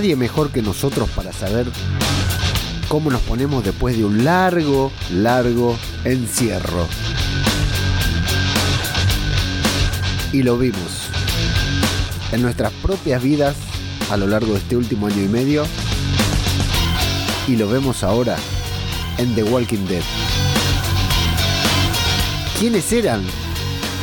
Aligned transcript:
nadie 0.00 0.14
mejor 0.14 0.50
que 0.50 0.62
nosotros 0.62 1.10
para 1.10 1.32
saber 1.32 1.66
cómo 2.86 3.10
nos 3.10 3.20
ponemos 3.22 3.64
después 3.64 3.96
de 3.96 4.04
un 4.04 4.22
largo, 4.24 4.92
largo 5.10 5.76
encierro. 6.04 6.86
Y 10.32 10.44
lo 10.44 10.56
vimos 10.56 11.08
en 12.30 12.42
nuestras 12.42 12.72
propias 12.74 13.20
vidas 13.20 13.56
a 14.08 14.16
lo 14.16 14.28
largo 14.28 14.52
de 14.52 14.58
este 14.60 14.76
último 14.76 15.08
año 15.08 15.20
y 15.20 15.26
medio. 15.26 15.66
Y 17.48 17.56
lo 17.56 17.68
vemos 17.68 18.04
ahora 18.04 18.36
en 19.16 19.34
The 19.34 19.42
Walking 19.42 19.84
Dead. 19.88 20.04
¿Quiénes 22.60 22.92
eran 22.92 23.24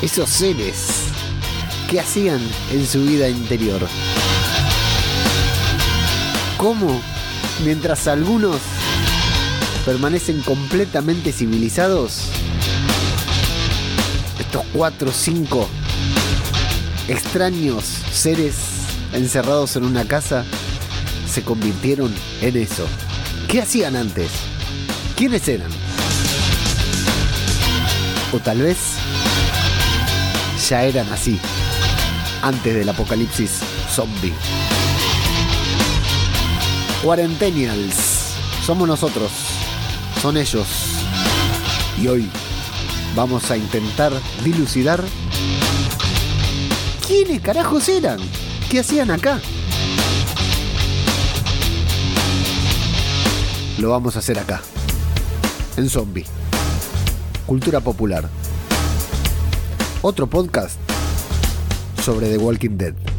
esos 0.01 0.29
seres? 0.29 1.03
¿Qué 1.89 2.01
hacían 2.01 2.41
en 2.73 2.85
su 2.85 3.01
vida 3.05 3.29
interior? 3.29 3.79
¿Cómo, 6.57 7.01
mientras 7.63 8.07
algunos 8.07 8.57
permanecen 9.85 10.41
completamente 10.41 11.31
civilizados, 11.31 12.29
estos 14.39 14.63
cuatro 14.73 15.09
o 15.09 15.13
cinco 15.13 15.67
extraños 17.07 17.83
seres 18.11 18.55
encerrados 19.13 19.75
en 19.75 19.83
una 19.83 20.05
casa 20.05 20.45
se 21.29 21.43
convirtieron 21.43 22.13
en 22.41 22.55
eso? 22.55 22.87
¿Qué 23.49 23.61
hacían 23.61 23.97
antes? 23.97 24.31
¿Quiénes 25.17 25.47
eran? 25.49 25.69
O 28.31 28.39
tal 28.39 28.61
vez 28.61 28.77
ya 30.69 30.83
eran 30.83 31.11
así, 31.11 31.39
antes 32.41 32.73
del 32.73 32.89
apocalipsis 32.89 33.59
zombie. 33.93 34.33
Cuarentenials, 37.05 38.33
somos 38.65 38.87
nosotros, 38.87 39.29
son 40.19 40.37
ellos. 40.37 40.65
Y 42.01 42.07
hoy 42.07 42.27
vamos 43.15 43.51
a 43.51 43.57
intentar 43.57 44.11
dilucidar 44.43 45.03
quiénes 47.05 47.41
carajos 47.41 47.87
eran, 47.89 48.17
qué 48.71 48.79
hacían 48.79 49.11
acá. 49.11 49.39
Lo 53.77 53.91
vamos 53.91 54.15
a 54.15 54.19
hacer 54.19 54.39
acá, 54.39 54.63
en 55.77 55.87
Zombie. 55.87 56.25
Cultura 57.45 57.81
Popular. 57.81 58.27
Otro 60.01 60.25
podcast 60.25 60.79
sobre 62.03 62.29
The 62.29 62.39
Walking 62.39 62.77
Dead. 62.77 63.14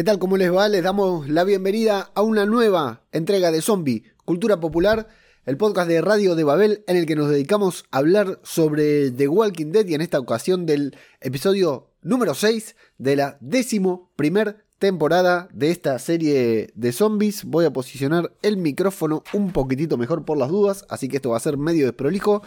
¿Qué 0.00 0.04
tal? 0.04 0.18
¿Cómo 0.18 0.38
les 0.38 0.50
va? 0.50 0.66
Les 0.70 0.82
damos 0.82 1.28
la 1.28 1.44
bienvenida 1.44 2.10
a 2.14 2.22
una 2.22 2.46
nueva 2.46 3.04
entrega 3.12 3.50
de 3.50 3.60
Zombie, 3.60 4.04
Cultura 4.24 4.58
Popular, 4.58 5.08
el 5.44 5.58
podcast 5.58 5.90
de 5.90 6.00
Radio 6.00 6.34
de 6.34 6.42
Babel 6.42 6.84
en 6.86 6.96
el 6.96 7.04
que 7.04 7.16
nos 7.16 7.28
dedicamos 7.28 7.84
a 7.90 7.98
hablar 7.98 8.40
sobre 8.42 9.10
The 9.10 9.28
Walking 9.28 9.72
Dead 9.72 9.84
y 9.86 9.92
en 9.92 10.00
esta 10.00 10.18
ocasión 10.18 10.64
del 10.64 10.96
episodio 11.20 11.90
número 12.00 12.32
6 12.32 12.76
de 12.96 13.14
la 13.14 13.36
décimo 13.42 14.10
primer 14.16 14.64
temporada 14.80 15.46
de 15.52 15.70
esta 15.70 15.96
serie 15.98 16.72
de 16.74 16.92
zombies. 16.92 17.44
Voy 17.44 17.66
a 17.66 17.72
posicionar 17.72 18.32
el 18.42 18.56
micrófono 18.56 19.22
un 19.34 19.52
poquitito 19.52 19.98
mejor 19.98 20.24
por 20.24 20.38
las 20.38 20.48
dudas, 20.48 20.86
así 20.88 21.06
que 21.06 21.16
esto 21.16 21.30
va 21.30 21.36
a 21.36 21.40
ser 21.40 21.58
medio 21.58 21.84
desprolijo. 21.84 22.42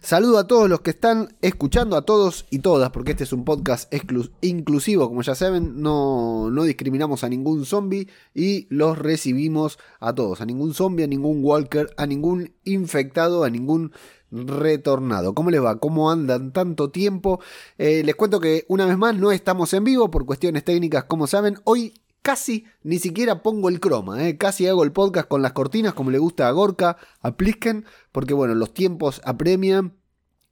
Saludo 0.00 0.38
a 0.38 0.46
todos 0.46 0.68
los 0.68 0.80
que 0.80 0.90
están 0.90 1.36
escuchando, 1.42 1.96
a 1.96 2.02
todos 2.02 2.46
y 2.50 2.60
todas, 2.60 2.90
porque 2.90 3.12
este 3.12 3.24
es 3.24 3.34
un 3.34 3.44
podcast 3.44 3.92
inclusivo, 4.40 5.08
como 5.08 5.20
ya 5.20 5.34
saben, 5.34 5.82
no, 5.82 6.50
no 6.50 6.64
discriminamos 6.64 7.22
a 7.22 7.28
ningún 7.28 7.66
zombie 7.66 8.08
y 8.34 8.66
los 8.70 8.98
recibimos 8.98 9.78
a 10.00 10.14
todos, 10.14 10.40
a 10.40 10.46
ningún 10.46 10.72
zombie, 10.72 11.04
a 11.04 11.08
ningún 11.08 11.44
walker, 11.44 11.90
a 11.98 12.06
ningún 12.06 12.54
infectado, 12.64 13.44
a 13.44 13.50
ningún 13.50 13.92
retornado. 14.34 15.34
¿Cómo 15.34 15.50
les 15.50 15.62
va? 15.62 15.78
¿Cómo 15.78 16.10
andan 16.10 16.52
tanto 16.52 16.90
tiempo? 16.90 17.40
Eh, 17.78 18.02
les 18.04 18.14
cuento 18.14 18.40
que 18.40 18.64
una 18.68 18.86
vez 18.86 18.98
más 18.98 19.16
no 19.16 19.32
estamos 19.32 19.72
en 19.72 19.84
vivo 19.84 20.10
por 20.10 20.26
cuestiones 20.26 20.64
técnicas, 20.64 21.04
como 21.04 21.26
saben. 21.26 21.58
Hoy 21.64 21.94
casi 22.22 22.64
ni 22.82 22.98
siquiera 22.98 23.42
pongo 23.42 23.68
el 23.68 23.80
croma, 23.80 24.26
eh. 24.26 24.38
casi 24.38 24.66
hago 24.66 24.82
el 24.82 24.92
podcast 24.92 25.28
con 25.28 25.42
las 25.42 25.52
cortinas 25.52 25.92
como 25.92 26.10
le 26.10 26.18
gusta 26.18 26.48
a 26.48 26.52
Gorka, 26.52 26.96
a 27.20 27.36
Plisken, 27.36 27.84
porque 28.12 28.32
bueno, 28.34 28.54
los 28.54 28.72
tiempos 28.74 29.20
apremian. 29.24 29.94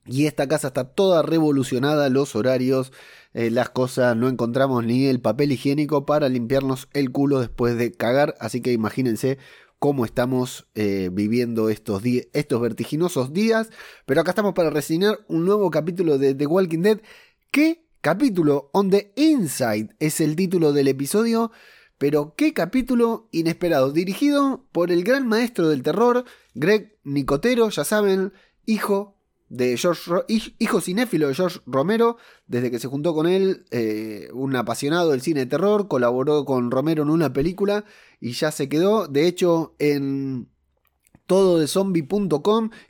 Y 0.05 0.25
esta 0.25 0.49
casa 0.49 0.67
está 0.67 0.83
toda 0.83 1.21
revolucionada, 1.21 2.09
los 2.09 2.35
horarios, 2.35 2.91
eh, 3.33 3.49
las 3.49 3.69
cosas, 3.69 4.17
no 4.17 4.27
encontramos 4.27 4.83
ni 4.83 5.05
el 5.05 5.21
papel 5.21 5.53
higiénico 5.53 6.05
para 6.05 6.27
limpiarnos 6.27 6.89
el 6.91 7.09
culo 7.09 7.39
después 7.39 7.77
de 7.77 7.93
cagar, 7.93 8.35
así 8.41 8.61
que 8.61 8.73
imagínense 8.73 9.37
cómo 9.83 10.05
estamos 10.05 10.65
eh, 10.75 11.09
viviendo 11.11 11.67
estos, 11.67 12.03
estos 12.31 12.61
vertiginosos 12.61 13.33
días. 13.33 13.69
Pero 14.05 14.21
acá 14.21 14.31
estamos 14.31 14.53
para 14.53 14.69
reseñar 14.69 15.19
un 15.27 15.43
nuevo 15.43 15.69
capítulo 15.71 16.17
de 16.17 16.33
The 16.33 16.45
Walking 16.45 16.83
Dead. 16.83 17.01
¿Qué 17.51 17.85
capítulo? 17.99 18.69
On 18.71 18.89
the 18.89 19.11
Inside 19.17 19.89
es 19.99 20.21
el 20.21 20.37
título 20.37 20.71
del 20.71 20.87
episodio. 20.87 21.51
Pero 21.97 22.33
qué 22.37 22.53
capítulo 22.53 23.27
inesperado, 23.33 23.91
dirigido 23.91 24.65
por 24.71 24.89
el 24.89 25.03
gran 25.03 25.27
maestro 25.27 25.67
del 25.67 25.83
terror, 25.83 26.23
Greg 26.53 26.97
Nicotero, 27.03 27.69
ya 27.69 27.83
saben, 27.83 28.31
hijo 28.65 29.17
de 29.53 29.77
George, 29.77 30.11
hijo 30.57 30.81
cinéfilo 30.81 31.27
de 31.27 31.35
George 31.35 31.59
Romero, 31.67 32.17
desde 32.47 32.71
que 32.71 32.79
se 32.79 32.87
juntó 32.87 33.13
con 33.13 33.27
él, 33.27 33.65
eh, 33.69 34.27
un 34.33 34.55
apasionado 34.55 35.11
del 35.11 35.21
cine 35.21 35.41
de 35.41 35.45
terror, 35.45 35.87
colaboró 35.87 36.43
con 36.43 36.71
Romero 36.71 37.03
en 37.03 37.11
una 37.11 37.33
película 37.33 37.85
y 38.19 38.31
ya 38.31 38.51
se 38.51 38.67
quedó. 38.67 39.07
De 39.07 39.27
hecho, 39.27 39.75
en 39.77 40.49
todo 41.27 41.63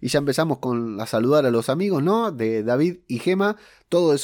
y 0.01 0.07
ya 0.07 0.19
empezamos 0.19 0.59
con 0.59 1.01
a 1.01 1.05
saludar 1.05 1.45
a 1.45 1.51
los 1.51 1.67
amigos, 1.67 2.01
¿no? 2.01 2.31
De 2.31 2.63
David 2.63 2.99
y 3.09 3.19
Gema, 3.19 3.57
todo. 3.89 4.15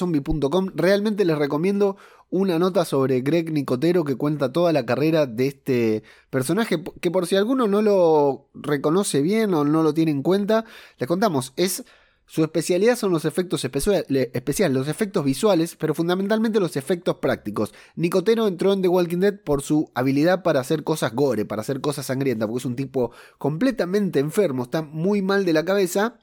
Realmente 0.76 1.26
les 1.26 1.38
recomiendo 1.38 1.98
una 2.30 2.58
nota 2.58 2.86
sobre 2.86 3.20
Greg 3.20 3.52
Nicotero 3.52 4.06
que 4.06 4.16
cuenta 4.16 4.54
toda 4.54 4.72
la 4.72 4.86
carrera 4.86 5.26
de 5.26 5.48
este 5.48 6.04
personaje, 6.30 6.82
que 7.02 7.12
por 7.12 7.28
si 7.28 7.36
alguno 7.36 7.68
no 7.68 7.82
lo 7.82 8.50
reconoce 8.54 9.22
bien 9.22 9.54
o 9.54 9.66
no 9.66 9.84
lo 9.84 9.94
tiene 9.94 10.12
en 10.12 10.22
cuenta, 10.22 10.64
les 10.98 11.08
contamos, 11.08 11.52
es 11.58 11.84
su 12.32 12.44
especialidad 12.44 12.96
son 12.96 13.12
los 13.12 13.26
efectos 13.26 13.66
especiales, 13.66 14.72
los 14.72 14.88
efectos 14.88 15.26
visuales, 15.26 15.76
pero 15.76 15.96
fundamentalmente 15.96 16.60
los 16.60 16.78
efectos 16.78 17.16
prácticos. 17.16 17.74
Nicotero 17.96 18.46
entró 18.46 18.72
en 18.72 18.84
The 18.84 18.88
Walking 18.88 19.18
Dead 19.18 19.40
por 19.44 19.64
su 19.64 19.90
habilidad 19.96 20.44
para 20.44 20.60
hacer 20.60 20.84
cosas 20.84 21.16
gore, 21.16 21.46
para 21.46 21.64
hacer 21.64 21.82
cosas 21.82 22.06
sangrientas, 22.06 22.48
porque 22.48 22.60
es 22.60 22.66
un 22.66 22.76
tipo 22.76 23.12
completamente 23.40 24.20
enfermo, 24.20 24.62
está 24.62 24.84
muy 24.84 25.24
mal 25.24 25.44
de 25.44 25.54
la 25.54 25.66
cabeza 25.66 26.20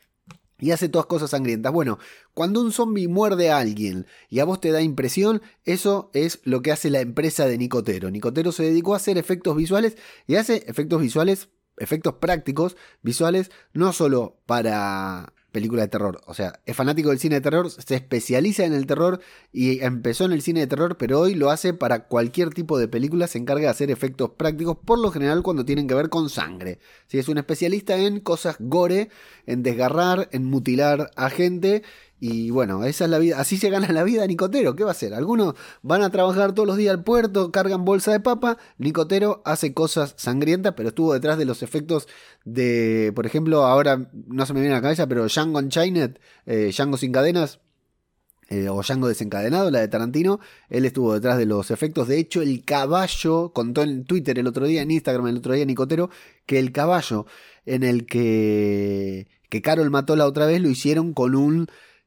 y 0.60 0.70
hace 0.70 0.88
todas 0.88 1.06
cosas 1.06 1.30
sangrientas. 1.30 1.72
Bueno, 1.72 1.98
cuando 2.34 2.60
un 2.60 2.70
zombie 2.70 3.08
muerde 3.08 3.50
a 3.50 3.58
alguien 3.58 4.06
y 4.28 4.38
a 4.38 4.44
vos 4.44 4.60
te 4.60 4.70
da 4.70 4.82
impresión, 4.82 5.42
eso 5.64 6.12
es 6.14 6.38
lo 6.44 6.62
que 6.62 6.70
hace 6.70 6.88
la 6.88 7.00
empresa 7.00 7.46
de 7.46 7.58
Nicotero. 7.58 8.12
Nicotero 8.12 8.52
se 8.52 8.62
dedicó 8.62 8.94
a 8.94 8.98
hacer 8.98 9.18
efectos 9.18 9.56
visuales 9.56 9.96
y 10.28 10.36
hace 10.36 10.62
efectos 10.68 11.00
visuales, 11.00 11.48
efectos 11.78 12.14
prácticos, 12.20 12.76
visuales, 13.02 13.50
no 13.72 13.92
solo 13.92 14.38
para 14.46 15.32
película 15.56 15.80
de 15.80 15.88
terror. 15.88 16.20
O 16.26 16.34
sea, 16.34 16.60
es 16.66 16.76
fanático 16.76 17.08
del 17.08 17.18
cine 17.18 17.36
de 17.36 17.40
terror, 17.40 17.70
se 17.70 17.94
especializa 17.94 18.66
en 18.66 18.74
el 18.74 18.84
terror 18.84 19.20
y 19.54 19.82
empezó 19.82 20.26
en 20.26 20.32
el 20.32 20.42
cine 20.42 20.60
de 20.60 20.66
terror, 20.66 20.98
pero 20.98 21.18
hoy 21.18 21.34
lo 21.34 21.48
hace 21.48 21.72
para 21.72 22.08
cualquier 22.08 22.50
tipo 22.50 22.78
de 22.78 22.88
película, 22.88 23.26
se 23.26 23.38
encarga 23.38 23.62
de 23.62 23.70
hacer 23.70 23.90
efectos 23.90 24.32
prácticos, 24.36 24.76
por 24.84 24.98
lo 24.98 25.10
general 25.10 25.42
cuando 25.42 25.64
tienen 25.64 25.88
que 25.88 25.94
ver 25.94 26.10
con 26.10 26.28
sangre. 26.28 26.78
Si 27.06 27.18
es 27.18 27.30
un 27.30 27.38
especialista 27.38 27.96
en 27.96 28.20
cosas 28.20 28.56
gore, 28.60 29.08
en 29.46 29.62
desgarrar, 29.62 30.28
en 30.32 30.44
mutilar 30.44 31.10
a 31.16 31.30
gente 31.30 31.82
y 32.18 32.50
bueno, 32.50 32.84
esa 32.84 33.04
es 33.04 33.10
la 33.10 33.18
vida, 33.18 33.38
así 33.38 33.58
se 33.58 33.68
gana 33.68 33.92
la 33.92 34.02
vida 34.02 34.26
Nicotero, 34.26 34.74
¿qué 34.74 34.84
va 34.84 34.90
a 34.90 34.92
hacer? 34.92 35.12
Algunos 35.12 35.54
van 35.82 36.02
a 36.02 36.10
trabajar 36.10 36.54
todos 36.54 36.66
los 36.66 36.76
días 36.78 36.94
al 36.94 37.04
puerto, 37.04 37.52
cargan 37.52 37.84
bolsa 37.84 38.12
de 38.12 38.20
papa, 38.20 38.56
Nicotero 38.78 39.42
hace 39.44 39.74
cosas 39.74 40.14
sangrientas, 40.16 40.74
pero 40.76 40.88
estuvo 40.88 41.12
detrás 41.12 41.36
de 41.36 41.44
los 41.44 41.62
efectos 41.62 42.08
de, 42.44 43.12
por 43.14 43.26
ejemplo, 43.26 43.64
ahora 43.66 44.08
no 44.28 44.46
se 44.46 44.54
me 44.54 44.60
viene 44.60 44.74
a 44.74 44.78
la 44.78 44.82
cabeza, 44.82 45.06
pero 45.06 45.24
Django 45.24 45.58
Unchained, 45.58 46.18
eh, 46.46 46.70
Django 46.72 46.96
sin 46.96 47.12
cadenas, 47.12 47.60
eh, 48.48 48.68
o 48.68 48.80
Django 48.80 49.08
desencadenado, 49.08 49.70
la 49.70 49.80
de 49.80 49.88
Tarantino, 49.88 50.40
él 50.70 50.84
estuvo 50.84 51.12
detrás 51.14 51.36
de 51.36 51.46
los 51.46 51.70
efectos. 51.72 52.06
De 52.06 52.18
hecho, 52.18 52.42
el 52.42 52.64
caballo, 52.64 53.52
contó 53.52 53.82
en 53.82 54.04
Twitter 54.04 54.38
el 54.38 54.46
otro 54.46 54.66
día, 54.66 54.82
en 54.82 54.90
Instagram 54.92 55.26
el 55.26 55.38
otro 55.38 55.52
día 55.52 55.64
Nicotero, 55.64 56.10
que 56.46 56.60
el 56.60 56.70
caballo 56.70 57.26
en 57.64 57.82
el 57.82 58.06
que, 58.06 59.26
que 59.48 59.62
Carol 59.62 59.90
mató 59.90 60.14
la 60.14 60.26
otra 60.26 60.46
vez 60.46 60.62
lo 60.62 60.70
hicieron 60.70 61.12
con 61.12 61.34
un 61.34 61.66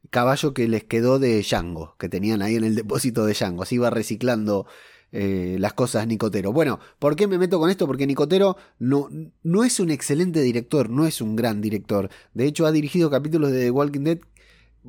caballo 0.09 0.53
que 0.53 0.67
les 0.67 0.83
quedó 0.83 1.19
de 1.19 1.41
Django, 1.41 1.95
que 1.97 2.09
tenían 2.09 2.41
ahí 2.41 2.55
en 2.55 2.63
el 2.63 2.75
depósito 2.75 3.25
de 3.25 3.33
Django. 3.33 3.63
Así 3.63 3.75
iba 3.75 3.89
reciclando 3.89 4.65
eh, 5.11 5.57
las 5.59 5.73
cosas 5.73 6.07
Nicotero. 6.07 6.51
Bueno, 6.53 6.79
¿por 6.99 7.15
qué 7.15 7.27
me 7.27 7.37
meto 7.37 7.59
con 7.59 7.69
esto? 7.69 7.87
Porque 7.87 8.07
Nicotero 8.07 8.57
no, 8.79 9.09
no 9.43 9.63
es 9.63 9.79
un 9.79 9.91
excelente 9.91 10.41
director, 10.41 10.89
no 10.89 11.05
es 11.05 11.21
un 11.21 11.35
gran 11.35 11.61
director. 11.61 12.09
De 12.33 12.45
hecho, 12.45 12.65
ha 12.65 12.71
dirigido 12.71 13.09
capítulos 13.09 13.51
de 13.51 13.61
The 13.61 13.71
Walking 13.71 14.03
Dead 14.03 14.19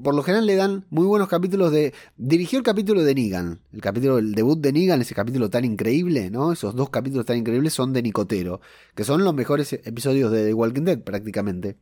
por 0.03 0.15
lo 0.15 0.23
general 0.23 0.47
le 0.47 0.57
dan 0.57 0.87
muy 0.91 1.07
buenos 1.07 1.29
capítulos 1.29 1.73
de... 1.73 1.93
Dirigió 2.17 2.59
el 2.59 2.65
capítulo 2.65 3.03
de 3.03 3.15
Negan, 3.15 3.61
el 3.73 3.81
capítulo 3.81 4.17
del 4.17 4.33
debut 4.33 4.61
de 4.61 4.73
Negan, 4.73 5.01
ese 5.01 5.15
capítulo 5.15 5.51
tan 5.51 5.65
increíble, 5.65 6.31
¿no? 6.31 6.53
Esos 6.53 6.75
dos 6.75 6.91
capítulos 6.91 7.27
tan 7.27 7.39
increíbles 7.39 7.73
son 7.73 7.93
de 7.93 8.03
Nicotero, 8.03 8.61
que 8.95 9.05
son 9.05 9.25
los 9.25 9.35
mejores 9.35 9.73
episodios 9.73 10.31
de 10.31 10.47
The 10.47 10.55
Walking 10.55 10.83
Dead 10.83 11.01
prácticamente. 11.01 11.77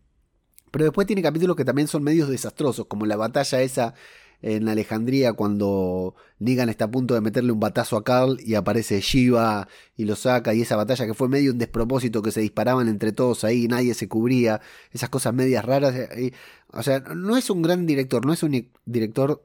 Pero 0.71 0.85
después 0.85 1.07
tiene 1.07 1.23
capítulos 1.23 1.57
que 1.57 1.65
también 1.65 1.89
son 1.89 2.03
medios 2.03 2.29
desastrosos, 2.29 2.87
como 2.87 3.07
la 3.07 3.17
batalla 3.17 3.63
esa 3.63 3.95
en 4.41 4.69
Alejandría 4.69 5.33
cuando 5.33 6.15
Negan 6.39 6.69
está 6.69 6.85
a 6.85 6.91
punto 6.91 7.15
de 7.15 7.21
meterle 7.21 7.51
un 7.51 7.59
batazo 7.59 7.97
a 7.97 8.05
Carl 8.05 8.39
y 8.41 8.55
aparece 8.55 9.01
Shiva 9.01 9.69
y 9.97 10.05
lo 10.05 10.15
saca 10.15 10.55
y 10.55 10.63
esa 10.63 10.77
batalla 10.77 11.07
que 11.07 11.15
fue 11.15 11.29
medio 11.29 11.51
un 11.51 11.59
despropósito 11.59 12.23
que 12.23 12.31
se 12.31 12.41
disparaban 12.41 12.89
entre 12.89 13.13
todos 13.13 13.43
ahí, 13.45 13.67
nadie 13.67 13.95
se 13.95 14.09
cubría, 14.09 14.61
esas 14.93 15.09
cosas 15.09 15.35
medias 15.35 15.65
raras. 15.65 15.95
Eh, 15.95 16.33
o 16.73 16.83
sea, 16.83 17.01
no 17.01 17.37
es 17.37 17.51
un 17.51 17.63
gran 17.63 17.87
director, 17.87 18.25
no 18.25 18.33
es 18.33 18.43
un 18.43 18.71
director 18.85 19.45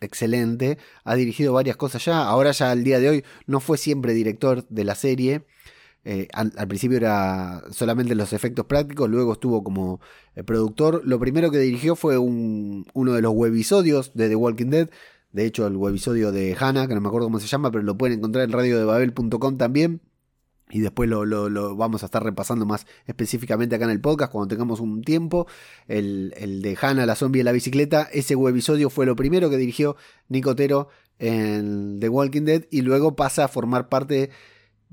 excelente, 0.00 0.78
ha 1.04 1.14
dirigido 1.14 1.52
varias 1.52 1.76
cosas 1.76 2.04
ya, 2.04 2.24
ahora 2.24 2.52
ya 2.52 2.70
al 2.70 2.84
día 2.84 3.00
de 3.00 3.08
hoy 3.10 3.24
no 3.46 3.60
fue 3.60 3.78
siempre 3.78 4.12
director 4.14 4.66
de 4.68 4.84
la 4.84 4.94
serie, 4.94 5.44
eh, 6.04 6.28
al, 6.34 6.50
principio 6.68 6.98
era 6.98 7.62
solamente 7.70 8.14
los 8.14 8.34
efectos 8.34 8.66
prácticos, 8.66 9.08
luego 9.08 9.32
estuvo 9.32 9.64
como 9.64 10.00
eh, 10.34 10.42
productor. 10.44 11.02
Lo 11.04 11.18
primero 11.18 11.50
que 11.50 11.58
dirigió 11.58 11.96
fue 11.96 12.18
un, 12.18 12.86
uno 12.92 13.12
de 13.12 13.22
los 13.22 13.32
webisodios 13.34 14.12
de 14.14 14.28
The 14.28 14.36
Walking 14.36 14.66
Dead. 14.66 14.90
De 15.32 15.46
hecho, 15.46 15.66
el 15.66 15.76
webisodio 15.76 16.30
de 16.30 16.56
Hannah, 16.58 16.86
que 16.86 16.94
no 16.94 17.00
me 17.00 17.08
acuerdo 17.08 17.26
cómo 17.26 17.40
se 17.40 17.48
llama, 17.48 17.70
pero 17.70 17.82
lo 17.82 17.96
pueden 17.96 18.18
encontrar 18.18 18.44
en 18.44 18.52
radiodebabel.com 18.52 19.56
también. 19.56 20.00
Y 20.70 20.80
después 20.80 21.08
lo, 21.08 21.24
lo, 21.24 21.76
vamos 21.76 22.02
a 22.02 22.06
estar 22.06 22.22
repasando 22.22 22.66
más 22.66 22.86
específicamente 23.06 23.76
acá 23.76 23.84
en 23.84 23.90
el 23.90 24.00
podcast 24.00 24.32
cuando 24.32 24.48
tengamos 24.48 24.80
un 24.80 25.02
tiempo. 25.02 25.46
El, 25.88 26.34
el 26.36 26.62
de 26.62 26.76
Hannah, 26.80 27.06
la 27.06 27.16
zombie 27.16 27.40
de 27.40 27.44
la 27.44 27.52
bicicleta. 27.52 28.08
Ese 28.12 28.36
webisodio 28.36 28.90
fue 28.90 29.06
lo 29.06 29.16
primero 29.16 29.50
que 29.50 29.56
dirigió 29.56 29.96
Nicotero 30.28 30.88
en 31.18 31.98
The 32.00 32.08
Walking 32.08 32.42
Dead. 32.42 32.64
Y 32.70 32.82
luego 32.82 33.16
pasa 33.16 33.44
a 33.44 33.48
formar 33.48 33.88
parte 33.88 34.30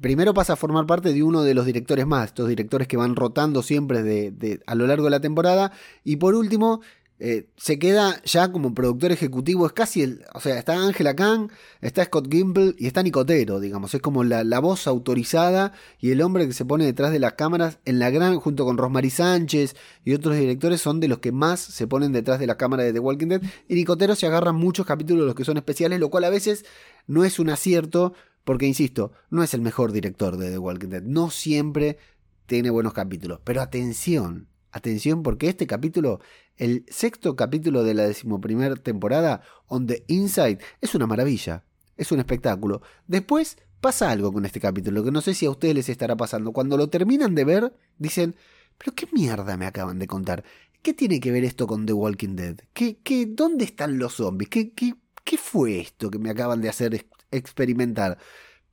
primero 0.02 0.34
pasa 0.34 0.54
a 0.54 0.58
formar 0.58 0.86
parte 0.86 1.14
de 1.14 1.24
uno 1.24 1.44
de 1.44 1.54
los 1.54 1.66
directores 1.66 2.06
más, 2.06 2.28
estos 2.28 2.50
directores 2.50 2.88
que 2.88 2.98
van 2.98 3.16
rotando 3.16 3.64
siempre 3.64 4.04
de, 4.04 4.60
a 4.66 4.76
lo 4.76 4.88
largo 4.88 5.06
de 5.06 5.12
la 5.12 5.22
temporada. 5.22 5.72
Y 6.04 6.18
por 6.18 6.36
último, 6.36 6.82
eh, 7.20 7.50
se 7.56 7.78
queda 7.78 8.20
ya 8.24 8.52
como 8.52 8.74
productor 8.74 9.12
ejecutivo, 9.12 9.68
es 9.68 9.74
casi 9.74 10.02
el, 10.02 10.26
o 10.34 10.40
sea, 10.40 10.58
está 10.58 10.74
Angela 10.74 11.16
Kang, 11.16 11.52
está 11.80 12.04
Scott 12.04 12.28
Gimple 12.32 12.74
y 12.80 12.88
está 12.88 13.04
Nicotero, 13.04 13.60
digamos, 13.60 13.94
es 13.94 14.02
como 14.02 14.24
la, 14.24 14.60
voz 14.60 14.88
autorizada 14.88 15.72
y 16.00 16.10
el 16.10 16.24
hombre 16.24 16.48
que 16.48 16.54
se 16.54 16.66
pone 16.66 16.84
detrás 16.84 17.12
de 17.12 17.20
las 17.20 17.34
cámaras 17.34 17.78
en 17.86 18.00
la 18.00 18.10
gran, 18.10 18.40
junto 18.40 18.66
con 18.66 18.80
Rosmarie 18.80 19.12
Sánchez 19.12 19.76
y 20.04 20.16
otros 20.16 20.36
directores, 20.36 20.82
son 20.82 21.00
de 21.00 21.10
los 21.10 21.20
que 21.20 21.32
más 21.32 21.60
se 21.60 21.86
ponen 21.86 22.12
detrás 22.12 22.40
de 22.40 22.48
la 22.48 22.58
cámara 22.58 22.82
de 22.82 22.92
The 22.92 23.00
Walking 23.00 23.28
Dead. 23.28 23.42
Y 23.68 23.76
Nicotero 23.76 24.16
se 24.16 24.26
agarra 24.26 24.52
muchos 24.52 24.88
capítulos 24.88 25.22
de 25.22 25.28
los 25.28 25.36
que 25.36 25.46
son 25.46 25.58
especiales, 25.58 26.00
lo 26.00 26.10
cual 26.10 26.24
a 26.24 26.32
veces 26.32 26.66
no 27.06 27.24
es 27.24 27.38
un 27.38 27.52
acierto, 27.52 28.14
porque, 28.44 28.66
insisto, 28.66 29.12
no 29.30 29.44
es 29.44 29.54
el 29.54 29.62
mejor 29.62 29.92
director 29.92 30.38
de 30.38 30.52
The 30.52 30.58
Walking 30.58 30.90
Dead. 30.90 31.04
No 31.04 31.30
siempre 31.30 31.98
tiene 32.46 32.70
buenos 32.70 32.94
capítulos. 32.94 33.40
Pero 33.44 33.62
atención, 33.62 34.48
atención, 34.72 35.24
porque 35.24 35.48
este 35.48 35.68
capítulo, 35.68 36.20
el 36.58 36.86
sexto 36.90 37.36
capítulo 37.36 37.84
de 37.84 37.94
la 37.94 38.04
decimoprimera 38.04 38.76
temporada, 38.76 39.42
On 39.68 39.88
the 39.88 40.04
Inside, 40.08 40.60
es 40.82 40.96
una 40.96 41.08
maravilla. 41.08 41.64
Es 41.98 42.12
un 42.12 42.20
espectáculo. 42.20 42.82
Después 43.08 43.58
pasa 43.80 44.12
algo 44.12 44.32
con 44.34 44.46
este 44.46 44.60
capítulo 44.60 45.04
que 45.04 45.12
no 45.12 45.22
sé 45.22 45.34
si 45.34 45.46
a 45.46 45.52
ustedes 45.52 45.76
les 45.76 45.90
estará 45.90 46.16
pasando. 46.16 46.52
Cuando 46.52 46.78
lo 46.78 46.90
terminan 46.90 47.36
de 47.36 47.46
ver, 47.46 47.74
dicen, 47.98 48.36
pero 48.78 48.96
qué 48.96 49.08
mierda 49.12 49.58
me 49.58 49.66
acaban 49.68 50.00
de 50.00 50.08
contar. 50.08 50.44
¿Qué 50.82 50.96
tiene 50.96 51.20
que 51.20 51.32
ver 51.32 51.44
esto 51.44 51.68
con 51.68 51.86
The 51.86 51.94
Walking 51.94 52.36
Dead? 52.36 52.58
¿Qué, 52.74 52.98
qué, 53.04 53.28
¿Dónde 53.28 53.66
están 53.66 54.00
los 54.00 54.16
zombies? 54.16 54.50
¿Qué, 54.50 54.72
qué, 54.72 54.96
¿Qué 55.24 55.38
fue 55.38 55.80
esto 55.80 56.10
que 56.10 56.18
me 56.18 56.32
acaban 56.32 56.62
de 56.62 56.70
hacer 56.70 56.96
experimentar. 57.32 58.18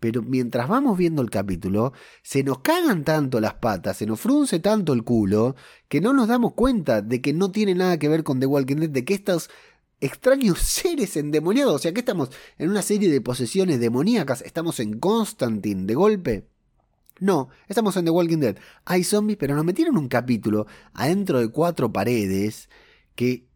Pero 0.00 0.22
mientras 0.22 0.68
vamos 0.68 0.96
viendo 0.96 1.22
el 1.22 1.30
capítulo, 1.30 1.92
se 2.22 2.44
nos 2.44 2.60
cagan 2.60 3.02
tanto 3.02 3.40
las 3.40 3.54
patas, 3.54 3.96
se 3.96 4.06
nos 4.06 4.20
frunce 4.20 4.60
tanto 4.60 4.92
el 4.92 5.02
culo, 5.02 5.56
que 5.88 6.00
no 6.00 6.12
nos 6.12 6.28
damos 6.28 6.54
cuenta 6.54 7.02
de 7.02 7.20
que 7.20 7.32
no 7.32 7.50
tiene 7.50 7.74
nada 7.74 7.98
que 7.98 8.08
ver 8.08 8.22
con 8.22 8.38
The 8.38 8.46
Walking 8.46 8.76
Dead, 8.76 8.90
de 8.90 9.04
que 9.04 9.14
estos 9.14 9.50
extraños 10.00 10.58
seres 10.62 11.16
endemoniados, 11.16 11.74
o 11.74 11.78
sea 11.78 11.92
que 11.92 12.00
estamos 12.00 12.30
en 12.58 12.70
una 12.70 12.82
serie 12.82 13.10
de 13.10 13.20
posesiones 13.20 13.80
demoníacas, 13.80 14.42
estamos 14.42 14.78
en 14.80 15.00
Constantine 15.00 15.84
de 15.86 15.94
golpe. 15.94 16.48
No, 17.20 17.48
estamos 17.66 17.96
en 17.96 18.04
The 18.04 18.12
Walking 18.12 18.38
Dead. 18.38 18.56
Hay 18.84 19.02
zombies, 19.02 19.38
pero 19.38 19.56
nos 19.56 19.64
metieron 19.64 19.98
un 19.98 20.06
capítulo 20.06 20.68
adentro 20.92 21.40
de 21.40 21.48
cuatro 21.48 21.92
paredes 21.92 22.68
que 23.16 23.48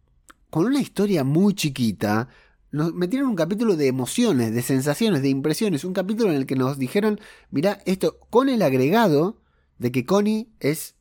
con 0.51 0.67
una 0.67 0.81
historia 0.81 1.23
muy 1.23 1.55
chiquita 1.55 2.29
nos 2.73 2.95
metieron 2.95 3.29
un 3.29 3.37
capítulo 3.37 3.77
de 3.77 3.87
emociones, 3.87 4.55
de 4.55 4.63
sensaciones, 4.63 5.21
de 5.21 5.29
impresiones. 5.29 5.85
Un 5.85 5.93
capítulo 5.93 6.31
en 6.31 6.37
el 6.37 6.47
que 6.47 6.57
nos 6.57 6.79
dijeron, 6.79 7.21
mira, 7.51 7.81
esto 7.85 8.19
con 8.31 8.49
el 8.49 8.63
agregado 8.63 9.39
de 9.79 9.93
que 9.93 10.07
Connie 10.07 10.49
es 10.59 10.97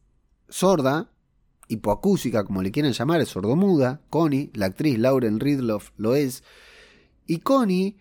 sorda, 0.49 1.11
hipoacúsica, 1.69 2.43
como 2.43 2.61
le 2.61 2.71
quieran 2.71 2.91
llamar, 2.91 3.21
es 3.21 3.29
sordomuda. 3.29 4.01
Connie, 4.09 4.51
la 4.53 4.65
actriz 4.67 4.99
Lauren 4.99 5.39
Ridloff, 5.39 5.91
lo 5.97 6.15
es. 6.15 6.43
Y 7.25 7.39
Connie... 7.39 7.97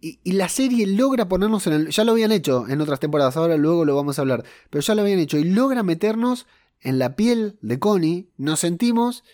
Y, 0.00 0.32
la 0.32 0.50
serie 0.50 0.86
logra 0.86 1.28
ponernos 1.28 1.66
en 1.66 1.72
el... 1.72 1.88
Ya 1.88 2.04
lo 2.04 2.12
habían 2.12 2.30
hecho 2.30 2.68
en 2.68 2.82
otras 2.82 3.00
temporadas, 3.00 3.38
ahora 3.38 3.56
luego 3.56 3.86
lo 3.86 3.96
vamos 3.96 4.18
a 4.18 4.22
hablar. 4.22 4.44
Pero 4.68 4.82
ya 4.82 4.94
lo 4.94 5.00
habían 5.00 5.18
hecho 5.18 5.38
y 5.38 5.44
logra 5.44 5.82
meternos 5.82 6.46
en 6.80 6.98
la 6.98 7.16
piel 7.16 7.56
de 7.62 7.78
Connie. 7.78 8.28
Nos 8.36 8.60
sentimos 8.60 9.24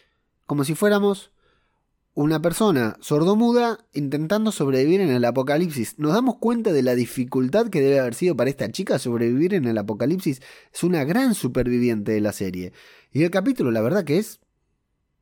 como 0.46 0.62
si 0.62 0.76
fuéramos 0.76 1.29
una 2.14 2.42
persona 2.42 2.96
sordomuda 3.00 3.78
intentando 3.92 4.52
sobrevivir 4.52 5.00
en 5.00 5.10
el 5.10 5.24
apocalipsis. 5.24 5.98
Nos 5.98 6.12
damos 6.12 6.36
cuenta 6.38 6.72
de 6.72 6.82
la 6.82 6.94
dificultad 6.94 7.68
que 7.68 7.80
debe 7.80 8.00
haber 8.00 8.14
sido 8.14 8.36
para 8.36 8.50
esta 8.50 8.70
chica 8.70 8.98
sobrevivir 8.98 9.54
en 9.54 9.66
el 9.66 9.78
apocalipsis. 9.78 10.42
Es 10.72 10.82
una 10.82 11.04
gran 11.04 11.34
superviviente 11.34 12.12
de 12.12 12.20
la 12.20 12.32
serie. 12.32 12.72
Y 13.12 13.22
el 13.22 13.30
capítulo, 13.30 13.70
la 13.70 13.80
verdad 13.80 14.04
que 14.04 14.18
es... 14.18 14.40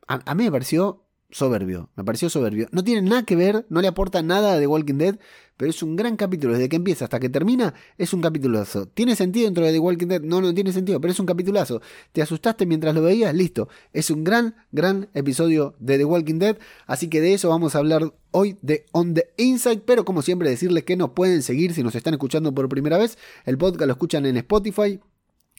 A, 0.06 0.34
mí 0.34 0.44
me 0.44 0.52
pareció 0.52 1.04
soberbio, 1.30 1.90
me 1.96 2.04
pareció 2.04 2.30
soberbio. 2.30 2.68
No 2.72 2.82
tiene 2.82 3.02
nada 3.02 3.22
que 3.24 3.36
ver, 3.36 3.66
no 3.68 3.80
le 3.80 3.88
aporta 3.88 4.22
nada 4.22 4.58
de 4.58 4.66
Walking 4.66 4.94
Dead, 4.94 5.18
pero 5.56 5.70
es 5.70 5.82
un 5.82 5.96
gran 5.96 6.16
capítulo. 6.16 6.54
Desde 6.54 6.68
que 6.68 6.76
empieza 6.76 7.04
hasta 7.04 7.20
que 7.20 7.28
termina, 7.28 7.74
es 7.98 8.12
un 8.12 8.20
capitulazo. 8.20 8.86
¿Tiene 8.86 9.16
sentido 9.16 9.46
dentro 9.46 9.64
de 9.64 9.72
The 9.72 9.78
Walking 9.78 10.06
Dead? 10.06 10.22
No, 10.22 10.40
no 10.40 10.54
tiene 10.54 10.72
sentido, 10.72 11.00
pero 11.00 11.12
es 11.12 11.20
un 11.20 11.26
capitulazo. 11.26 11.82
¿Te 12.12 12.22
asustaste 12.22 12.64
mientras 12.64 12.94
lo 12.94 13.02
veías? 13.02 13.34
Listo. 13.34 13.68
Es 13.92 14.10
un 14.10 14.24
gran, 14.24 14.54
gran 14.72 15.10
episodio 15.14 15.74
de 15.80 15.98
The 15.98 16.04
Walking 16.04 16.38
Dead. 16.38 16.58
Así 16.86 17.08
que 17.08 17.20
de 17.20 17.34
eso 17.34 17.48
vamos 17.48 17.74
a 17.74 17.78
hablar 17.78 18.14
hoy 18.30 18.56
de 18.62 18.86
On 18.92 19.14
the 19.14 19.30
Inside. 19.36 19.82
Pero 19.84 20.04
como 20.04 20.22
siempre, 20.22 20.48
decirles 20.48 20.84
que 20.84 20.96
nos 20.96 21.10
pueden 21.10 21.42
seguir 21.42 21.74
si 21.74 21.82
nos 21.82 21.94
están 21.94 22.14
escuchando 22.14 22.54
por 22.54 22.68
primera 22.68 22.96
vez. 22.96 23.18
El 23.44 23.58
podcast 23.58 23.86
lo 23.86 23.92
escuchan 23.92 24.26
en 24.26 24.36
Spotify. 24.38 25.00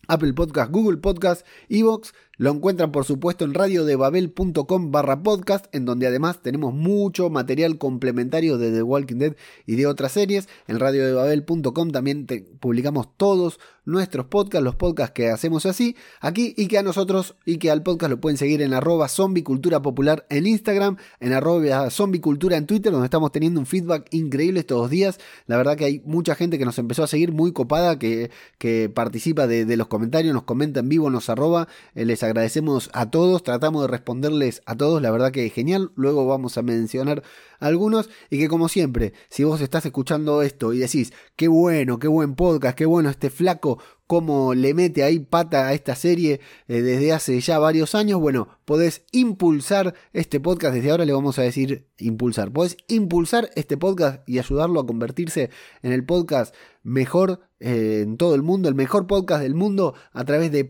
Apple 0.08 0.34
Podcast, 0.34 0.72
Google 0.72 0.98
Podcast, 0.98 1.46
Evox. 1.70 2.14
Lo 2.40 2.52
encuentran 2.52 2.94
por 2.94 3.04
supuesto 3.04 3.44
en 3.44 3.54
radiodebabel.com 3.54 4.92
barra 4.92 5.22
podcast, 5.22 5.66
en 5.76 5.84
donde 5.84 6.08
además 6.08 6.42
tenemos 6.42 6.74
mucho 6.74 7.30
material 7.30 7.78
complementario 7.78 8.58
de 8.58 8.72
The 8.72 8.82
Walking 8.82 9.18
Dead 9.18 9.36
y 9.66 9.76
de 9.76 9.86
otras 9.86 10.14
series. 10.14 10.48
En 10.66 10.80
radiodebabel.com 10.80 11.92
también 11.92 12.26
publicamos 12.62 13.10
todos 13.18 13.60
nuestros 13.84 14.28
podcasts, 14.28 14.64
los 14.64 14.76
podcasts 14.76 15.14
que 15.14 15.30
hacemos 15.30 15.66
así, 15.66 15.98
aquí 16.22 16.54
y 16.56 16.68
que 16.68 16.78
a 16.78 16.84
nosotros 16.84 17.36
y 17.46 17.58
que 17.58 17.72
al 17.72 17.84
podcast 17.84 18.10
lo 18.12 18.22
pueden 18.22 18.38
seguir 18.38 18.62
en 18.62 18.74
arroba 18.74 19.10
zombicultura 19.10 19.82
popular 19.82 20.26
en 20.30 20.48
Instagram, 20.48 20.96
en 21.20 21.34
arroba 21.34 21.90
zombicultura 21.90 22.56
en 22.56 22.68
Twitter, 22.68 22.92
donde 22.92 23.08
estamos 23.08 23.34
teniendo 23.34 23.60
un 23.60 23.66
feedback 23.66 24.08
increíble 24.12 24.62
estos 24.62 24.78
dos 24.78 24.90
días. 24.90 25.20
La 25.48 25.58
verdad 25.58 25.76
que 25.76 25.86
hay 25.86 26.02
mucha 26.06 26.36
gente 26.36 26.58
que 26.58 26.66
nos 26.66 26.78
empezó 26.78 27.04
a 27.04 27.08
seguir 27.08 27.34
muy 27.34 27.52
copada, 27.52 28.00
que, 28.00 28.32
que 28.58 28.88
participa 28.88 29.46
de, 29.46 29.66
de 29.66 29.76
los 29.76 29.88
comentarios, 29.88 30.34
nos 30.34 30.44
comenta 30.44 30.80
en 30.80 30.88
vivo, 30.88 31.10
nos 31.10 31.30
arroba, 31.30 31.68
eh, 31.96 32.06
les 32.06 32.24
agradecemos 32.30 32.90
a 32.94 33.12
todos, 33.12 33.44
tratamos 33.44 33.82
de 33.84 33.88
responderles 33.88 34.62
a 34.66 34.76
todos, 34.76 35.02
la 35.02 35.12
verdad 35.12 35.32
que 35.32 35.46
es 35.46 35.54
genial, 35.54 35.92
luego 35.96 36.26
vamos 36.26 36.58
a 36.58 36.62
mencionar 36.62 37.24
algunos 37.60 38.10
y 38.30 38.40
que 38.40 38.48
como 38.48 38.70
siempre, 38.70 39.14
si 39.30 39.44
vos 39.44 39.62
estás 39.62 39.86
escuchando 39.86 40.42
esto 40.42 40.74
y 40.74 40.80
decís, 40.80 41.14
qué 41.36 41.48
bueno, 41.48 42.00
qué 42.00 42.08
buen 42.08 42.36
podcast, 42.36 42.78
qué 42.78 42.86
bueno 42.86 43.10
este 43.10 43.30
flaco, 43.30 43.80
cómo 44.08 44.54
le 44.54 44.74
mete 44.74 45.04
ahí 45.04 45.20
pata 45.20 45.68
a 45.68 45.74
esta 45.74 45.96
serie 45.96 46.40
eh, 46.68 46.82
desde 46.82 47.14
hace 47.14 47.40
ya 47.42 47.60
varios 47.60 47.96
años, 47.96 48.20
bueno, 48.20 48.48
podés 48.66 49.04
impulsar 49.12 49.94
este 50.14 50.40
podcast, 50.40 50.74
desde 50.74 50.92
ahora 50.92 51.06
le 51.06 51.14
vamos 51.14 51.38
a 51.40 51.44
decir 51.44 51.88
impulsar, 51.98 52.52
podés 52.52 52.78
impulsar 52.88 53.50
este 53.56 53.78
podcast 53.78 54.28
y 54.28 54.40
ayudarlo 54.40 54.80
a 54.80 54.88
convertirse 54.88 55.50
en 55.84 55.92
el 55.92 56.06
podcast 56.06 56.56
mejor 56.84 57.42
eh, 57.60 58.02
en 58.04 58.18
todo 58.18 58.36
el 58.36 58.42
mundo, 58.42 58.70
el 58.70 58.76
mejor 58.76 59.06
podcast 59.06 59.44
del 59.44 59.56
mundo 59.56 59.94
a 60.14 60.24
través 60.26 60.52
de 60.52 60.66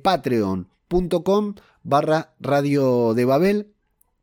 patreon.com 0.89 1.55
barra 1.83 2.33
radio 2.39 3.13
de 3.13 3.25
Babel. 3.25 3.67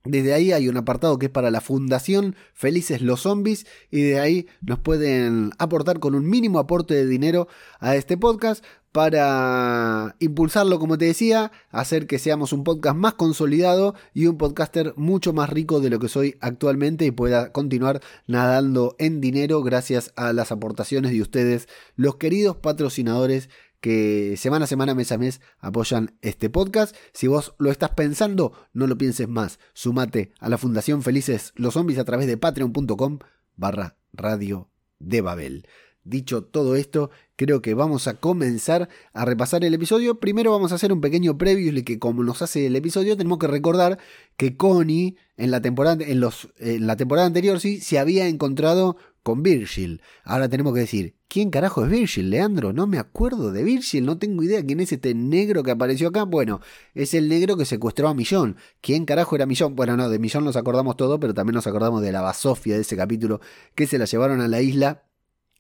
Desde 0.05 0.35
ahí 0.35 0.53
hay 0.53 0.69
un 0.69 0.77
apartado 0.77 1.19
que 1.19 1.27
es 1.27 1.33
para 1.33 1.51
la 1.51 1.61
Fundación 1.61 2.37
Felices 2.55 3.03
los 3.03 3.23
Zombies 3.23 3.67
y 3.91 4.03
de 4.03 4.21
ahí 4.21 4.47
nos 4.61 4.79
pueden 4.79 5.51
aportar 5.59 5.99
con 5.99 6.15
un 6.15 6.29
mínimo 6.29 6.61
aporte 6.61 6.95
de 6.95 7.07
dinero 7.07 7.49
a 7.81 7.97
este 7.97 8.17
podcast 8.17 8.65
para 8.93 10.17
impulsarlo, 10.21 10.79
como 10.79 10.97
te 10.97 11.05
decía, 11.05 11.53
hacer 11.71 12.07
que 12.07 12.19
seamos 12.19 12.55
un 12.55 12.65
podcast 12.65 12.97
más 12.97 13.15
consolidado 13.15 13.95
y 14.15 14.27
un 14.27 14.39
podcaster 14.39 14.95
mucho 14.97 15.35
más 15.35 15.51
rico 15.51 15.81
de 15.81 15.91
lo 15.91 15.99
que 15.99 16.09
soy 16.09 16.37
actualmente 16.41 17.05
y 17.05 17.11
pueda 17.11 17.53
continuar 17.53 18.01
nadando 18.27 18.95
en 18.99 19.21
dinero 19.21 19.63
gracias 19.63 20.13
a 20.17 20.33
las 20.33 20.51
aportaciones 20.51 21.11
de 21.11 21.21
ustedes, 21.21 21.69
los 21.97 22.17
queridos 22.17 22.57
patrocinadores 22.57 23.51
que 23.81 24.37
semana 24.37 24.65
a 24.65 24.69
semana, 24.69 24.95
mes 24.95 25.13
a 25.13 25.19
mes, 25.19 25.41
apoyan 25.59 26.17
este 26.23 26.51
podcast. 26.51 26.97
Si 27.13 27.27
vos 27.27 27.55
lo 27.59 27.71
estás 27.71 27.91
pensando, 27.91 28.53
no 28.73 28.87
lo 28.87 28.99
pienses 28.99 29.29
más. 29.29 29.59
Sumate 29.75 30.33
a 30.41 30.49
la 30.49 30.59
Fundación 30.59 31.03
Felices 31.03 31.53
los 31.57 31.75
Zombies 31.75 31.99
a 31.99 32.05
través 32.05 32.27
de 32.27 32.37
patreon.com 32.37 33.19
barra 33.57 33.97
radio 34.13 34.71
de 34.99 35.21
Babel. 35.21 35.67
Dicho 36.07 36.45
todo 36.45 36.77
esto, 36.77 37.11
creo 37.35 37.63
que 37.63 37.75
vamos 37.75 38.07
a 38.07 38.15
comenzar 38.15 38.89
a 39.13 39.25
repasar 39.25 39.65
el 39.65 39.75
episodio. 39.75 40.21
Primero 40.21 40.53
vamos 40.53 40.71
a 40.71 40.77
hacer 40.77 40.93
un 40.93 41.01
pequeño 41.01 41.37
preview 41.37 41.83
que 41.83 41.99
como 41.99 42.23
nos 42.23 42.43
hace 42.43 42.67
el 42.67 42.77
episodio, 42.77 43.17
tenemos 43.17 43.39
que 43.39 43.49
recordar 43.49 43.99
que 44.37 44.57
Connie 44.57 45.17
en 45.37 45.51
la 45.51 45.61
temporada, 45.61 46.05
en 46.05 46.21
los, 46.21 46.49
en 46.59 46.87
la 46.87 46.97
temporada 46.97 47.27
anterior 47.27 47.59
sí, 47.59 47.81
se 47.81 47.99
había 47.99 48.29
encontrado 48.29 48.97
con 49.27 49.43
Virgil. 49.43 50.03
Ahora 50.23 50.49
tenemos 50.49 50.73
que 50.73 50.79
decir, 50.79 51.17
¿quién 51.27 51.51
carajo 51.51 51.85
es 51.85 51.91
Virgil, 51.91 52.31
Leandro? 52.31 52.73
No 52.73 52.87
me 52.87 53.01
acuerdo 53.01 53.51
de 53.51 53.65
Virgil, 53.65 54.07
no 54.07 54.19
tengo 54.19 54.45
idea 54.45 54.65
quién 54.65 54.79
es 54.79 54.93
este 54.93 55.17
negro 55.17 55.65
que 55.65 55.73
apareció 55.73 56.07
acá. 56.07 56.23
Bueno, 56.23 56.61
es 56.95 57.13
el 57.13 57.29
negro 57.29 57.57
que 57.57 57.65
secuestró 57.65 58.07
a 58.07 58.15
Millón. 58.15 58.57
¿Quién 58.81 59.05
carajo 59.05 59.35
era 59.35 59.45
Millón? 59.45 59.75
Bueno, 59.75 59.97
no, 59.97 60.09
de 60.09 60.21
Millón 60.21 60.45
nos 60.45 60.55
acordamos 60.55 60.97
todo, 60.97 61.19
pero 61.19 61.35
también 61.35 61.57
nos 61.57 61.67
acordamos 61.67 62.03
de 62.03 62.13
la 62.13 62.21
basofia 62.21 62.77
de 62.77 62.83
ese 62.83 62.97
capítulo 62.97 63.41
que 63.75 63.89
se 63.89 63.99
la 63.99 64.05
llevaron 64.05 64.41
a 64.41 64.47
la 64.47 64.63
isla 64.63 65.03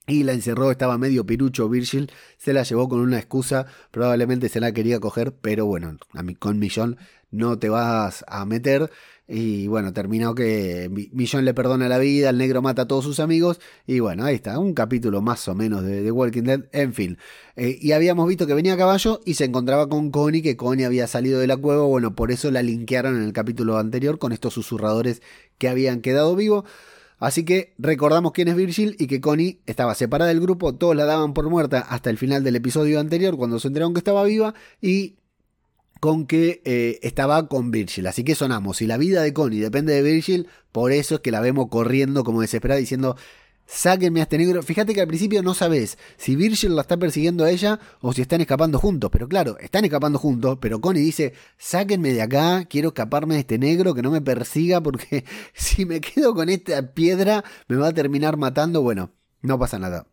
y 0.06 0.22
la 0.22 0.32
encerró, 0.32 0.70
estaba 0.70 0.96
medio 0.96 1.26
pirucho 1.26 1.68
Virgil, 1.68 2.12
se 2.36 2.52
la 2.52 2.62
llevó 2.62 2.88
con 2.88 3.00
una 3.00 3.18
excusa, 3.18 3.66
probablemente 3.90 4.48
se 4.48 4.60
la 4.60 4.70
quería 4.70 5.00
coger, 5.00 5.34
pero 5.34 5.66
bueno, 5.66 5.96
con 6.38 6.60
Millón 6.60 6.98
no 7.32 7.58
te 7.58 7.68
vas 7.68 8.24
a 8.28 8.46
meter. 8.46 8.92
Y 9.28 9.66
bueno, 9.66 9.92
terminó 9.92 10.36
que 10.36 10.88
Millón 11.12 11.44
le 11.44 11.52
perdona 11.52 11.88
la 11.88 11.98
vida, 11.98 12.30
el 12.30 12.38
negro 12.38 12.62
mata 12.62 12.82
a 12.82 12.88
todos 12.88 13.04
sus 13.04 13.18
amigos. 13.18 13.58
Y 13.86 13.98
bueno, 13.98 14.24
ahí 14.24 14.36
está, 14.36 14.58
un 14.58 14.72
capítulo 14.72 15.20
más 15.20 15.48
o 15.48 15.54
menos 15.54 15.82
de, 15.82 16.10
Walking 16.12 16.44
Dead. 16.44 16.64
En 16.72 16.94
fin, 16.94 17.18
eh, 17.56 17.76
y 17.80 17.92
habíamos 17.92 18.28
visto 18.28 18.46
que 18.46 18.54
venía 18.54 18.74
a 18.74 18.76
caballo 18.76 19.20
y 19.24 19.34
se 19.34 19.44
encontraba 19.44 19.88
con 19.88 20.10
Connie, 20.12 20.42
que 20.42 20.56
Connie 20.56 20.84
había 20.84 21.08
salido 21.08 21.40
de 21.40 21.48
la 21.48 21.56
cueva. 21.56 21.84
Bueno, 21.84 22.14
por 22.14 22.30
eso 22.30 22.50
la 22.52 22.62
linkearon 22.62 23.16
en 23.16 23.22
el 23.22 23.32
capítulo 23.32 23.78
anterior 23.78 24.18
con 24.18 24.32
estos 24.32 24.54
susurradores 24.54 25.22
que 25.58 25.68
habían 25.68 26.02
quedado 26.02 26.36
vivos. 26.36 26.64
Así 27.18 27.44
que 27.44 27.74
recordamos 27.78 28.32
quién 28.32 28.48
es 28.48 28.56
Virgil 28.56 28.94
y 28.98 29.06
que 29.06 29.20
Connie 29.20 29.60
estaba 29.66 29.94
separada 29.94 30.28
del 30.28 30.40
grupo, 30.40 30.74
todos 30.74 30.94
la 30.94 31.06
daban 31.06 31.32
por 31.32 31.48
muerta 31.48 31.80
hasta 31.80 32.10
el 32.10 32.18
final 32.18 32.44
del 32.44 32.56
episodio 32.56 33.00
anterior 33.00 33.36
cuando 33.38 33.58
se 33.58 33.68
enteraron 33.68 33.94
que 33.94 34.00
estaba 34.00 34.22
viva 34.24 34.54
y 34.82 35.16
con 36.00 36.26
que 36.26 36.62
eh, 36.64 36.98
estaba 37.02 37.48
con 37.48 37.70
Virgil. 37.70 38.06
Así 38.06 38.24
que 38.24 38.34
sonamos, 38.34 38.78
si 38.78 38.86
la 38.86 38.96
vida 38.96 39.22
de 39.22 39.32
Connie 39.32 39.60
depende 39.60 39.94
de 39.94 40.02
Virgil, 40.02 40.48
por 40.72 40.92
eso 40.92 41.16
es 41.16 41.20
que 41.20 41.30
la 41.30 41.40
vemos 41.40 41.68
corriendo 41.68 42.24
como 42.24 42.40
desesperada 42.40 42.78
diciendo, 42.80 43.16
Sáquenme 43.66 44.20
a 44.20 44.22
este 44.22 44.38
negro. 44.38 44.62
Fíjate 44.62 44.94
que 44.94 45.00
al 45.00 45.08
principio 45.08 45.42
no 45.42 45.52
sabes 45.52 45.98
si 46.16 46.36
Virgil 46.36 46.76
la 46.76 46.82
está 46.82 46.96
persiguiendo 46.96 47.44
a 47.44 47.50
ella 47.50 47.80
o 48.00 48.12
si 48.12 48.22
están 48.22 48.40
escapando 48.40 48.78
juntos. 48.78 49.10
Pero 49.10 49.28
claro, 49.28 49.58
están 49.58 49.84
escapando 49.84 50.18
juntos. 50.20 50.58
Pero 50.60 50.80
Connie 50.80 51.02
dice: 51.02 51.34
Sáquenme 51.58 52.12
de 52.12 52.22
acá, 52.22 52.64
quiero 52.66 52.88
escaparme 52.88 53.34
de 53.34 53.40
este 53.40 53.58
negro, 53.58 53.92
que 53.94 54.02
no 54.02 54.12
me 54.12 54.22
persiga, 54.22 54.80
porque 54.80 55.24
si 55.54 55.84
me 55.84 56.00
quedo 56.00 56.34
con 56.34 56.48
esta 56.48 56.94
piedra 56.94 57.44
me 57.66 57.76
va 57.76 57.88
a 57.88 57.92
terminar 57.92 58.36
matando. 58.36 58.82
Bueno, 58.82 59.10
no 59.42 59.58
pasa 59.58 59.78
nada. 59.80 60.06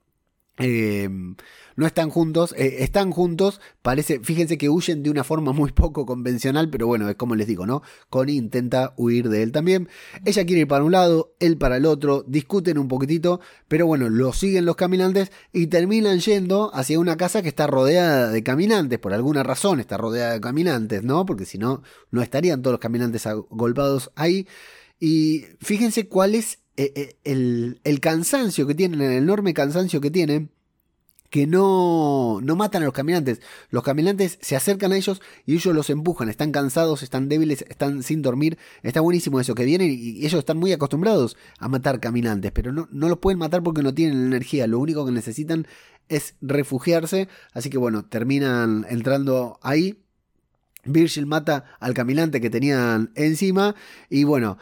Eh, 0.59 1.09
no 1.75 1.87
están 1.87 2.11
juntos, 2.11 2.53
eh, 2.57 2.77
están 2.79 3.11
juntos, 3.11 3.59
parece, 3.81 4.19
fíjense 4.19 4.57
que 4.57 4.69
huyen 4.69 5.01
de 5.01 5.09
una 5.09 5.23
forma 5.23 5.51
muy 5.51 5.71
poco 5.71 6.05
convencional, 6.05 6.69
pero 6.69 6.85
bueno, 6.85 7.09
es 7.09 7.15
como 7.15 7.35
les 7.35 7.47
digo, 7.47 7.65
¿no? 7.65 7.81
Connie 8.09 8.35
intenta 8.35 8.93
huir 8.97 9.29
de 9.29 9.41
él 9.41 9.51
también. 9.51 9.89
Ella 10.25 10.45
quiere 10.45 10.61
ir 10.61 10.67
para 10.67 10.83
un 10.83 10.91
lado, 10.91 11.33
él 11.39 11.57
para 11.57 11.77
el 11.77 11.85
otro, 11.85 12.23
discuten 12.27 12.77
un 12.77 12.87
poquitito, 12.87 13.39
pero 13.67 13.87
bueno, 13.87 14.09
lo 14.09 14.33
siguen 14.33 14.65
los 14.65 14.75
caminantes 14.75 15.31
y 15.51 15.67
terminan 15.67 16.19
yendo 16.19 16.73
hacia 16.75 16.99
una 16.99 17.17
casa 17.17 17.41
que 17.41 17.49
está 17.49 17.65
rodeada 17.65 18.29
de 18.29 18.43
caminantes, 18.43 18.99
por 18.99 19.13
alguna 19.13 19.41
razón 19.41 19.79
está 19.79 19.97
rodeada 19.97 20.33
de 20.33 20.41
caminantes, 20.41 21.03
¿no? 21.03 21.25
Porque 21.25 21.45
si 21.45 21.57
no, 21.57 21.81
no 22.11 22.21
estarían 22.21 22.61
todos 22.61 22.73
los 22.73 22.81
caminantes 22.81 23.25
agolpados 23.25 24.11
ahí. 24.15 24.47
Y 24.99 25.45
fíjense 25.59 26.07
cuál 26.07 26.35
es 26.35 26.59
eh, 26.77 27.15
el, 27.23 27.79
el, 27.83 27.99
cansancio 27.99 28.65
que 28.67 28.75
tienen, 28.75 29.01
el 29.01 29.13
enorme 29.13 29.53
cansancio 29.53 30.01
que 30.01 30.11
tienen, 30.11 30.49
que 31.33 31.47
no, 31.47 32.41
no 32.43 32.55
matan 32.55 32.83
a 32.83 32.85
los 32.85 32.93
caminantes. 32.93 33.41
Los 33.71 33.81
caminantes 33.81 34.37
se 34.39 34.55
acercan 34.55 34.91
a 34.91 34.97
ellos 34.97 35.19
y 35.47 35.55
ellos 35.55 35.73
los 35.73 35.89
empujan. 35.89 36.29
Están 36.29 36.51
cansados, 36.51 37.01
están 37.01 37.27
débiles, 37.27 37.65
están 37.69 38.03
sin 38.03 38.21
dormir. 38.21 38.59
Está 38.83 39.01
buenísimo 39.01 39.39
eso, 39.39 39.55
que 39.55 39.65
vienen 39.65 39.89
y 39.89 40.23
ellos 40.23 40.35
están 40.35 40.57
muy 40.57 40.71
acostumbrados 40.73 41.35
a 41.57 41.67
matar 41.69 41.99
caminantes, 41.99 42.51
pero 42.51 42.71
no, 42.71 42.87
no 42.91 43.09
los 43.09 43.17
pueden 43.17 43.39
matar 43.39 43.63
porque 43.63 43.81
no 43.81 43.95
tienen 43.95 44.23
energía. 44.27 44.67
Lo 44.67 44.77
único 44.77 45.07
que 45.07 45.11
necesitan 45.11 45.65
es 46.07 46.35
refugiarse. 46.39 47.27
Así 47.51 47.71
que 47.71 47.79
bueno, 47.79 48.05
terminan 48.05 48.85
entrando 48.87 49.57
ahí. 49.63 50.03
Virgil 50.85 51.25
mata 51.25 51.65
al 51.79 51.95
caminante 51.95 52.41
que 52.41 52.51
tenían 52.51 53.11
encima. 53.15 53.73
Y 54.07 54.23
bueno, 54.23 54.59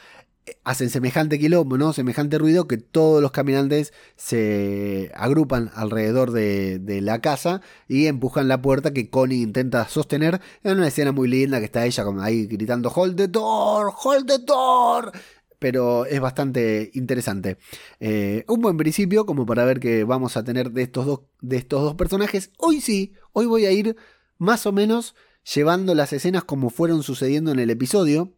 hacen 0.64 0.90
semejante 0.90 1.40
quilombo, 1.40 1.78
¿no? 1.78 1.94
Semejante 1.94 2.38
ruido 2.38 2.68
que 2.68 2.78
todos 2.78 3.22
los 3.22 3.32
caminantes 3.32 3.94
se 4.16 5.12
agrupan 5.16 5.72
alrededor 5.76 6.32
de, 6.32 6.80
la 7.02 7.20
casa 7.22 7.62
y 7.88 8.08
empujan 8.08 8.48
la 8.48 8.62
puerta 8.62 8.94
que 8.94 9.10
Connie 9.10 9.42
intenta 9.42 9.88
sostener 9.88 10.42
en 10.64 10.78
una 10.78 10.88
escena 10.88 11.12
muy 11.12 11.28
linda 11.28 11.60
que 11.60 11.66
está 11.66 11.86
ella 11.86 12.04
ahí 12.22 12.46
gritando 12.46 12.92
Hold 12.94 13.16
the 13.16 13.28
door, 13.28 13.92
hold 14.04 14.28
the 14.28 14.40
door. 14.40 15.12
Pero 15.60 16.06
es 16.06 16.20
bastante 16.20 16.90
interesante. 16.94 17.58
Eh, 18.00 18.44
un 18.48 18.62
buen 18.62 18.78
principio 18.78 19.26
como 19.26 19.46
para 19.46 19.64
ver 19.64 19.80
que 19.80 20.04
vamos 20.04 20.38
a 20.38 20.44
tener 20.44 20.72
de 20.72 20.82
estos, 20.82 21.06
dos, 21.06 21.22
de 21.40 21.58
estos 21.58 21.82
dos 21.84 21.96
personajes. 21.96 22.52
Hoy 22.58 22.82
sí, 22.82 23.14
hoy 23.32 23.46
voy 23.46 23.66
a 23.66 23.72
ir 23.72 23.96
más 24.38 24.66
o 24.66 24.72
menos 24.72 25.16
llevando 25.54 25.94
las 25.96 26.14
escenas 26.14 26.44
como 26.44 26.70
fueron 26.72 27.04
sucediendo 27.04 27.52
en 27.52 27.60
el 27.60 27.70
episodio 27.70 28.34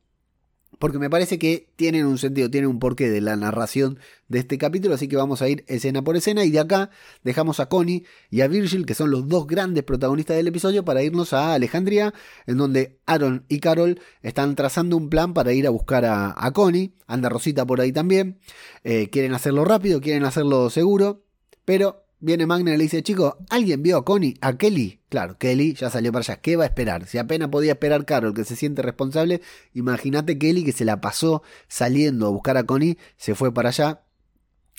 porque 0.83 0.99
me 0.99 1.09
parece 1.09 1.39
que 1.39 1.69
tienen 1.77 2.05
un 2.05 2.17
sentido, 2.17 2.51
tienen 2.51 2.69
un 2.69 2.77
porqué 2.77 3.09
de 3.09 3.21
la 3.21 3.37
narración 3.37 3.99
de 4.27 4.39
este 4.39 4.57
capítulo, 4.57 4.95
así 4.95 5.07
que 5.07 5.15
vamos 5.15 5.41
a 5.41 5.47
ir 5.47 5.63
escena 5.69 6.01
por 6.01 6.17
escena 6.17 6.43
y 6.43 6.51
de 6.51 6.59
acá 6.59 6.89
dejamos 7.23 7.61
a 7.61 7.69
Connie 7.69 8.03
y 8.29 8.41
a 8.41 8.49
Virgil, 8.49 8.85
que 8.85 8.93
son 8.93 9.09
los 9.09 9.29
dos 9.29 9.47
grandes 9.47 9.85
protagonistas 9.85 10.35
del 10.35 10.47
episodio, 10.47 10.83
para 10.83 11.01
irnos 11.01 11.31
a 11.31 11.53
Alejandría, 11.53 12.13
en 12.47 12.57
donde 12.57 12.99
Aaron 13.05 13.45
y 13.47 13.61
Carol 13.61 14.01
están 14.23 14.55
trazando 14.55 14.97
un 14.97 15.09
plan 15.09 15.33
para 15.33 15.53
ir 15.53 15.67
a 15.67 15.69
buscar 15.69 16.03
a, 16.03 16.51
Connie, 16.51 16.93
anda 17.07 17.29
Rosita 17.29 17.65
por 17.65 17.79
ahí 17.79 17.93
también, 17.93 18.41
eh, 18.83 19.09
quieren 19.09 19.33
hacerlo 19.33 19.63
rápido, 19.63 20.01
quieren 20.01 20.25
hacerlo 20.25 20.69
seguro, 20.69 21.23
pero 21.63 22.02
Viene 22.25 22.45
Magna 22.45 22.73
y 22.73 22.77
le 22.77 22.83
dice, 22.83 23.03
chicos, 23.03 23.33
¿alguien 23.49 23.83
vio 23.83 23.97
a 23.97 24.05
Connie? 24.05 24.37
¿A 24.39 24.57
Kelly? 24.57 25.01
Claro, 25.09 25.37
Kelly 25.37 25.73
ya 25.73 25.89
salió 25.89 26.13
para 26.13 26.21
allá. 26.21 26.39
¿Qué 26.39 26.55
va 26.55 26.63
a 26.63 26.67
esperar? 26.67 27.05
Si 27.05 27.17
apenas 27.17 27.49
podía 27.49 27.73
esperar 27.73 28.05
Carol, 28.05 28.33
que 28.33 28.45
se 28.45 28.55
siente 28.55 28.81
responsable, 28.81 29.41
imagínate 29.73 30.37
Kelly 30.37 30.63
que 30.63 30.71
se 30.71 30.85
la 30.85 31.01
pasó 31.01 31.43
saliendo 31.67 32.27
a 32.27 32.29
buscar 32.29 32.55
a 32.55 32.63
Connie, 32.63 32.97
se 33.17 33.35
fue 33.35 33.53
para 33.53 33.69
allá 33.69 34.03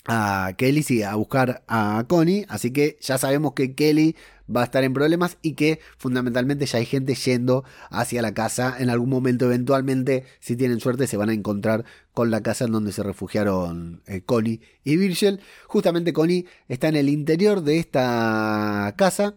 a 0.07 0.53
Kelly, 0.57 0.81
sí, 0.81 1.03
a 1.03 1.13
buscar 1.13 1.63
a 1.67 2.03
Connie. 2.07 2.47
Así 2.49 2.71
que 2.71 2.97
ya 2.99 3.19
sabemos 3.19 3.53
que 3.53 3.75
Kelly 3.75 4.15
va 4.53 4.61
a 4.61 4.65
estar 4.65 4.83
en 4.83 4.93
problemas 4.93 5.37
y 5.41 5.53
que 5.53 5.79
fundamentalmente 5.97 6.65
ya 6.65 6.79
hay 6.79 6.85
gente 6.85 7.15
yendo 7.15 7.63
hacia 7.89 8.21
la 8.21 8.33
casa. 8.33 8.75
En 8.79 8.89
algún 8.89 9.09
momento, 9.09 9.45
eventualmente, 9.45 10.25
si 10.39 10.55
tienen 10.55 10.79
suerte, 10.79 11.07
se 11.07 11.17
van 11.17 11.29
a 11.29 11.33
encontrar 11.33 11.85
con 12.13 12.31
la 12.31 12.41
casa 12.41 12.65
en 12.65 12.71
donde 12.71 12.91
se 12.91 13.03
refugiaron 13.03 14.01
eh, 14.07 14.21
Connie 14.21 14.61
y 14.83 14.97
Virgil. 14.97 15.39
Justamente 15.67 16.13
Connie 16.13 16.45
está 16.67 16.87
en 16.87 16.95
el 16.95 17.09
interior 17.09 17.61
de 17.61 17.79
esta 17.79 18.93
casa 18.97 19.35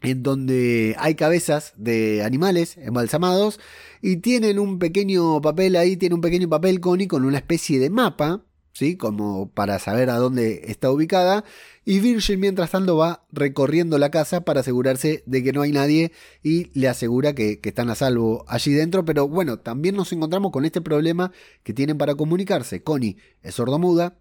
en 0.00 0.22
donde 0.22 0.94
hay 0.98 1.14
cabezas 1.14 1.72
de 1.76 2.22
animales 2.22 2.76
embalsamados 2.76 3.58
y 4.02 4.18
tienen 4.18 4.58
un 4.58 4.78
pequeño 4.78 5.40
papel 5.40 5.76
ahí, 5.76 5.96
tiene 5.96 6.14
un 6.14 6.20
pequeño 6.20 6.48
papel 6.48 6.80
Connie 6.80 7.08
con 7.08 7.24
una 7.24 7.38
especie 7.38 7.78
de 7.78 7.88
mapa 7.88 8.44
¿sí? 8.74 8.96
Como 8.96 9.48
para 9.48 9.78
saber 9.78 10.10
a 10.10 10.16
dónde 10.16 10.64
está 10.66 10.90
ubicada. 10.90 11.44
Y 11.86 12.00
Virgil, 12.00 12.38
mientras 12.38 12.70
tanto, 12.70 12.96
va 12.96 13.24
recorriendo 13.32 13.96
la 13.98 14.10
casa 14.10 14.44
para 14.44 14.60
asegurarse 14.60 15.22
de 15.26 15.42
que 15.42 15.52
no 15.52 15.62
hay 15.62 15.72
nadie 15.72 16.12
y 16.42 16.70
le 16.78 16.88
asegura 16.88 17.34
que, 17.34 17.60
están 17.62 17.88
a 17.88 17.94
salvo 17.94 18.44
allí 18.48 18.72
dentro. 18.72 19.04
Pero 19.04 19.28
bueno, 19.28 19.58
también 19.58 19.96
nos 19.96 20.12
encontramos 20.12 20.52
con 20.52 20.64
este 20.64 20.80
problema 20.82 21.32
que 21.62 21.72
tienen 21.72 21.96
para 21.96 22.14
comunicarse. 22.14 22.82
Connie 22.82 23.16
es 23.42 23.54
sordomuda 23.54 24.18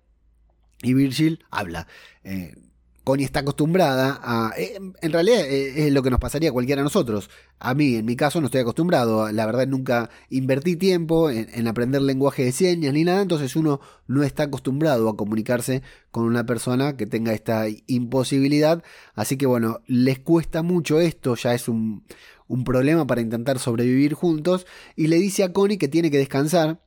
y 0.82 0.94
Virgil 0.94 1.44
habla. 1.50 1.88
Eh, 2.24 2.56
Connie 3.04 3.26
está 3.26 3.42
acostumbrada 3.42 4.20
a... 4.24 4.54
Eh, 4.58 4.80
en 5.02 5.12
realidad 5.12 5.42
eh, 5.42 5.88
es 5.88 5.94
lo 5.94 6.02
que 6.02 6.10
nos 6.10 6.20
pasaría 6.20 6.50
a 6.50 6.54
cualquiera 6.54 6.80
de 6.80 6.86
nosotros. 6.86 7.30
A 7.60 7.74
mí, 7.74 7.96
en 7.96 8.06
mi 8.06 8.16
caso, 8.16 8.40
no 8.40 8.46
estoy 8.46 8.62
acostumbrado. 8.62 9.30
La 9.32 9.46
verdad, 9.46 9.68
nunca 9.68 10.10
invertí 10.30 10.78
tiempo 10.78 11.30
en, 11.30 11.68
aprender 11.68 12.02
lenguaje 12.02 12.46
de 12.46 12.52
señas 12.54 12.94
ni 12.94 13.04
nada. 13.04 13.22
Entonces 13.22 13.56
uno 13.56 13.82
no 14.08 14.24
está 14.24 14.44
acostumbrado 14.44 15.10
a 15.10 15.18
comunicarse 15.18 15.82
con 16.12 16.24
una 16.24 16.46
persona 16.46 16.96
que 16.96 17.06
tenga 17.06 17.34
esta 17.34 17.66
imposibilidad. 17.88 18.84
Así 19.16 19.38
que 19.38 19.46
bueno, 19.46 19.82
les 19.86 20.20
cuesta 20.20 20.64
mucho 20.64 21.02
esto. 21.02 21.36
Ya 21.36 21.54
es 21.54 21.68
un, 21.68 22.06
un 22.48 22.64
problema 22.64 23.06
para 23.06 23.22
intentar 23.22 23.60
sobrevivir 23.60 24.14
juntos. 24.14 24.66
Y 24.96 25.08
le 25.08 25.18
dice 25.18 25.44
a 25.44 25.52
Connie 25.52 25.78
que 25.78 25.90
tiene 25.90 26.10
que 26.10 26.18
descansar. 26.20 26.82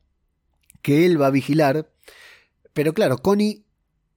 Que 0.80 1.04
él 1.04 1.20
va 1.20 1.26
a 1.26 1.30
vigilar. 1.30 1.90
Pero 2.72 2.94
claro, 2.94 3.18
Connie 3.18 3.65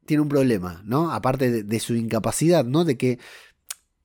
tiene 0.09 0.23
un 0.23 0.29
problema, 0.29 0.81
¿no? 0.85 1.11
Aparte 1.11 1.61
de, 1.63 1.79
su 1.79 1.93
incapacidad, 1.93 2.65
¿no? 2.65 2.83
De 2.83 2.97
que 2.97 3.19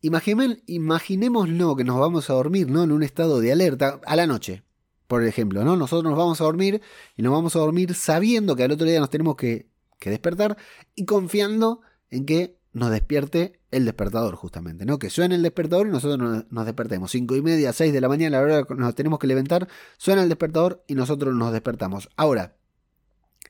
imaginémoslo 0.02 1.76
que 1.76 1.84
nos 1.84 1.98
vamos 1.98 2.28
a 2.28 2.34
dormir, 2.34 2.70
¿no? 2.70 2.82
En 2.82 2.92
un 2.92 3.02
estado 3.02 3.40
de 3.40 3.50
alerta 3.50 4.02
a 4.04 4.14
la 4.14 4.26
noche, 4.26 4.64
por 5.08 5.24
ejemplo, 5.24 5.64
¿no? 5.64 5.78
Nosotros 5.78 6.10
nos 6.10 6.18
vamos 6.18 6.42
a 6.42 6.44
dormir 6.44 6.82
y 7.16 7.22
nos 7.22 7.32
vamos 7.32 7.56
a 7.56 7.60
dormir 7.60 7.94
sabiendo 7.94 8.54
que 8.54 8.64
al 8.64 8.72
otro 8.72 8.86
día 8.86 9.00
nos 9.00 9.08
tenemos 9.08 9.34
que, 9.36 9.72
despertar 10.04 10.58
y 10.94 11.06
confiando 11.06 11.80
en 12.10 12.26
que 12.26 12.58
nos 12.74 12.90
despierte 12.90 13.58
el 13.70 13.86
despertador, 13.86 14.34
justamente, 14.34 14.84
¿no? 14.84 14.98
Que 14.98 15.08
suene 15.08 15.36
el 15.36 15.42
despertador 15.42 15.86
y 15.86 15.90
nosotros 15.90 16.18
nos, 16.18 16.52
nos, 16.52 16.66
despertemos. 16.66 17.10
Cinco 17.12 17.34
y 17.34 17.40
media, 17.40 17.72
seis 17.72 17.94
de 17.94 18.02
la 18.02 18.10
mañana, 18.10 18.36
a 18.36 18.40
la 18.42 18.46
hora 18.46 18.64
que 18.66 18.74
nos 18.74 18.94
tenemos 18.94 19.18
que 19.18 19.26
levantar, 19.26 19.68
suena 19.96 20.22
el 20.22 20.28
despertador 20.28 20.84
y 20.86 20.96
nosotros 20.96 21.34
nos 21.34 21.50
despertamos. 21.50 22.10
Ahora, 22.14 22.56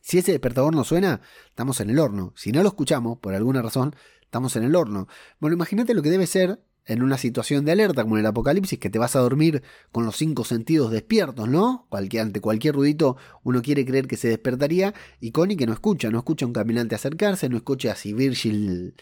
si 0.05 0.19
ese 0.19 0.33
despertador 0.33 0.75
no 0.75 0.85
suena, 0.85 1.23
estamos 1.49 1.81
en 1.81 1.89
el 1.89 1.99
horno. 1.99 2.35
Si 2.37 2.53
no 2.53 2.63
lo 2.63 2.69
escuchamos, 2.69 3.19
por 3.19 3.35
alguna 3.35 3.63
razón, 3.63 3.97
estamos 4.21 4.55
en 4.55 4.65
el 4.65 4.77
horno. 4.77 5.09
Bueno, 5.41 5.55
imagínate 5.55 5.95
lo 5.95 6.03
que 6.03 6.11
debe 6.11 6.27
ser 6.27 6.61
en 6.85 7.03
una 7.03 7.17
situación 7.17 7.65
de 7.65 7.73
alerta 7.73 8.03
como 8.03 8.17
en 8.17 8.21
el 8.21 8.27
apocalipsis, 8.27 8.79
que 8.79 8.91
te 8.91 8.99
vas 8.99 9.17
a 9.17 9.21
dormir 9.21 9.63
con 9.93 10.05
los 10.05 10.17
cinco 10.17 10.45
sentidos 10.45 10.91
despiertos, 10.91 11.49
¿no? 11.49 11.89
Ante 11.91 12.43
cualquier 12.43 12.75
ruidito 12.75 13.17
uno 13.45 13.63
quiere 13.63 13.87
creer 13.87 14.07
que 14.07 14.19
se 14.19 14.29
despertaría, 14.29 14.93
y 15.21 15.33
Connie 15.33 15.57
que 15.57 15.67
no 15.67 15.73
escucha, 15.73 16.11
no 16.11 16.19
escucha 16.19 16.45
a 16.45 16.49
un 16.49 16.53
caminante 16.53 16.95
acercarse, 16.95 17.49
no 17.49 17.57
escucha 17.57 17.95
si 17.95 18.13
Virgil 18.13 18.95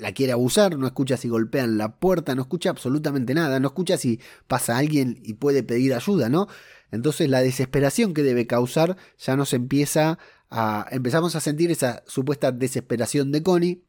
la 0.00 0.12
quiere 0.12 0.32
abusar, 0.32 0.76
no 0.76 0.86
escucha 0.86 1.16
si 1.16 1.28
golpean 1.28 1.78
la 1.78 1.98
puerta, 1.98 2.34
no 2.34 2.42
escucha 2.42 2.70
absolutamente 2.70 3.34
nada, 3.34 3.60
no 3.60 3.68
escucha 3.68 3.96
si 3.96 4.20
pasa 4.48 4.78
alguien 4.78 5.20
y 5.22 5.34
puede 5.34 5.62
pedir 5.62 5.94
ayuda, 5.94 6.28
¿no? 6.28 6.48
Entonces 6.90 7.28
la 7.28 7.42
desesperación 7.42 8.14
que 8.14 8.22
debe 8.22 8.46
causar 8.46 8.96
ya 9.18 9.36
nos 9.36 9.52
empieza 9.52 10.18
a... 10.48 10.86
empezamos 10.90 11.36
a 11.36 11.40
sentir 11.40 11.70
esa 11.70 12.02
supuesta 12.06 12.50
desesperación 12.50 13.30
de 13.30 13.42
Connie. 13.42 13.84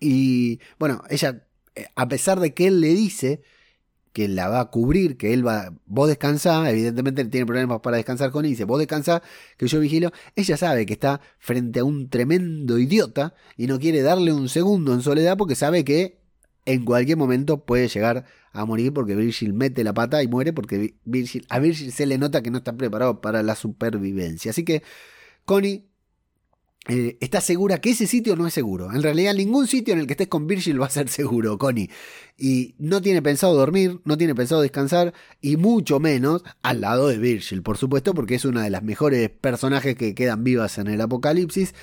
Y 0.00 0.60
bueno, 0.78 1.02
ella, 1.08 1.46
eh, 1.74 1.86
a 1.96 2.08
pesar 2.08 2.40
de 2.40 2.54
que 2.54 2.66
él 2.66 2.80
le 2.80 2.88
dice 2.88 3.42
que 4.14 4.28
la 4.28 4.48
va 4.48 4.60
a 4.60 4.70
cubrir, 4.70 5.16
que 5.16 5.34
él 5.34 5.46
va, 5.46 5.74
vos 5.86 6.08
descansa, 6.08 6.70
evidentemente 6.70 7.24
tiene 7.24 7.46
problemas 7.46 7.80
para 7.80 7.96
descansar 7.96 8.30
con 8.30 8.44
él, 8.44 8.52
dice, 8.52 8.62
vos 8.62 8.78
descansa, 8.78 9.22
que 9.58 9.66
yo 9.66 9.80
vigilo, 9.80 10.12
ella 10.36 10.56
sabe 10.56 10.86
que 10.86 10.92
está 10.92 11.20
frente 11.40 11.80
a 11.80 11.84
un 11.84 12.08
tremendo 12.08 12.78
idiota 12.78 13.34
y 13.56 13.66
no 13.66 13.80
quiere 13.80 14.02
darle 14.02 14.32
un 14.32 14.48
segundo 14.48 14.94
en 14.94 15.02
soledad 15.02 15.36
porque 15.36 15.56
sabe 15.56 15.84
que 15.84 16.20
en 16.64 16.84
cualquier 16.84 17.18
momento 17.18 17.64
puede 17.64 17.88
llegar 17.88 18.24
a 18.52 18.64
morir 18.64 18.92
porque 18.92 19.16
Virgil 19.16 19.52
mete 19.52 19.82
la 19.82 19.92
pata 19.92 20.22
y 20.22 20.28
muere 20.28 20.52
porque 20.52 20.94
Virgil, 21.04 21.44
a 21.48 21.58
Virgil 21.58 21.90
se 21.90 22.06
le 22.06 22.16
nota 22.16 22.40
que 22.40 22.52
no 22.52 22.58
está 22.58 22.72
preparado 22.76 23.20
para 23.20 23.42
la 23.42 23.56
supervivencia. 23.56 24.52
Así 24.52 24.64
que 24.64 24.84
Connie 25.44 25.88
eh, 26.88 27.16
está 27.20 27.40
segura 27.40 27.80
que 27.80 27.90
ese 27.90 28.06
sitio 28.06 28.36
no 28.36 28.46
es 28.46 28.54
seguro. 28.54 28.92
En 28.92 29.02
realidad 29.02 29.34
ningún 29.34 29.66
sitio 29.66 29.94
en 29.94 30.00
el 30.00 30.06
que 30.06 30.12
estés 30.14 30.28
con 30.28 30.46
Virgil 30.46 30.80
va 30.80 30.86
a 30.86 30.90
ser 30.90 31.08
seguro, 31.10 31.58
Connie. 31.58 31.90
Y 32.36 32.74
no 32.78 33.00
tiene 33.00 33.22
pensado 33.22 33.54
dormir, 33.54 34.00
no 34.04 34.18
tiene 34.18 34.34
pensado 34.34 34.60
descansar 34.60 35.14
y 35.40 35.56
mucho 35.56 36.00
menos 36.00 36.42
al 36.62 36.80
lado 36.80 37.08
de 37.08 37.18
Virgil, 37.18 37.62
por 37.62 37.78
supuesto, 37.78 38.14
porque 38.14 38.34
es 38.34 38.44
una 38.44 38.62
de 38.62 38.70
las 38.70 38.82
mejores 38.82 39.30
personajes 39.30 39.96
que 39.96 40.14
quedan 40.14 40.44
vivas 40.44 40.78
en 40.78 40.88
el 40.88 41.00
apocalipsis. 41.00 41.74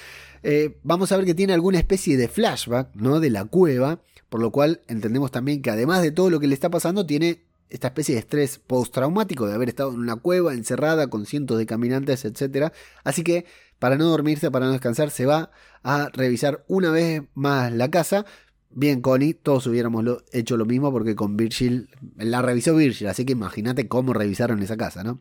Eh, 0.44 0.78
vamos 0.84 1.12
a 1.12 1.18
ver 1.18 1.26
que 1.26 1.36
tiene 1.36 1.54
alguna 1.54 1.78
especie 1.78 2.18
de 2.18 2.28
flashback, 2.28 2.96
¿no? 2.96 3.20
De 3.20 3.30
la 3.30 3.46
cueva 3.46 4.02
por 4.32 4.40
lo 4.40 4.50
cual 4.54 4.80
entendemos 4.88 5.30
también 5.30 5.62
que 5.62 5.72
además 5.72 6.02
de 6.02 6.12
todo 6.12 6.30
lo 6.30 6.40
que 6.40 6.48
le 6.48 6.54
está 6.54 6.70
pasando, 6.70 7.06
tiene 7.06 7.44
esta 7.70 7.88
especie 7.88 8.16
de 8.16 8.20
estrés 8.20 8.60
postraumático 8.60 9.46
de 9.46 9.54
haber 9.54 9.68
estado 9.68 9.92
en 9.92 10.00
una 10.00 10.16
cueva 10.16 10.54
encerrada 10.54 11.10
con 11.10 11.26
cientos 11.26 11.58
de 11.58 11.66
caminantes, 11.66 12.24
etc. 12.24 12.72
Así 13.04 13.26
que 13.26 13.44
para 13.82 13.98
no 13.98 14.06
dormirse, 14.06 14.52
para 14.52 14.67
no 14.67 14.74
descansar, 14.74 15.10
se 15.10 15.26
va 15.26 15.50
a 15.82 16.10
revisar 16.13 16.63
una 16.67 16.91
vez 16.91 17.24
más 17.34 17.74
la 17.74 17.89
casa. 17.89 18.28
Bien, 18.70 19.02
Connie, 19.02 19.34
todos 19.34 19.65
hubiéramos 19.65 20.06
hecho 20.32 20.56
lo 20.56 20.67
mismo 20.67 20.91
porque 20.91 21.15
con 21.15 21.36
Virgil, 21.36 21.89
la 22.15 22.44
revisó 22.44 22.76
Virgil, 22.76 23.08
así 23.08 23.26
que 23.26 23.32
imagínate 23.32 23.88
cómo 23.88 24.13
revisaron 24.13 24.62
esa 24.62 24.78
casa, 24.78 25.04
¿no? 25.04 25.20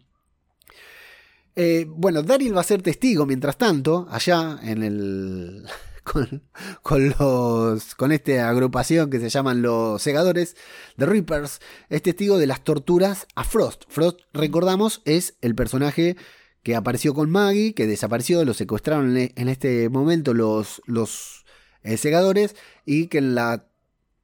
Eh, 1.57 1.87
bueno, 1.89 2.23
Daryl 2.23 2.55
va 2.55 2.61
a 2.61 2.65
ser 2.65 2.83
testigo 2.83 3.25
mientras 3.25 3.57
tanto, 3.57 4.07
allá 4.11 4.59
en 4.63 4.83
el, 4.83 5.65
con, 6.83 7.09
los, 7.19 7.95
con 7.95 8.13
esta 8.13 8.47
agrupación 8.47 9.09
que 9.09 9.21
se 9.21 9.31
llaman 9.31 9.63
los 9.63 10.03
segadores 10.03 10.55
de 10.99 11.07
Reapers, 11.07 11.61
es 11.89 12.03
testigo 12.03 12.37
de 12.37 12.47
las 12.47 12.63
torturas 12.63 13.27
a 13.35 13.45
Frost. 13.45 13.85
Frost, 13.89 14.21
recordamos, 14.35 15.01
es 15.07 15.37
el 15.41 15.55
personaje 15.55 16.19
que 16.63 16.77
apareció 16.77 17.15
con 17.15 17.31
Maggie, 17.31 17.75
que 17.75 17.87
desapareció, 17.87 18.45
lo 18.45 18.55
secuestraron 18.55 19.17
en 19.17 19.49
este 19.49 19.89
momento 19.89 20.35
los, 20.35 20.83
los 20.87 21.45
eh, 21.83 21.97
segadores 21.97 22.57
y 22.85 23.07
que 23.07 23.19
en 23.19 23.35
la 23.35 23.67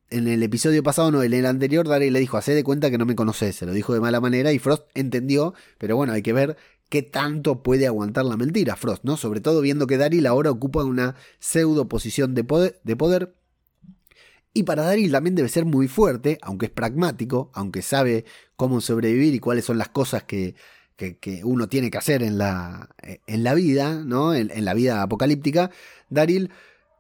en 0.08 0.28
el 0.28 0.42
episodio 0.42 0.82
pasado, 0.82 1.10
no, 1.10 1.22
en 1.22 1.32
el 1.32 1.46
anterior, 1.46 1.88
Daryl 1.88 2.12
le 2.12 2.20
dijo, 2.20 2.36
hace 2.36 2.54
de 2.54 2.62
cuenta 2.62 2.90
que 2.90 2.98
no 2.98 3.06
me 3.06 3.16
conoces, 3.16 3.56
se 3.56 3.66
lo 3.66 3.72
dijo 3.72 3.92
de 3.92 4.00
mala 4.00 4.20
manera 4.20 4.52
y 4.52 4.58
Frost 4.58 4.86
entendió, 4.94 5.52
pero 5.78 5.96
bueno, 5.96 6.12
hay 6.12 6.22
que 6.22 6.32
ver 6.32 6.56
qué 6.88 7.02
tanto 7.02 7.62
puede 7.62 7.86
aguantar 7.86 8.24
la 8.24 8.36
mentira 8.36 8.76
Frost, 8.76 9.02
¿no? 9.04 9.16
Sobre 9.16 9.40
todo 9.40 9.60
viendo 9.60 9.86
que 9.86 9.96
Daryl 9.96 10.26
ahora 10.26 10.50
ocupa 10.50 10.84
una 10.84 11.16
pseudo 11.40 11.88
posición 11.88 12.34
de 12.34 12.44
poder, 12.44 12.80
de 12.84 12.96
poder. 12.96 13.34
Y 14.52 14.62
para 14.62 14.84
Daryl 14.84 15.10
también 15.10 15.34
debe 15.34 15.48
ser 15.48 15.64
muy 15.64 15.88
fuerte, 15.88 16.38
aunque 16.40 16.66
es 16.66 16.72
pragmático, 16.72 17.50
aunque 17.52 17.82
sabe 17.82 18.24
cómo 18.54 18.80
sobrevivir 18.80 19.34
y 19.34 19.40
cuáles 19.40 19.64
son 19.64 19.76
las 19.76 19.88
cosas 19.88 20.22
que, 20.22 20.54
que, 20.96 21.42
uno 21.44 21.68
tiene 21.68 21.90
que 21.90 21.98
hacer 21.98 22.22
en 22.22 22.38
la, 22.38 22.88
en 23.26 23.44
la 23.44 23.54
vida, 23.54 24.02
¿no? 24.04 24.34
En, 24.34 24.64
la 24.64 24.74
vida 24.74 25.02
apocalíptica. 25.02 25.70
Daryl 26.08 26.50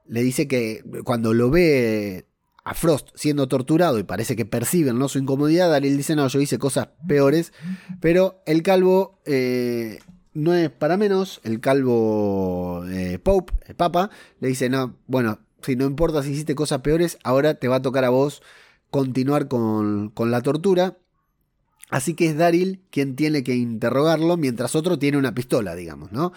le 0.06 0.22
dice 0.22 0.46
que 0.46 0.84
cuando 1.04 1.34
lo 1.34 1.50
ve 1.50 2.26
a 2.64 2.74
Frost 2.74 3.10
siendo 3.14 3.48
torturado 3.48 3.98
y 3.98 4.02
parece 4.02 4.36
que 4.36 4.44
perciben 4.44 4.98
¿no? 4.98 5.08
su 5.08 5.18
incomodidad, 5.18 5.70
Daryl 5.70 5.96
dice, 5.96 6.16
no, 6.16 6.28
yo 6.28 6.40
hice 6.40 6.58
cosas 6.58 6.88
peores, 7.08 7.52
pero 8.00 8.42
el 8.44 8.62
calvo 8.62 9.20
eh, 9.24 10.00
no 10.34 10.52
es 10.52 10.70
para 10.70 10.96
menos, 10.96 11.40
el 11.44 11.60
calvo 11.60 12.84
eh, 12.88 13.18
Pope, 13.18 13.54
el 13.66 13.76
Papa, 13.76 14.10
le 14.40 14.48
dice, 14.48 14.68
no, 14.68 14.96
bueno, 15.06 15.38
si 15.62 15.76
no 15.76 15.86
importa 15.86 16.22
si 16.22 16.32
hiciste 16.32 16.54
cosas 16.54 16.80
peores, 16.80 17.18
ahora 17.24 17.54
te 17.54 17.68
va 17.68 17.76
a 17.76 17.82
tocar 17.82 18.04
a 18.04 18.10
vos 18.10 18.42
continuar 18.90 19.48
con, 19.48 20.10
con 20.10 20.30
la 20.30 20.42
tortura. 20.42 20.98
Así 21.90 22.14
que 22.14 22.28
es 22.28 22.36
Daryl 22.36 22.80
quien 22.90 23.16
tiene 23.16 23.44
que 23.44 23.54
interrogarlo 23.54 24.36
mientras 24.36 24.74
otro 24.74 24.98
tiene 24.98 25.18
una 25.18 25.34
pistola, 25.34 25.74
digamos, 25.74 26.12
¿no? 26.12 26.32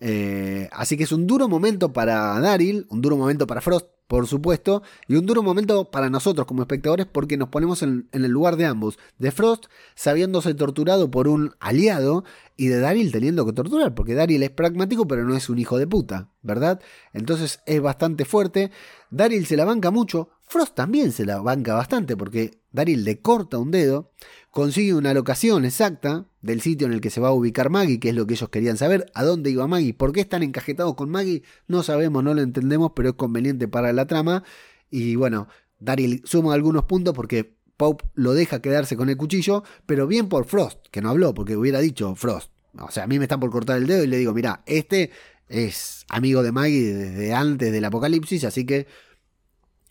Eh, 0.00 0.68
así 0.72 0.96
que 0.96 1.04
es 1.04 1.12
un 1.12 1.26
duro 1.26 1.48
momento 1.48 1.92
para 1.92 2.38
Daryl, 2.40 2.86
un 2.88 3.02
duro 3.02 3.16
momento 3.16 3.46
para 3.46 3.60
Frost, 3.60 3.86
por 4.10 4.26
supuesto, 4.26 4.82
y 5.06 5.14
un 5.14 5.24
duro 5.24 5.42
momento 5.42 5.90
para 5.90 6.10
nosotros 6.10 6.44
como 6.46 6.62
espectadores 6.62 7.06
porque 7.06 7.36
nos 7.36 7.48
ponemos 7.48 7.82
en, 7.82 8.08
el 8.10 8.26
lugar 8.26 8.56
de 8.56 8.66
ambos, 8.66 8.98
de 9.18 9.30
Frost 9.30 9.66
sabiéndose 9.94 10.52
torturado 10.54 11.12
por 11.12 11.28
un 11.28 11.54
aliado 11.60 12.24
y 12.56 12.66
de 12.66 12.80
Daryl 12.80 13.12
teniendo 13.12 13.46
que 13.46 13.52
torturar, 13.52 13.94
porque 13.94 14.14
Daryl 14.14 14.42
es 14.42 14.50
pragmático 14.50 15.06
pero 15.06 15.24
no 15.24 15.36
es 15.36 15.48
un 15.48 15.60
hijo 15.60 15.78
de 15.78 15.86
puta, 15.86 16.28
¿verdad? 16.42 16.80
Entonces 17.12 17.60
es 17.66 17.80
bastante 17.80 18.24
fuerte, 18.24 18.72
Daryl 19.10 19.46
se 19.46 19.56
la 19.56 19.64
banca 19.64 19.92
mucho, 19.92 20.30
Frost 20.50 20.74
también 20.74 21.12
se 21.12 21.24
la 21.24 21.40
banca 21.40 21.74
bastante 21.74 22.16
porque 22.16 22.58
Daryl 22.72 23.04
le 23.04 23.20
corta 23.20 23.56
un 23.58 23.70
dedo, 23.70 24.10
consigue 24.50 24.94
una 24.94 25.14
locación 25.14 25.64
exacta 25.64 26.26
del 26.42 26.60
sitio 26.60 26.88
en 26.88 26.92
el 26.92 27.00
que 27.00 27.10
se 27.10 27.20
va 27.20 27.28
a 27.28 27.32
ubicar 27.32 27.70
Maggie, 27.70 28.00
que 28.00 28.08
es 28.08 28.16
lo 28.16 28.26
que 28.26 28.34
ellos 28.34 28.48
querían 28.48 28.76
saber, 28.76 29.06
a 29.14 29.22
dónde 29.22 29.50
iba 29.50 29.68
Maggie, 29.68 29.94
por 29.94 30.10
qué 30.10 30.20
están 30.20 30.42
encajetados 30.42 30.96
con 30.96 31.08
Maggie, 31.08 31.44
no 31.68 31.84
sabemos, 31.84 32.24
no 32.24 32.34
lo 32.34 32.42
entendemos, 32.42 32.90
pero 32.96 33.10
es 33.10 33.14
conveniente 33.14 33.68
para 33.68 33.92
la 33.92 34.08
trama. 34.08 34.42
Y 34.90 35.14
bueno, 35.14 35.46
Daryl 35.78 36.20
suma 36.24 36.52
algunos 36.52 36.82
puntos 36.82 37.14
porque 37.14 37.54
Pope 37.76 38.06
lo 38.14 38.34
deja 38.34 38.60
quedarse 38.60 38.96
con 38.96 39.08
el 39.08 39.16
cuchillo, 39.16 39.62
pero 39.86 40.08
bien 40.08 40.28
por 40.28 40.46
Frost, 40.46 40.84
que 40.90 41.00
no 41.00 41.10
habló, 41.10 41.32
porque 41.32 41.56
hubiera 41.56 41.78
dicho 41.78 42.16
Frost. 42.16 42.50
O 42.76 42.90
sea, 42.90 43.04
a 43.04 43.06
mí 43.06 43.20
me 43.20 43.26
están 43.26 43.38
por 43.38 43.52
cortar 43.52 43.76
el 43.76 43.86
dedo 43.86 44.02
y 44.02 44.08
le 44.08 44.18
digo, 44.18 44.34
mira, 44.34 44.64
este 44.66 45.12
es 45.48 46.04
amigo 46.08 46.42
de 46.42 46.50
Maggie 46.50 46.92
desde 46.92 47.34
antes 47.34 47.70
del 47.70 47.84
apocalipsis, 47.84 48.42
así 48.42 48.66
que 48.66 48.88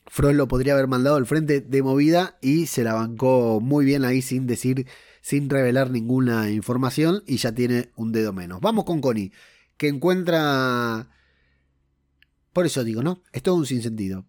Frost 0.10 0.36
lo 0.36 0.48
podría 0.48 0.74
haber 0.74 0.88
mandado 0.88 1.15
al 1.15 1.28
frente 1.28 1.62
de 1.62 1.84
movida 1.84 2.38
y 2.41 2.65
se 2.65 2.84
la 2.84 2.95
bancó 2.95 3.62
muy 3.62 3.86
bien 3.86 4.04
ahí 4.04 4.24
sin 4.24 4.48
decir, 4.48 4.88
sin 5.22 5.50
revelar 5.50 5.91
ninguna 5.91 6.50
información 6.50 7.24
y 7.28 7.38
ya 7.38 7.54
tiene 7.54 7.91
un 7.95 8.12
dedo 8.12 8.34
menos. 8.34 8.60
Vamos 8.60 8.86
con 8.86 9.02
Connie, 9.02 9.32
que 9.78 9.88
encuentra 9.88 11.10
Por 12.54 12.65
eso 12.65 12.84
digo, 12.84 13.04
¿no? 13.04 13.22
Es 13.32 13.43
todo 13.43 13.56
un 13.56 13.67
sinsentido. 13.67 14.26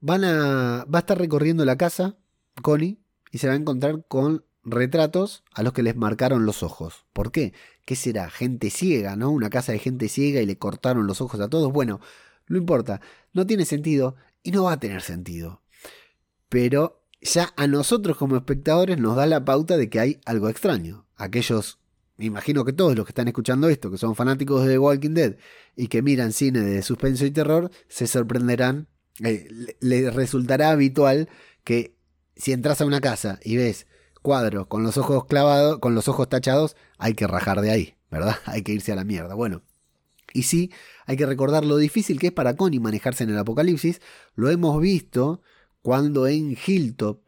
Van 0.00 0.24
a, 0.24 0.86
va 0.92 0.98
a 0.98 1.00
estar 1.00 1.18
recorriendo 1.18 1.66
la 1.66 1.76
casa, 1.76 2.16
Connie, 2.62 2.98
y 3.30 3.38
se 3.38 3.46
va 3.46 3.52
a 3.52 3.56
encontrar 3.56 4.06
con 4.08 4.46
retratos 4.64 5.44
a 5.52 5.62
los 5.62 5.74
que 5.74 5.82
les 5.82 5.96
marcaron 5.96 6.46
los 6.46 6.62
ojos. 6.62 7.04
¿Por 7.12 7.30
qué? 7.30 7.52
¿Qué 7.84 7.94
será? 7.94 8.30
Gente 8.30 8.70
ciega, 8.70 9.16
¿no? 9.16 9.30
Una 9.30 9.50
casa 9.50 9.72
de 9.72 9.78
gente 9.78 10.08
ciega 10.08 10.40
y 10.40 10.46
le 10.46 10.56
cortaron 10.56 11.06
los 11.06 11.20
ojos 11.20 11.40
a 11.40 11.48
todos. 11.48 11.70
Bueno, 11.70 12.00
no 12.46 12.56
importa, 12.56 13.00
no 13.32 13.46
tiene 13.46 13.64
sentido 13.64 14.16
y 14.42 14.50
no 14.50 14.64
va 14.64 14.72
a 14.72 14.80
tener 14.80 15.02
sentido. 15.02 15.62
Pero 16.48 17.04
ya 17.20 17.52
a 17.56 17.66
nosotros 17.66 18.16
como 18.16 18.36
espectadores 18.36 18.98
nos 18.98 19.16
da 19.16 19.26
la 19.26 19.44
pauta 19.44 19.76
de 19.76 19.88
que 19.88 20.00
hay 20.00 20.20
algo 20.24 20.48
extraño. 20.48 21.06
Aquellos, 21.16 21.78
me 22.16 22.24
imagino 22.24 22.64
que 22.64 22.72
todos 22.72 22.96
los 22.96 23.04
que 23.04 23.10
están 23.10 23.28
escuchando 23.28 23.68
esto, 23.68 23.90
que 23.90 23.98
son 23.98 24.16
fanáticos 24.16 24.64
de 24.64 24.72
The 24.72 24.78
Walking 24.78 25.14
Dead 25.14 25.36
y 25.76 25.88
que 25.88 26.02
miran 26.02 26.32
cine 26.32 26.60
de 26.60 26.82
suspenso 26.82 27.26
y 27.26 27.30
terror, 27.30 27.70
se 27.88 28.06
sorprenderán, 28.06 28.88
eh, 29.22 29.48
les 29.80 30.14
resultará 30.14 30.70
habitual 30.70 31.28
que 31.64 31.96
si 32.36 32.52
entras 32.52 32.80
a 32.80 32.86
una 32.86 33.00
casa 33.00 33.38
y 33.44 33.56
ves 33.56 33.86
cuadros 34.22 34.66
con 34.66 34.82
los 34.82 34.96
ojos 34.96 35.26
clavados, 35.26 35.78
con 35.78 35.94
los 35.94 36.08
ojos 36.08 36.28
tachados, 36.28 36.76
hay 36.98 37.14
que 37.14 37.26
rajar 37.26 37.60
de 37.60 37.70
ahí, 37.70 37.96
¿verdad? 38.10 38.36
Hay 38.46 38.62
que 38.62 38.72
irse 38.72 38.92
a 38.92 38.96
la 38.96 39.04
mierda. 39.04 39.34
Bueno, 39.34 39.62
y 40.32 40.44
sí, 40.44 40.70
hay 41.10 41.16
que 41.16 41.26
recordar 41.26 41.64
lo 41.64 41.76
difícil 41.76 42.20
que 42.20 42.28
es 42.28 42.32
para 42.32 42.54
Connie 42.54 42.78
manejarse 42.78 43.24
en 43.24 43.30
el 43.30 43.38
apocalipsis. 43.38 44.00
Lo 44.36 44.48
hemos 44.48 44.80
visto 44.80 45.42
cuando 45.82 46.28
en 46.28 46.56
Hilltop 46.64 47.18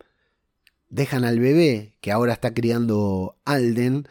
dejan 0.89 1.25
al 1.25 1.41
bebé 1.41 1.97
que 2.01 2.13
ahora 2.13 2.35
está 2.35 2.55
criando 2.55 3.41
Alden. 3.45 4.07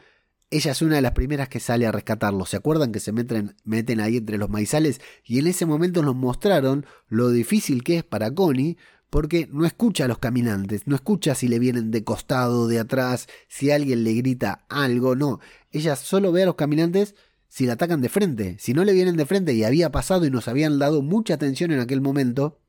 Ella 0.50 0.74
es 0.74 0.82
una 0.82 0.96
de 0.96 1.02
las 1.02 1.14
primeras 1.14 1.48
que 1.48 1.62
sale 1.62 1.88
a 1.88 1.94
rescatarlo. 1.94 2.46
¿Se 2.46 2.58
acuerdan 2.58 2.92
que 2.92 3.00
se 3.00 3.14
meten, 3.14 3.56
meten 3.64 4.02
ahí 4.02 4.18
entre 4.18 4.38
los 4.38 4.50
maizales? 4.50 5.00
Y 5.24 5.40
en 5.40 5.48
ese 5.48 5.66
momento 5.66 6.04
nos 6.04 6.18
mostraron 6.18 6.86
lo 7.08 7.30
difícil 7.30 7.86
que 7.86 8.00
es 8.00 8.04
para 8.04 8.30
Connie 8.30 8.76
porque 9.10 9.48
no 9.54 9.66
escucha 9.66 10.04
a 10.04 10.10
los 10.10 10.18
caminantes, 10.18 10.86
no 10.86 10.96
escucha 10.96 11.34
si 11.34 11.48
le 11.48 11.60
vienen 11.60 11.92
de 11.92 12.04
costado, 12.04 12.68
de 12.68 12.80
atrás, 12.80 13.28
si 13.48 13.72
alguien 13.72 14.04
le 14.04 14.16
grita 14.16 14.66
algo, 14.68 15.16
no. 15.16 15.40
Ella 15.72 15.96
solo 15.96 16.34
ve 16.34 16.44
a 16.44 16.48
los 16.48 16.56
caminantes 16.56 17.16
si 17.52 17.66
la 17.66 17.74
atacan 17.74 18.00
de 18.00 18.08
frente. 18.08 18.56
Si 18.60 18.74
no 18.74 18.86
le 18.86 18.94
vienen 18.94 19.18
de 19.18 19.26
frente 19.26 19.54
y 19.54 19.66
había 19.66 19.92
pasado 19.92 20.26
y 20.26 20.32
nos 20.32 20.48
habían 20.48 20.80
dado 20.80 21.02
mucha 21.02 21.34
atención 21.34 21.72
en 21.72 21.82
aquel 21.82 22.00
momento, 22.00 22.62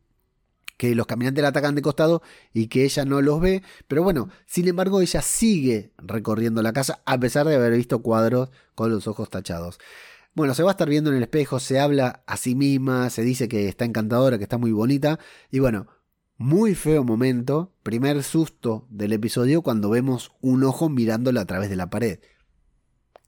que 0.77 0.97
los 0.97 1.07
caminantes 1.07 1.41
la 1.41 1.51
atacan 1.51 1.77
de 1.77 1.83
costado 1.83 2.21
y 2.53 2.67
que 2.67 2.85
ella 2.85 3.05
no 3.05 3.21
los 3.21 3.41
ve. 3.41 3.63
Pero 3.87 4.03
bueno, 4.03 4.29
sin 4.45 4.67
embargo, 4.67 5.01
ella 5.01 5.23
sigue 5.23 5.93
recorriendo 5.99 6.63
la 6.63 6.73
casa 6.73 7.01
a 7.07 7.17
pesar 7.21 7.47
de 7.47 7.55
haber 7.55 7.77
visto 7.77 8.03
cuadros 8.03 8.51
con 8.75 8.91
los 8.91 9.07
ojos 9.07 9.31
tachados. 9.31 9.79
Bueno, 10.35 10.53
se 10.53 10.65
va 10.65 10.71
a 10.71 10.73
estar 10.73 10.89
viendo 10.89 11.11
en 11.11 11.17
el 11.17 11.23
espejo, 11.23 11.61
se 11.61 11.79
habla 11.79 12.25
a 12.27 12.37
sí 12.37 12.57
misma, 12.57 13.09
se 13.11 13.23
dice 13.23 13.47
que 13.47 13.69
está 13.69 13.85
encantadora, 13.85 14.37
que 14.37 14.45
está 14.45 14.59
muy 14.59 14.73
bonita. 14.73 15.21
Y 15.53 15.61
bueno, 15.61 15.87
muy 16.39 16.75
feo 16.75 17.05
momento, 17.05 17.73
primer 17.85 18.25
susto 18.25 18.89
del 18.91 19.13
episodio 19.13 19.63
cuando 19.63 19.91
vemos 19.91 20.33
un 20.41 20.65
ojo 20.65 20.89
mirándola 20.89 21.43
a 21.43 21.47
través 21.47 21.71
de 21.71 21.77
la 21.77 21.89
pared. 21.89 22.19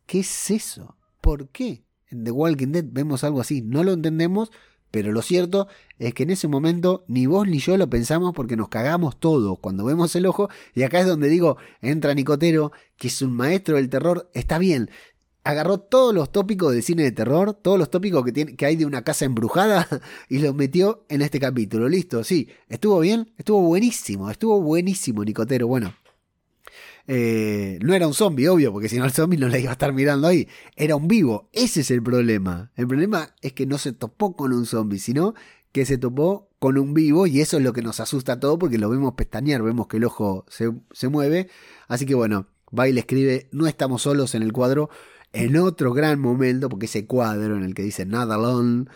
¿Qué 0.07 0.19
es 0.19 0.51
eso? 0.51 0.97
¿Por 1.25 1.49
qué? 1.49 1.87
En 2.11 2.23
The 2.23 2.31
Walking 2.31 2.69
Dead 2.69 2.85
vemos 2.87 3.25
algo 3.25 3.41
así, 3.41 3.63
no 3.63 3.83
lo 3.83 3.93
entendemos, 3.93 4.53
pero 4.91 5.11
lo 5.11 5.23
cierto 5.23 5.69
es 5.99 6.13
que 6.13 6.25
en 6.25 6.29
ese 6.29 6.49
momento 6.49 7.07
ni 7.09 7.25
vos 7.25 7.49
ni 7.49 7.61
yo 7.61 7.79
lo 7.79 7.89
pensamos 7.89 8.35
porque 8.35 8.59
nos 8.59 8.69
cagamos 8.69 9.19
todo 9.19 9.57
cuando 9.57 9.87
vemos 9.87 10.15
el 10.17 10.27
ojo. 10.27 10.51
Y 10.75 10.83
acá 10.83 11.01
es 11.01 11.07
donde 11.07 11.31
digo, 11.31 11.57
entra 11.81 12.13
Nicotero, 12.13 12.73
que 12.99 13.09
es 13.09 13.23
un 13.23 13.33
maestro 13.33 13.77
del 13.77 13.89
terror, 13.89 14.31
está 14.35 14.59
bien, 14.59 14.91
agarró 15.45 15.81
todos 15.81 16.15
los 16.15 16.31
tópicos 16.31 16.75
de 16.75 16.83
cine 16.83 17.05
de 17.05 17.13
terror, 17.13 17.55
todos 17.55 17.79
los 17.79 17.89
tópicos 17.89 18.23
que, 18.23 18.55
que 18.55 18.67
hay 18.67 18.77
de 18.77 18.85
una 18.85 19.03
casa 19.03 19.25
embrujada 19.25 19.89
y 20.29 20.41
los 20.41 20.55
metió 20.55 21.07
en 21.09 21.23
este 21.23 21.41
capítulo. 21.41 21.89
Listo, 21.89 22.23
sí, 22.23 22.51
estuvo 22.69 23.01
bien, 23.01 23.33
estuvo 23.39 23.63
buenísimo, 23.63 24.31
estuvo 24.31 24.61
buenísimo 24.61 25.25
Nicotero. 25.25 25.69
Bueno, 25.69 25.95
eh, 27.07 27.79
no 27.83 27.95
era 27.95 28.07
un 28.07 28.14
zombie, 28.14 28.49
obvio, 28.49 28.73
porque 28.73 28.88
si 28.88 28.99
no 28.99 29.05
el 29.05 29.12
zombie 29.12 29.38
no 29.38 29.49
le 29.49 29.61
iba 29.61 29.71
a 29.71 29.75
estar 29.75 29.93
mirando 29.93 30.27
ahí. 30.27 30.49
Era 30.77 30.97
un 30.97 31.09
vivo, 31.09 31.49
ese 31.53 31.81
es 31.81 31.90
el 31.90 32.03
problema. 32.03 32.71
El 32.77 32.87
problema 32.87 33.35
es 33.43 33.53
que 33.53 33.67
no 33.67 33.79
se 33.79 33.93
topó 33.93 34.37
con 34.37 34.53
un 34.53 34.67
zombie, 34.67 34.99
sino 34.99 35.35
que 35.73 35.85
se 35.85 35.99
topó 35.99 36.49
con 36.59 36.79
un 36.79 36.95
vivo 36.95 37.27
y 37.27 37.40
eso 37.40 37.59
es 37.59 37.62
lo 37.62 37.73
que 37.73 37.83
nos 37.83 38.01
asusta 38.01 38.35
a 38.35 38.40
todo 38.40 38.59
porque 38.59 38.79
lo 38.79 38.88
vemos 38.88 39.14
pestañear, 39.14 39.62
vemos 39.62 39.87
que 39.88 39.99
el 39.99 40.05
ojo 40.05 40.47
se, 40.49 40.73
se 40.93 41.09
mueve. 41.09 41.49
Así 41.88 42.07
que 42.07 42.14
bueno, 42.14 42.47
va 42.77 42.88
y 42.88 42.93
le 42.93 43.01
escribe, 43.01 43.49
no 43.53 43.67
estamos 43.67 44.03
solos 44.03 44.35
en 44.35 44.43
el 44.43 44.53
cuadro 44.53 44.88
en 45.35 45.57
otro 45.57 45.93
gran 45.93 46.21
momento, 46.21 46.69
porque 46.69 46.87
ese 46.87 47.07
cuadro 47.07 47.57
en 47.57 47.64
el 47.64 47.75
que 47.75 47.83
dice 47.83 48.07
Not 48.07 48.31
Alone 48.31 48.87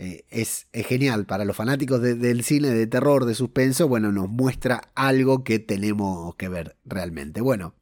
eh, 0.00 0.24
es, 0.30 0.68
genial. 0.72 1.26
Para 1.26 1.44
los 1.44 1.56
fanáticos 1.56 2.00
del 2.00 2.44
cine 2.44 2.70
de 2.70 2.86
terror, 2.86 3.24
de 3.24 3.34
suspenso, 3.34 3.88
bueno, 3.88 4.12
nos 4.12 4.28
muestra 4.28 4.92
algo 4.94 5.42
que 5.42 5.58
tenemos 5.58 6.36
que 6.36 6.48
ver 6.48 6.76
realmente. 6.84 7.40
Bueno, 7.40 7.74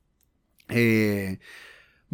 eh, 0.68 1.38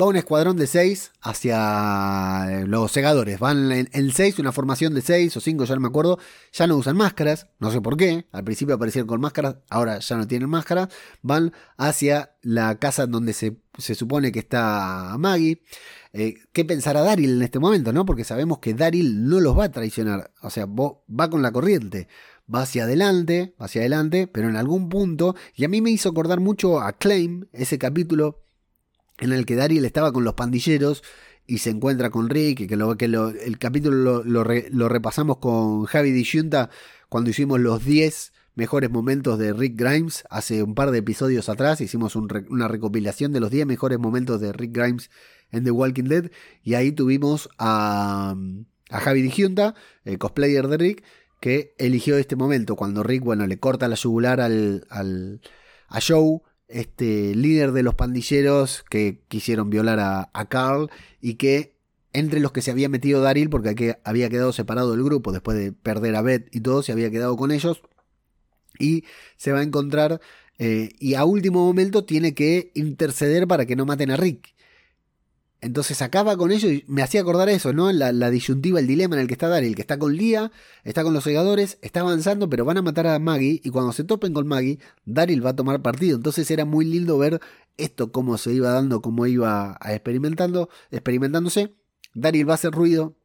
Va 0.00 0.06
un 0.06 0.16
escuadrón 0.16 0.56
de 0.56 0.66
seis 0.66 1.12
hacia 1.20 2.46
eh, 2.48 2.66
los 2.66 2.90
segadores. 2.90 3.38
Van 3.38 3.70
en, 3.70 4.10
seis, 4.12 4.38
una 4.38 4.50
formación 4.50 4.94
de 4.94 5.02
seis 5.02 5.36
o 5.36 5.40
cinco, 5.40 5.64
ya 5.64 5.74
no 5.74 5.82
me 5.82 5.88
acuerdo. 5.88 6.18
Ya 6.52 6.66
no 6.66 6.76
usan 6.76 6.96
máscaras, 6.96 7.48
no 7.58 7.70
sé 7.70 7.82
por 7.82 7.98
qué. 7.98 8.26
Al 8.32 8.42
principio 8.42 8.74
aparecieron 8.74 9.06
con 9.06 9.20
máscaras, 9.20 9.56
ahora 9.68 9.98
ya 9.98 10.16
no 10.16 10.26
tienen 10.26 10.48
máscara. 10.48 10.88
Van 11.20 11.52
hacia 11.76 12.34
la 12.40 12.78
casa 12.78 13.06
donde 13.06 13.34
se, 13.34 13.58
supone 13.78 14.32
que 14.32 14.40
está 14.40 15.16
Maggie. 15.18 15.62
Eh, 16.12 16.34
¿Qué 16.52 16.64
pensará 16.64 17.02
Daryl 17.02 17.36
en 17.36 17.42
este 17.42 17.58
momento? 17.58 17.92
¿no? 17.92 18.04
Porque 18.04 18.24
sabemos 18.24 18.58
que 18.58 18.74
Daryl 18.74 19.28
no 19.28 19.40
los 19.40 19.58
va 19.58 19.64
a 19.64 19.72
traicionar. 19.72 20.30
O 20.42 20.50
sea, 20.50 20.66
va 20.66 21.30
con 21.30 21.42
la 21.42 21.52
corriente 21.52 22.08
va 22.52 22.62
hacia 22.62 22.84
adelante, 22.84 23.54
hacia 23.58 23.82
adelante, 23.82 24.26
pero 24.26 24.48
en 24.48 24.56
algún 24.56 24.88
punto, 24.88 25.34
y 25.54 25.64
a 25.64 25.68
mí 25.68 25.80
me 25.80 25.90
hizo 25.90 26.08
acordar 26.08 26.40
mucho 26.40 26.80
a 26.80 26.92
Claim, 26.92 27.46
ese 27.52 27.78
capítulo 27.78 28.44
en 29.18 29.32
el 29.32 29.46
que 29.46 29.56
Daryl 29.56 29.84
estaba 29.84 30.12
con 30.12 30.24
los 30.24 30.34
pandilleros 30.34 31.02
y 31.46 31.58
se 31.58 31.70
encuentra 31.70 32.10
con 32.10 32.28
Rick, 32.28 32.68
que, 32.68 32.76
lo, 32.76 32.96
que 32.96 33.06
el 33.06 33.58
capítulo 33.58 34.22
lo, 34.24 34.88
repasamos 34.88 35.38
con 35.38 35.84
Javi 35.84 36.10
Disyunta 36.10 36.70
cuando 37.08 37.30
hicimos 37.30 37.60
los 37.60 37.84
10 37.84 38.32
mejores 38.54 38.90
momentos 38.90 39.38
de 39.38 39.52
Rick 39.52 39.76
Grimes 39.76 40.24
hace 40.30 40.62
un 40.62 40.74
par 40.74 40.90
de 40.90 40.98
episodios 40.98 41.48
atrás, 41.48 41.80
hicimos 41.80 42.16
una 42.16 42.68
recopilación 42.68 43.32
de 43.32 43.40
los 43.40 43.50
10 43.50 43.66
mejores 43.66 43.98
momentos 43.98 44.40
de 44.40 44.52
Rick 44.52 44.76
Grimes 44.76 45.10
en 45.50 45.64
The 45.64 45.70
Walking 45.70 46.04
Dead 46.04 46.30
y 46.62 46.74
ahí 46.74 46.92
tuvimos 46.92 47.48
a, 47.58 48.34
a 48.90 49.00
Javi 49.00 49.22
Disyunta, 49.22 49.74
el 50.04 50.18
cosplayer 50.18 50.68
de 50.68 50.76
Rick, 50.76 51.04
que 51.40 51.74
eligió 51.78 52.16
este 52.16 52.36
momento 52.36 52.76
cuando 52.76 53.02
Rick, 53.02 53.24
bueno, 53.24 53.46
le 53.46 53.58
corta 53.58 53.88
la 53.88 53.96
yugular 53.96 54.40
al, 54.40 54.86
al 54.90 55.40
a 55.88 56.00
Joe 56.00 56.40
este 56.72 57.34
líder 57.34 57.72
de 57.72 57.82
los 57.82 57.94
pandilleros 57.94 58.84
que 58.88 59.22
quisieron 59.28 59.70
violar 59.70 60.00
a, 60.00 60.48
Carl 60.48 60.90
y 61.20 61.34
que 61.34 61.76
entre 62.12 62.40
los 62.40 62.52
que 62.52 62.62
se 62.62 62.70
había 62.70 62.88
metido 62.88 63.20
Daryl, 63.22 63.50
porque 63.50 63.98
había 64.04 64.28
quedado 64.28 64.52
separado 64.52 64.92
del 64.92 65.04
grupo 65.04 65.32
después 65.32 65.56
de 65.56 65.72
perder 65.72 66.16
a 66.16 66.22
Beth 66.22 66.48
y 66.54 66.60
todo, 66.60 66.82
se 66.82 66.92
había 66.92 67.10
quedado 67.10 67.36
con 67.36 67.50
ellos. 67.50 67.82
Y 68.78 69.04
se 69.36 69.52
va 69.52 69.60
a 69.60 69.62
encontrar 69.62 70.20
eh, 70.58 70.90
y 71.00 71.14
a 71.14 71.24
último 71.24 71.64
momento 71.64 72.04
tiene 72.04 72.34
que 72.34 72.70
interceder 72.74 73.48
para 73.48 73.66
que 73.66 73.76
no 73.76 73.86
maten 73.86 74.10
a 74.10 74.16
Rick. 74.16 74.54
Entonces 75.60 76.02
acaba 76.02 76.36
con 76.36 76.50
ello 76.50 76.70
y 76.70 76.84
me 76.88 77.02
hacía 77.02 77.20
acordar 77.20 77.48
eso, 77.48 77.72
¿no? 77.72 77.90
La, 77.92 78.30
disyuntiva, 78.30 78.80
el 78.80 78.88
dilema 78.88 79.14
en 79.14 79.22
el 79.22 79.28
que 79.28 79.34
está 79.34 79.48
Daryl, 79.48 79.76
que 79.76 79.82
está 79.82 79.96
con 79.96 80.16
Lía, 80.16 80.50
está 80.82 81.04
con 81.04 81.14
los 81.14 81.22
segadores, 81.22 81.78
está 81.82 82.00
avanzando, 82.00 82.50
pero 82.50 82.64
van 82.64 82.78
a 82.78 82.82
matar 82.82 83.06
a 83.06 83.18
Maggie 83.20 83.60
y 83.62 83.70
cuando 83.70 83.92
se 83.92 84.02
topen 84.02 84.32
con 84.34 84.48
Maggie, 84.48 84.80
Daryl 85.04 85.44
va 85.44 85.50
a 85.50 85.56
tomar 85.56 85.80
partido. 85.80 86.16
Entonces 86.16 86.50
era 86.50 86.64
muy 86.64 86.84
lindo 86.84 87.16
ver 87.16 87.40
esto, 87.76 88.10
cómo 88.10 88.38
se 88.38 88.52
iba 88.52 88.70
dando, 88.70 89.02
cómo 89.02 89.26
iba 89.26 89.78
experimentando, 89.84 90.68
experimentándose. 90.90 91.74
Daryl 92.12 92.48
va 92.48 92.52
a 92.52 92.56
hacer 92.56 92.72
ruido 92.72 93.16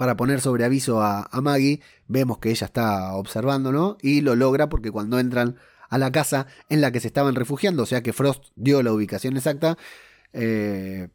para 0.00 0.16
poner 0.16 0.40
sobre 0.40 0.64
aviso 0.64 1.02
a, 1.02 1.28
Maggie. 1.42 1.82
Vemos 2.08 2.38
que 2.38 2.48
ella 2.48 2.64
está 2.64 3.12
observando, 3.16 3.70
¿no? 3.70 3.98
Y 4.00 4.22
lo 4.22 4.34
logra 4.34 4.70
porque 4.70 4.90
cuando 4.90 5.18
entran 5.18 5.56
a 5.90 5.98
la 5.98 6.10
casa 6.10 6.46
en 6.70 6.80
la 6.80 6.90
que 6.90 7.00
se 7.00 7.08
estaban 7.08 7.34
refugiando, 7.34 7.82
o 7.82 7.86
sea 7.86 8.02
que 8.02 8.14
Frost 8.14 8.44
dio 8.56 8.82
la 8.82 8.94
ubicación 8.94 9.36
exacta, 9.36 9.76
eh, 10.32 11.08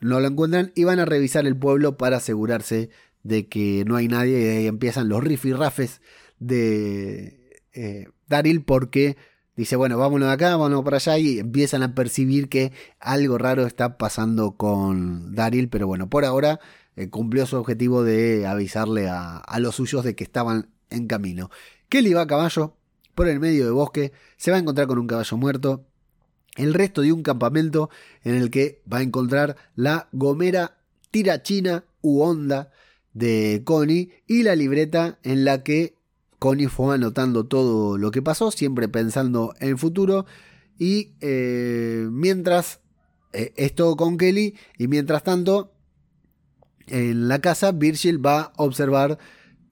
no 0.00 0.20
lo 0.20 0.26
encuentran 0.26 0.72
y 0.74 0.84
van 0.84 1.00
a 1.00 1.04
revisar 1.04 1.46
el 1.46 1.54
pueblo 1.54 1.98
para 1.98 2.16
asegurarse 2.16 2.88
de 3.24 3.46
que 3.46 3.84
no 3.86 3.96
hay 3.96 4.08
nadie 4.08 4.40
y 4.40 4.56
ahí 4.56 4.66
empiezan 4.68 5.10
los 5.10 5.22
rifirrafes 5.22 6.00
de 6.38 7.60
eh, 7.74 8.06
Daryl 8.26 8.64
porque 8.64 9.18
dice, 9.54 9.76
bueno, 9.76 9.98
vámonos 9.98 10.28
de 10.28 10.32
acá, 10.32 10.56
vámonos 10.56 10.82
para 10.82 10.96
allá 10.96 11.18
y 11.18 11.40
empiezan 11.40 11.82
a 11.82 11.94
percibir 11.94 12.48
que 12.48 12.72
algo 13.00 13.36
raro 13.36 13.66
está 13.66 13.98
pasando 13.98 14.52
con 14.52 15.34
Daryl, 15.34 15.68
pero 15.68 15.86
bueno, 15.86 16.08
por 16.08 16.24
ahora 16.24 16.58
eh, 16.96 17.08
cumplió 17.08 17.46
su 17.46 17.56
objetivo 17.56 18.02
de 18.02 18.46
avisarle 18.46 19.08
a, 19.08 19.38
a, 19.38 19.60
los 19.60 19.76
suyos 19.76 20.04
de 20.04 20.14
que 20.14 20.24
estaban 20.24 20.70
en 20.90 21.06
camino. 21.06 21.50
Kelly 21.88 22.12
va 22.14 22.22
a 22.22 22.26
caballo 22.26 22.76
por 23.14 23.28
el 23.28 23.40
medio 23.40 23.64
del 23.64 23.74
bosque, 23.74 24.12
se 24.36 24.50
va 24.50 24.56
a 24.56 24.60
encontrar 24.60 24.86
con 24.86 24.98
un 24.98 25.06
caballo 25.06 25.36
muerto, 25.36 25.84
el 26.56 26.74
resto 26.74 27.02
de 27.02 27.12
un 27.12 27.22
campamento 27.22 27.90
en 28.24 28.34
el 28.34 28.50
que 28.50 28.82
va 28.90 28.98
a 28.98 29.02
encontrar 29.02 29.56
la 29.74 30.08
gomera 30.12 30.78
tirachina 31.10 31.84
u 32.02 32.20
onda 32.20 32.70
de 33.12 33.62
Connie 33.64 34.10
y 34.26 34.42
la 34.42 34.56
libreta 34.56 35.18
en 35.22 35.44
la 35.44 35.62
que 35.62 35.94
Connie 36.38 36.68
fue 36.68 36.94
anotando 36.94 37.46
todo 37.46 37.98
lo 37.98 38.10
que 38.10 38.22
pasó, 38.22 38.50
siempre 38.50 38.88
pensando 38.88 39.54
en 39.60 39.70
el 39.70 39.78
futuro. 39.78 40.26
Y 40.78 41.12
eh, 41.20 42.08
mientras 42.10 42.80
eh, 43.32 43.52
esto 43.56 43.96
con 43.96 44.16
Kelly, 44.16 44.56
y 44.78 44.88
mientras 44.88 45.22
tanto, 45.22 45.72
en 46.90 47.28
la 47.28 47.40
casa, 47.40 47.72
Virgil 47.72 48.24
va 48.24 48.52
a 48.56 48.62
observar 48.62 49.18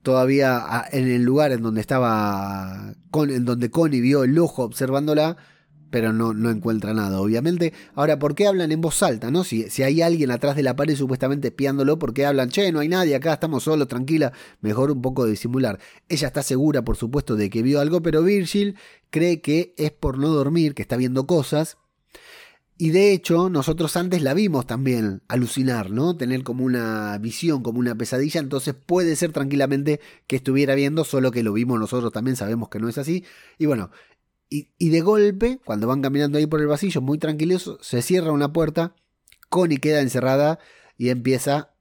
todavía 0.01 0.85
en 0.91 1.07
el 1.07 1.23
lugar 1.23 1.51
en 1.51 1.61
donde 1.61 1.81
estaba, 1.81 2.93
en 3.13 3.45
donde 3.45 3.69
Connie 3.69 4.01
vio 4.01 4.23
el 4.23 4.37
ojo 4.39 4.63
observándola, 4.63 5.37
pero 5.89 6.13
no, 6.13 6.33
no 6.33 6.49
encuentra 6.49 6.93
nada, 6.93 7.19
obviamente. 7.19 7.73
Ahora, 7.95 8.19
¿por 8.19 8.35
qué 8.35 8.47
hablan 8.47 8.71
en 8.71 8.81
voz 8.81 9.01
alta? 9.03 9.31
¿no? 9.31 9.43
Si, 9.43 9.69
si 9.69 9.83
hay 9.83 10.01
alguien 10.01 10.31
atrás 10.31 10.55
de 10.55 10.63
la 10.63 10.75
pared 10.75 10.95
supuestamente 10.95 11.49
espiándolo, 11.49 11.97
¿por 11.97 12.13
qué 12.13 12.25
hablan? 12.25 12.49
Che, 12.49 12.71
no 12.71 12.79
hay 12.79 12.89
nadie 12.89 13.15
acá, 13.15 13.33
estamos 13.33 13.63
solos, 13.63 13.87
tranquila. 13.87 14.31
Mejor 14.61 14.91
un 14.91 15.01
poco 15.01 15.25
disimular. 15.25 15.79
Ella 16.07 16.27
está 16.27 16.43
segura, 16.43 16.83
por 16.83 16.95
supuesto, 16.95 17.35
de 17.35 17.49
que 17.49 17.63
vio 17.63 17.79
algo, 17.79 18.01
pero 18.01 18.23
Virgil 18.23 18.75
cree 19.09 19.41
que 19.41 19.73
es 19.77 19.91
por 19.91 20.17
no 20.17 20.29
dormir, 20.29 20.75
que 20.75 20.83
está 20.83 20.95
viendo 20.95 21.25
cosas. 21.25 21.77
Y 22.81 22.91
de 22.91 23.11
hecho, 23.11 23.49
nosotros 23.49 23.97
antes 23.97 24.21
la 24.21 24.33
vimos 24.33 24.65
también 24.65 25.21
alucinar, 25.27 25.91
¿no? 25.91 26.15
Tener 26.15 26.43
como 26.43 26.63
una 26.63 27.17
visión, 27.17 27.61
como 27.61 27.77
una 27.77 27.93
pesadilla. 27.93 28.39
Entonces 28.39 28.73
puede 28.73 29.17
ser 29.17 29.33
tranquilamente 29.33 29.99
que 30.27 30.37
estuviera 30.37 30.75
viendo, 30.75 31.03
solo 31.03 31.29
que 31.31 31.43
lo 31.43 31.51
vimos 31.51 31.77
nosotros 31.77 32.13
también, 32.13 32.37
sabemos 32.37 32.69
que 32.69 32.79
no 32.79 32.87
es 32.87 32.97
así. 32.97 33.25
Y 33.57 33.65
bueno, 33.65 33.91
y, 34.49 34.69
de 34.89 35.01
golpe, 35.01 35.59
cuando 35.65 35.87
van 35.87 36.01
caminando 36.01 36.37
ahí 36.37 36.47
por 36.47 36.61
el 36.61 36.69
pasillo, 36.69 37.01
muy 37.01 37.17
tranquilos, 37.17 37.77
se 37.81 38.01
cierra 38.01 38.31
una 38.31 38.53
puerta, 38.53 38.95
Connie 39.49 39.79
queda 39.79 39.99
encerrada 39.99 40.57
y 40.97 41.09
empieza 41.09 41.73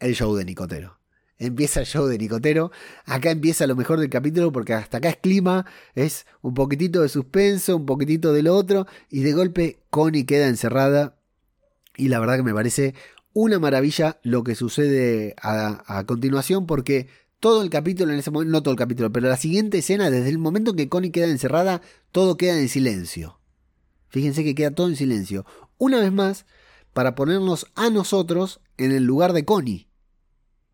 el 0.00 0.14
show 0.14 0.34
de 0.34 0.46
Nicotero. 0.46 1.01
Empieza 1.42 1.80
el 1.80 1.86
show 1.86 2.06
de 2.06 2.18
Nicotero. 2.18 2.70
Acá 3.04 3.32
empieza 3.32 3.66
lo 3.66 3.74
mejor 3.74 3.98
del 3.98 4.08
capítulo 4.08 4.52
porque 4.52 4.74
hasta 4.74 4.98
acá 4.98 5.08
es 5.08 5.16
clima, 5.16 5.66
es 5.96 6.24
un 6.40 6.54
poquitito 6.54 7.02
de 7.02 7.08
suspenso, 7.08 7.76
un 7.76 7.84
poquitito 7.84 8.32
de 8.32 8.44
lo 8.44 8.54
otro. 8.54 8.86
Y 9.10 9.22
de 9.22 9.32
golpe 9.32 9.80
Connie 9.90 10.24
queda 10.24 10.46
encerrada. 10.46 11.16
Y 11.96 12.08
la 12.08 12.20
verdad 12.20 12.36
que 12.36 12.44
me 12.44 12.54
parece 12.54 12.94
una 13.32 13.58
maravilla 13.58 14.20
lo 14.22 14.44
que 14.44 14.54
sucede 14.54 15.34
a, 15.42 16.04
continuación 16.06 16.66
porque 16.66 17.08
todo 17.40 17.62
el 17.62 17.70
capítulo 17.70 18.12
en 18.12 18.20
ese 18.20 18.30
momento, 18.30 18.52
no 18.52 18.62
todo 18.62 18.72
el 18.72 18.78
capítulo, 18.78 19.10
pero 19.10 19.28
la 19.28 19.36
siguiente 19.36 19.78
escena, 19.78 20.10
desde 20.10 20.28
el 20.28 20.38
momento 20.38 20.70
en 20.70 20.76
que 20.76 20.88
Connie 20.88 21.10
queda 21.10 21.26
encerrada, 21.26 21.82
todo 22.12 22.36
queda 22.36 22.56
en 22.56 22.68
silencio. 22.68 23.40
Fíjense 24.10 24.44
que 24.44 24.54
queda 24.54 24.70
todo 24.70 24.86
en 24.86 24.94
silencio. 24.94 25.44
Una 25.76 25.98
vez 25.98 26.12
más, 26.12 26.46
para 26.92 27.16
ponernos 27.16 27.66
a 27.74 27.90
nosotros 27.90 28.60
en 28.76 28.92
el 28.92 29.02
lugar 29.02 29.32
de 29.32 29.44
Connie. 29.44 29.88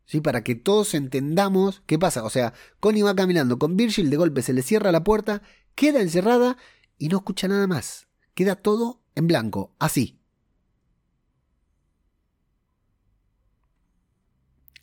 ¿Sí? 0.08 0.22
Para 0.22 0.42
que 0.42 0.54
todos 0.54 0.94
entendamos 0.94 1.82
qué 1.84 1.98
pasa. 1.98 2.24
O 2.24 2.30
sea, 2.30 2.54
Connie 2.80 3.02
va 3.02 3.14
caminando 3.14 3.58
con 3.58 3.76
Virgil, 3.76 4.08
de 4.08 4.16
golpe 4.16 4.40
se 4.40 4.54
le 4.54 4.62
cierra 4.62 4.90
la 4.90 5.04
puerta, 5.04 5.42
queda 5.74 6.00
encerrada 6.00 6.56
y 6.96 7.08
no 7.08 7.18
escucha 7.18 7.46
nada 7.46 7.66
más. 7.66 8.08
Queda 8.32 8.56
todo 8.56 9.02
en 9.14 9.26
blanco, 9.26 9.74
así. 9.78 10.18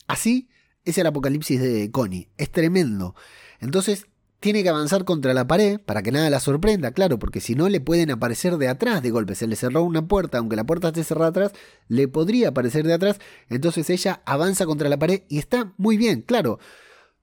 Así 0.06 0.48
es 0.84 0.96
el 0.96 1.08
apocalipsis 1.08 1.60
de 1.60 1.90
Connie. 1.90 2.30
Es 2.36 2.52
tremendo. 2.52 3.16
Entonces 3.58 4.06
tiene 4.46 4.62
que 4.62 4.68
avanzar 4.68 5.04
contra 5.04 5.34
la 5.34 5.48
pared 5.48 5.80
para 5.80 6.04
que 6.04 6.12
nada 6.12 6.30
la 6.30 6.38
sorprenda, 6.38 6.92
claro, 6.92 7.18
porque 7.18 7.40
si 7.40 7.56
no 7.56 7.68
le 7.68 7.80
pueden 7.80 8.12
aparecer 8.12 8.58
de 8.58 8.68
atrás 8.68 9.02
de 9.02 9.10
golpe. 9.10 9.34
Se 9.34 9.48
le 9.48 9.56
cerró 9.56 9.82
una 9.82 10.06
puerta, 10.06 10.38
aunque 10.38 10.54
la 10.54 10.62
puerta 10.62 10.86
esté 10.86 11.02
cerrada 11.02 11.30
atrás, 11.30 11.52
le 11.88 12.06
podría 12.06 12.50
aparecer 12.50 12.86
de 12.86 12.92
atrás. 12.92 13.18
Entonces 13.48 13.90
ella 13.90 14.22
avanza 14.24 14.64
contra 14.64 14.88
la 14.88 15.00
pared 15.00 15.22
y 15.28 15.38
está 15.38 15.74
muy 15.78 15.96
bien, 15.96 16.22
claro. 16.22 16.60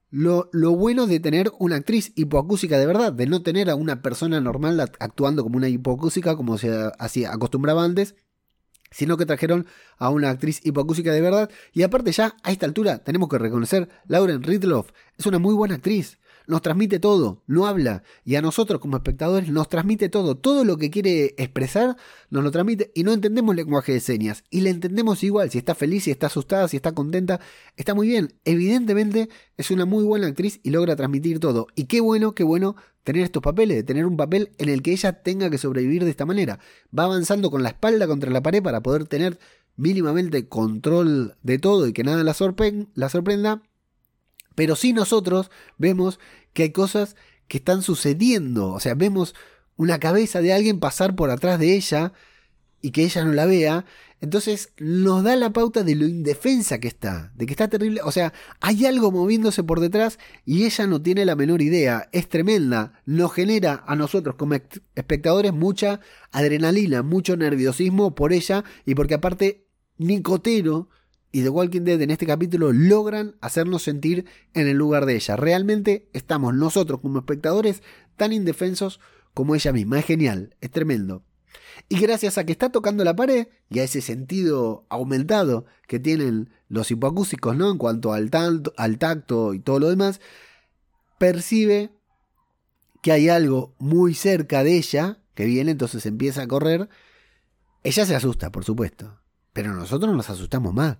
Lo, 0.09 0.49
bueno 0.75 1.07
de 1.07 1.21
tener 1.21 1.49
una 1.59 1.77
actriz 1.77 2.11
hipoacúsica 2.15 2.77
de 2.77 2.87
verdad, 2.87 3.13
de 3.13 3.25
no 3.25 3.41
tener 3.41 3.69
a 3.69 3.75
una 3.75 4.01
persona 4.01 4.41
normal 4.41 4.81
actuando 4.81 5.43
como 5.43 5.55
una 5.55 5.69
hipoacúsica 5.69 6.35
como 6.35 6.57
se 6.57 6.91
acostumbraba 7.25 7.85
antes, 7.85 8.15
sino 8.91 9.15
que 9.15 9.25
trajeron 9.25 9.65
a 9.97 10.09
una 10.09 10.29
actriz 10.29 10.59
hipoacúsica 10.65 11.13
de 11.13 11.21
verdad. 11.21 11.49
Y 11.71 11.83
aparte 11.83 12.11
ya, 12.11 12.35
a 12.43 12.51
esta 12.51 12.65
altura, 12.65 12.97
tenemos 12.97 13.29
que 13.29 13.37
reconocer, 13.37 13.87
Lauren 14.07 14.43
Ridloff 14.43 14.91
es 15.17 15.25
una 15.25 15.39
muy 15.39 15.53
buena 15.53 15.75
actriz 15.75 16.19
nos 16.47 16.61
transmite 16.61 16.99
todo, 16.99 17.43
no 17.47 17.67
habla. 17.67 18.03
Y 18.25 18.35
a 18.35 18.41
nosotros 18.41 18.79
como 18.79 18.97
espectadores 18.97 19.49
nos 19.49 19.69
transmite 19.69 20.09
todo. 20.09 20.35
Todo 20.35 20.63
lo 20.63 20.77
que 20.77 20.89
quiere 20.89 21.35
expresar 21.37 21.95
nos 22.29 22.43
lo 22.43 22.51
transmite 22.51 22.91
y 22.95 23.03
no 23.03 23.13
entendemos 23.13 23.55
lenguaje 23.55 23.93
de 23.93 23.99
señas. 23.99 24.43
Y 24.49 24.61
le 24.61 24.69
entendemos 24.69 25.23
igual, 25.23 25.49
si 25.49 25.57
está 25.57 25.75
feliz, 25.75 26.03
si 26.03 26.11
está 26.11 26.27
asustada, 26.27 26.67
si 26.67 26.77
está 26.77 26.93
contenta. 26.93 27.39
Está 27.77 27.93
muy 27.93 28.07
bien. 28.07 28.33
Evidentemente 28.45 29.29
es 29.57 29.71
una 29.71 29.85
muy 29.85 30.03
buena 30.03 30.27
actriz 30.27 30.59
y 30.63 30.69
logra 30.71 30.95
transmitir 30.95 31.39
todo. 31.39 31.67
Y 31.75 31.85
qué 31.85 32.01
bueno, 32.01 32.35
qué 32.35 32.43
bueno 32.43 32.75
tener 33.03 33.23
estos 33.23 33.43
papeles, 33.43 33.85
tener 33.85 34.05
un 34.05 34.17
papel 34.17 34.51
en 34.57 34.69
el 34.69 34.81
que 34.81 34.91
ella 34.91 35.23
tenga 35.23 35.49
que 35.49 35.57
sobrevivir 35.57 36.03
de 36.03 36.11
esta 36.11 36.25
manera. 36.25 36.59
Va 36.97 37.03
avanzando 37.03 37.51
con 37.51 37.63
la 37.63 37.69
espalda 37.69 38.07
contra 38.07 38.31
la 38.31 38.41
pared 38.41 38.63
para 38.63 38.81
poder 38.81 39.05
tener 39.05 39.39
mínimamente 39.75 40.47
control 40.47 41.35
de 41.41 41.59
todo 41.59 41.87
y 41.87 41.93
que 41.93 42.03
nada 42.03 42.23
la, 42.23 42.35
la 42.95 43.09
sorprenda 43.09 43.61
pero 44.55 44.75
sí 44.75 44.93
nosotros 44.93 45.51
vemos 45.77 46.19
que 46.53 46.63
hay 46.63 46.71
cosas 46.71 47.15
que 47.47 47.57
están 47.57 47.81
sucediendo. 47.81 48.71
O 48.71 48.79
sea, 48.79 48.95
vemos 48.95 49.35
una 49.75 49.99
cabeza 49.99 50.41
de 50.41 50.53
alguien 50.53 50.79
pasar 50.79 51.15
por 51.15 51.29
atrás 51.29 51.59
de 51.59 51.75
ella 51.75 52.13
y 52.81 52.91
que 52.91 53.03
ella 53.03 53.23
no 53.23 53.33
la 53.33 53.45
vea. 53.45 53.85
Entonces 54.21 54.71
nos 54.77 55.23
da 55.23 55.35
la 55.35 55.51
pauta 55.51 55.83
de 55.83 55.95
lo 55.95 56.05
indefensa 56.05 56.79
que 56.79 56.87
está, 56.87 57.31
de 57.35 57.45
que 57.45 57.53
está 57.53 57.67
terrible. 57.67 58.01
O 58.03 58.11
sea, 58.11 58.33
hay 58.61 58.85
algo 58.85 59.11
moviéndose 59.11 59.63
por 59.63 59.79
detrás 59.79 60.19
y 60.45 60.65
ella 60.65 60.87
no 60.87 61.01
tiene 61.01 61.25
la 61.25 61.35
menor 61.35 61.61
idea. 61.61 62.07
Es 62.11 62.29
tremenda. 62.29 63.01
Nos 63.05 63.33
genera 63.33 63.83
a 63.87 63.95
nosotros 63.95 64.35
como 64.35 64.55
espectadores 64.95 65.53
mucha 65.53 65.99
adrenalina, 66.31 67.03
mucho 67.03 67.35
nerviosismo 67.35 68.15
por 68.15 68.31
ella 68.31 68.63
y 68.85 68.95
porque 68.95 69.15
aparte 69.15 69.67
Nicotero 69.97 70.89
y 71.33 71.41
The 71.41 71.49
Walking 71.49 71.81
Dead 71.81 71.99
en 71.99 72.11
este 72.11 72.27
capítulo 72.27 72.71
logran 72.71 73.35
hacernos 73.41 73.81
sentir 73.81 74.27
en 74.53 74.67
el 74.67 74.77
lugar 74.77 75.07
de 75.07 75.15
ella. 75.15 75.35
Realmente 75.35 76.07
estamos 76.13 76.53
nosotros 76.53 77.01
como 77.01 77.17
espectadores 77.17 77.81
tan 78.17 78.31
indefensos 78.31 78.99
como 79.33 79.55
ella 79.55 79.73
misma. 79.73 79.97
Es 79.97 80.05
genial, 80.05 80.55
es 80.61 80.69
tremendo. 80.69 81.23
Y 81.89 81.99
gracias 81.99 82.37
a 82.37 82.45
que 82.45 82.51
está 82.51 82.71
tocando 82.71 83.03
la 83.03 83.15
pared 83.15 83.47
y 83.67 83.79
a 83.79 83.83
ese 83.83 84.01
sentido 84.01 84.85
aumentado 84.89 85.65
que 85.87 85.99
tienen 85.99 86.51
los 86.69 86.91
hipoacúsicos, 86.91 87.57
¿no? 87.57 87.71
En 87.71 87.79
cuanto 87.79 88.13
al, 88.13 88.29
al 88.77 88.97
tacto 88.99 89.55
y 89.55 89.59
todo 89.59 89.79
lo 89.79 89.89
demás, 89.89 90.21
percibe 91.17 91.89
que 93.01 93.11
hay 93.11 93.29
algo 93.29 93.73
muy 93.79 94.13
cerca 94.13 94.63
de 94.63 94.77
ella 94.77 95.17
que 95.33 95.45
viene, 95.45 95.71
entonces 95.71 96.05
empieza 96.05 96.43
a 96.43 96.47
correr. 96.47 96.89
Ella 97.83 98.05
se 98.05 98.15
asusta, 98.15 98.51
por 98.51 98.65
supuesto, 98.65 99.19
pero 99.51 99.73
nosotros 99.73 100.15
nos 100.15 100.29
asustamos 100.29 100.75
más 100.75 100.99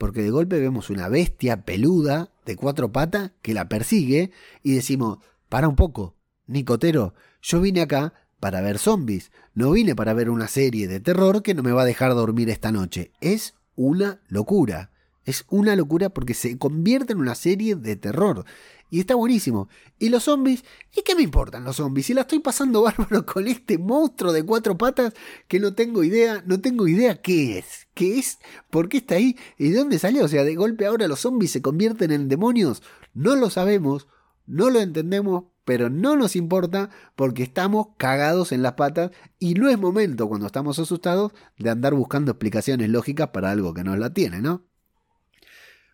porque 0.00 0.22
de 0.22 0.30
golpe 0.30 0.58
vemos 0.58 0.88
una 0.88 1.10
bestia 1.10 1.66
peluda 1.66 2.30
de 2.46 2.56
cuatro 2.56 2.90
patas 2.90 3.32
que 3.42 3.52
la 3.52 3.68
persigue 3.68 4.30
y 4.62 4.72
decimos, 4.72 5.18
para 5.50 5.68
un 5.68 5.76
poco, 5.76 6.16
Nicotero, 6.46 7.12
yo 7.42 7.60
vine 7.60 7.82
acá 7.82 8.14
para 8.40 8.62
ver 8.62 8.78
zombies, 8.78 9.30
no 9.52 9.72
vine 9.72 9.94
para 9.94 10.14
ver 10.14 10.30
una 10.30 10.48
serie 10.48 10.88
de 10.88 11.00
terror 11.00 11.42
que 11.42 11.52
no 11.52 11.62
me 11.62 11.72
va 11.72 11.82
a 11.82 11.84
dejar 11.84 12.14
dormir 12.14 12.48
esta 12.48 12.72
noche. 12.72 13.12
Es 13.20 13.56
una 13.76 14.22
locura. 14.28 14.90
Es 15.30 15.44
una 15.48 15.76
locura 15.76 16.08
porque 16.08 16.34
se 16.34 16.58
convierte 16.58 17.12
en 17.12 17.20
una 17.20 17.36
serie 17.36 17.76
de 17.76 17.94
terror. 17.94 18.44
Y 18.90 18.98
está 18.98 19.14
buenísimo. 19.14 19.68
¿Y 19.96 20.08
los 20.08 20.24
zombies? 20.24 20.64
¿Y 20.92 21.02
qué 21.02 21.14
me 21.14 21.22
importan 21.22 21.62
los 21.62 21.76
zombies? 21.76 22.06
Si 22.06 22.14
la 22.14 22.22
estoy 22.22 22.40
pasando 22.40 22.82
bárbaro 22.82 23.24
con 23.24 23.46
este 23.46 23.78
monstruo 23.78 24.32
de 24.32 24.42
cuatro 24.42 24.76
patas 24.76 25.14
que 25.46 25.60
no 25.60 25.72
tengo 25.72 26.02
idea, 26.02 26.42
no 26.46 26.60
tengo 26.60 26.88
idea 26.88 27.22
qué 27.22 27.58
es. 27.58 27.86
¿Qué 27.94 28.18
es? 28.18 28.40
¿Por 28.70 28.88
qué 28.88 28.96
está 28.96 29.14
ahí? 29.14 29.36
¿Y 29.56 29.68
de 29.68 29.78
dónde 29.78 30.00
salió? 30.00 30.24
O 30.24 30.28
sea, 30.28 30.42
de 30.42 30.56
golpe 30.56 30.86
ahora 30.86 31.06
los 31.06 31.20
zombies 31.20 31.52
se 31.52 31.62
convierten 31.62 32.10
en 32.10 32.28
demonios. 32.28 32.82
No 33.14 33.36
lo 33.36 33.50
sabemos, 33.50 34.08
no 34.46 34.68
lo 34.68 34.80
entendemos, 34.80 35.44
pero 35.64 35.90
no 35.90 36.16
nos 36.16 36.34
importa 36.34 36.90
porque 37.14 37.44
estamos 37.44 37.90
cagados 37.98 38.50
en 38.50 38.62
las 38.62 38.72
patas 38.72 39.12
y 39.38 39.54
no 39.54 39.68
es 39.68 39.78
momento 39.78 40.26
cuando 40.26 40.48
estamos 40.48 40.80
asustados 40.80 41.30
de 41.56 41.70
andar 41.70 41.94
buscando 41.94 42.32
explicaciones 42.32 42.88
lógicas 42.88 43.28
para 43.28 43.52
algo 43.52 43.74
que 43.74 43.84
no 43.84 43.96
la 43.96 44.12
tiene, 44.12 44.40
¿no? 44.40 44.69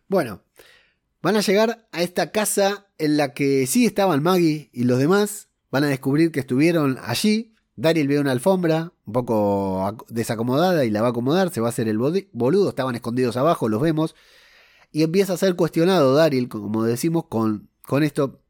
Bueno, 0.07 0.43
Van 1.21 1.35
a 1.35 1.41
llegar 1.41 1.87
a 1.91 2.03
esta 2.03 2.31
casa 2.31 2.87
en 2.97 3.17
la 3.17 3.33
que 3.33 3.65
sí 3.65 3.85
estaban 3.85 4.21
Maggie 4.21 4.69
y 4.71 4.83
los 4.83 4.99
demás. 4.99 5.49
Van 5.71 5.83
a 5.83 5.87
descubrir 5.87 6.31
que 6.31 6.39
estuvieron 6.39 6.97
allí. 7.03 7.55
Daryl 7.75 8.07
ve 8.07 8.19
una 8.19 8.31
alfombra 8.31 8.93
un 9.05 9.13
poco 9.13 10.05
desacomodada 10.09 10.85
y 10.85 10.89
la 10.89 11.01
va 11.01 11.07
a 11.07 11.09
acomodar. 11.09 11.49
Se 11.49 11.59
va 11.59 11.67
a 11.67 11.69
hacer 11.71 11.87
el 11.87 11.97
boludo. 11.97 12.69
Estaban 12.69 12.95
escondidos 12.95 13.35
abajo, 13.35 13.67
los 13.67 13.81
vemos. 13.81 14.15
Y 14.91 15.03
empieza 15.03 15.33
a 15.33 15.37
ser 15.37 15.55
cuestionado 15.55 16.13
Daryl, 16.13 16.47
como 16.49 16.83
decimos, 16.83 17.25
con, 17.25 17.69
con 17.81 18.03
esto. 18.03 18.41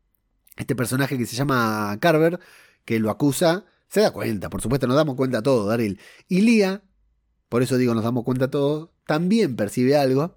Este 0.58 0.76
personaje 0.76 1.18
que 1.18 1.26
se 1.26 1.36
llama 1.36 1.98
Carver, 2.00 2.40
que 2.84 3.00
lo 3.00 3.10
acusa. 3.10 3.66
Se 3.88 4.02
da 4.02 4.12
cuenta, 4.12 4.50
por 4.50 4.62
supuesto, 4.62 4.88
nos 4.88 4.98
damos 4.98 5.16
cuenta 5.16 5.42
todo, 5.42 5.68
Daryl. 5.68 6.00
Y 6.28 6.42
Lía, 6.42 6.84
por 7.50 7.64
eso 7.64 7.78
digo, 7.78 7.96
nos 7.96 8.04
damos 8.04 8.24
cuenta 8.24 8.52
todo, 8.52 8.94
también 9.06 9.56
percibe 9.56 9.98
algo 9.98 10.37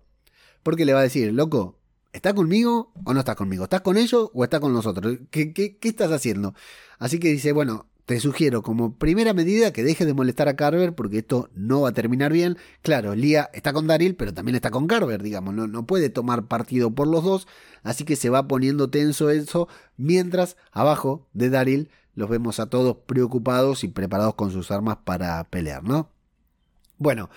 porque 0.63 0.85
le 0.85 0.93
va 0.93 1.01
a 1.01 1.05
decir, 1.05 1.33
loco, 1.33 1.77
¿Estás 2.13 2.35
conmigo 2.35 2.91
o 3.05 3.15
no 3.15 3.21
estás 3.21 3.37
conmigo? 3.37 3.63
¿Estás 3.63 3.83
con 3.83 3.97
ellos 3.97 4.31
o 4.35 4.43
estás 4.43 4.59
con 4.59 4.73
nosotros? 4.73 5.19
¿Qué, 5.31 5.53
qué, 5.53 5.77
qué 5.77 5.89
estás 5.89 6.11
haciendo? 6.11 6.55
Así 6.99 7.21
que 7.21 7.29
dice, 7.29 7.53
bueno, 7.53 7.87
te 8.11 8.19
sugiero 8.19 8.63
como 8.63 8.97
primera 8.97 9.33
medida 9.35 9.73
que 9.73 9.85
dejes 9.85 10.05
de 10.05 10.15
molestar 10.15 10.49
a 10.49 10.57
Carver 10.57 10.97
porque 10.97 11.19
esto 11.19 11.49
no 11.55 11.83
va 11.83 11.91
a 11.91 11.93
terminar 11.93 12.33
bien. 12.33 12.59
Claro, 12.83 13.15
Lía 13.15 13.49
está 13.53 13.73
con 13.73 13.87
Daryl, 13.87 14.17
pero 14.17 14.35
también 14.35 14.57
está 14.57 14.73
con 14.73 14.89
Carver, 14.89 15.23
digamos, 15.23 15.55
no, 15.55 15.69
no 15.69 15.87
puede 15.87 16.11
tomar 16.11 16.49
partido 16.49 16.91
por 16.93 17.07
los 17.07 17.23
dos, 17.23 17.47
así 17.85 18.03
que 18.05 18.17
se 18.17 18.29
va 18.29 18.49
poniendo 18.49 18.91
tenso 18.91 19.31
eso, 19.31 19.69
mientras 19.97 20.57
abajo 20.73 21.29
de 21.35 21.51
Daryl 21.51 21.91
los 22.17 22.29
vemos 22.29 22.59
a 22.59 22.67
todos 22.67 22.97
preocupados 23.07 23.85
y 23.85 23.89
preparados 23.89 24.35
con 24.35 24.51
sus 24.51 24.73
armas 24.73 24.99
para 25.05 25.45
pelear, 25.45 25.85
¿no? 25.85 26.11
Bueno, 26.99 27.31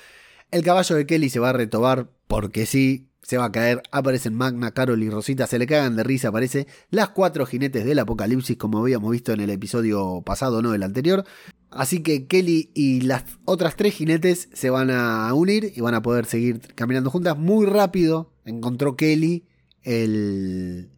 el 0.50 0.64
caballo 0.64 0.96
de 0.96 1.06
Kelly 1.06 1.30
se 1.30 1.40
va 1.40 1.50
a 1.50 1.54
retobar 1.54 2.10
porque 2.28 2.66
sí, 2.66 3.10
se 3.24 3.38
va 3.38 3.46
a 3.46 3.52
caer, 3.52 3.82
aparecen 3.92 4.36
Magna, 4.36 4.72
Carol 4.72 5.02
y 5.02 5.10
Rosita, 5.10 5.48
se 5.48 5.58
le 5.58 5.66
cagan 5.66 5.96
de 5.96 6.04
risa, 6.04 6.28
aparece 6.28 6.68
las 6.92 7.10
cuatro 7.10 7.46
jinetes 7.46 7.86
del 7.86 8.00
apocalipsis 8.00 8.58
como 8.58 8.80
habíamos 8.80 9.12
visto 9.12 9.32
en 9.32 9.40
el 9.40 9.50
episodio 9.50 10.22
pasado, 10.22 10.62
no 10.62 10.74
el 10.74 10.84
anterior. 10.84 11.24
Así 11.72 12.04
que 12.04 12.28
Kelly 12.28 12.70
y 12.76 13.02
las 13.02 13.24
otras 13.46 13.76
tres 13.76 13.96
jinetes 13.96 14.50
se 14.54 14.70
van 14.70 14.92
a 14.92 15.34
unir 15.34 15.74
y 15.76 15.82
van 15.82 15.96
a 15.96 16.04
poder 16.04 16.26
seguir 16.26 16.62
caminando 16.76 17.10
juntas 17.10 17.38
muy 17.38 17.66
rápido. 17.66 18.32
Encontró 18.46 18.96
Kelly 18.96 19.48
el, 19.82 20.92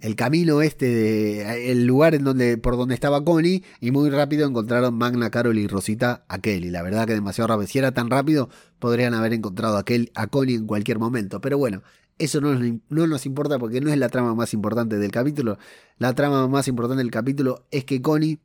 el 0.00 0.16
camino 0.16 0.62
este, 0.62 0.86
de, 0.86 1.70
el 1.70 1.86
lugar 1.86 2.14
en 2.14 2.24
donde, 2.24 2.56
por 2.56 2.76
donde 2.76 2.94
estaba 2.94 3.24
Connie, 3.24 3.64
y 3.80 3.90
muy 3.90 4.10
rápido 4.10 4.46
encontraron 4.46 4.94
Magna, 4.94 5.30
Carol 5.30 5.58
y 5.58 5.66
Rosita 5.66 6.24
a 6.28 6.38
Kelly. 6.38 6.70
La 6.70 6.82
verdad 6.82 7.06
que 7.06 7.14
demasiado 7.14 7.48
rápido. 7.48 7.66
Si 7.66 7.78
era 7.78 7.92
tan 7.92 8.10
rápido, 8.10 8.48
podrían 8.78 9.14
haber 9.14 9.32
encontrado 9.32 9.76
a, 9.76 9.84
Kelly, 9.84 10.10
a 10.14 10.26
Connie 10.28 10.54
en 10.54 10.66
cualquier 10.66 10.98
momento. 10.98 11.40
Pero 11.40 11.58
bueno, 11.58 11.82
eso 12.18 12.40
no, 12.40 12.54
no 12.88 13.06
nos 13.06 13.26
importa 13.26 13.58
porque 13.58 13.80
no 13.80 13.90
es 13.90 13.98
la 13.98 14.08
trama 14.08 14.34
más 14.34 14.54
importante 14.54 14.98
del 14.98 15.10
capítulo. 15.10 15.58
La 15.98 16.14
trama 16.14 16.46
más 16.48 16.68
importante 16.68 17.02
del 17.02 17.10
capítulo 17.10 17.64
es 17.70 17.84
que 17.84 18.00
Connie 18.02 18.38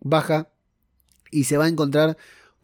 baja 0.00 0.48
y 1.30 1.44
se 1.44 1.56
va 1.56 1.66
a 1.66 1.68
encontrar 1.68 2.16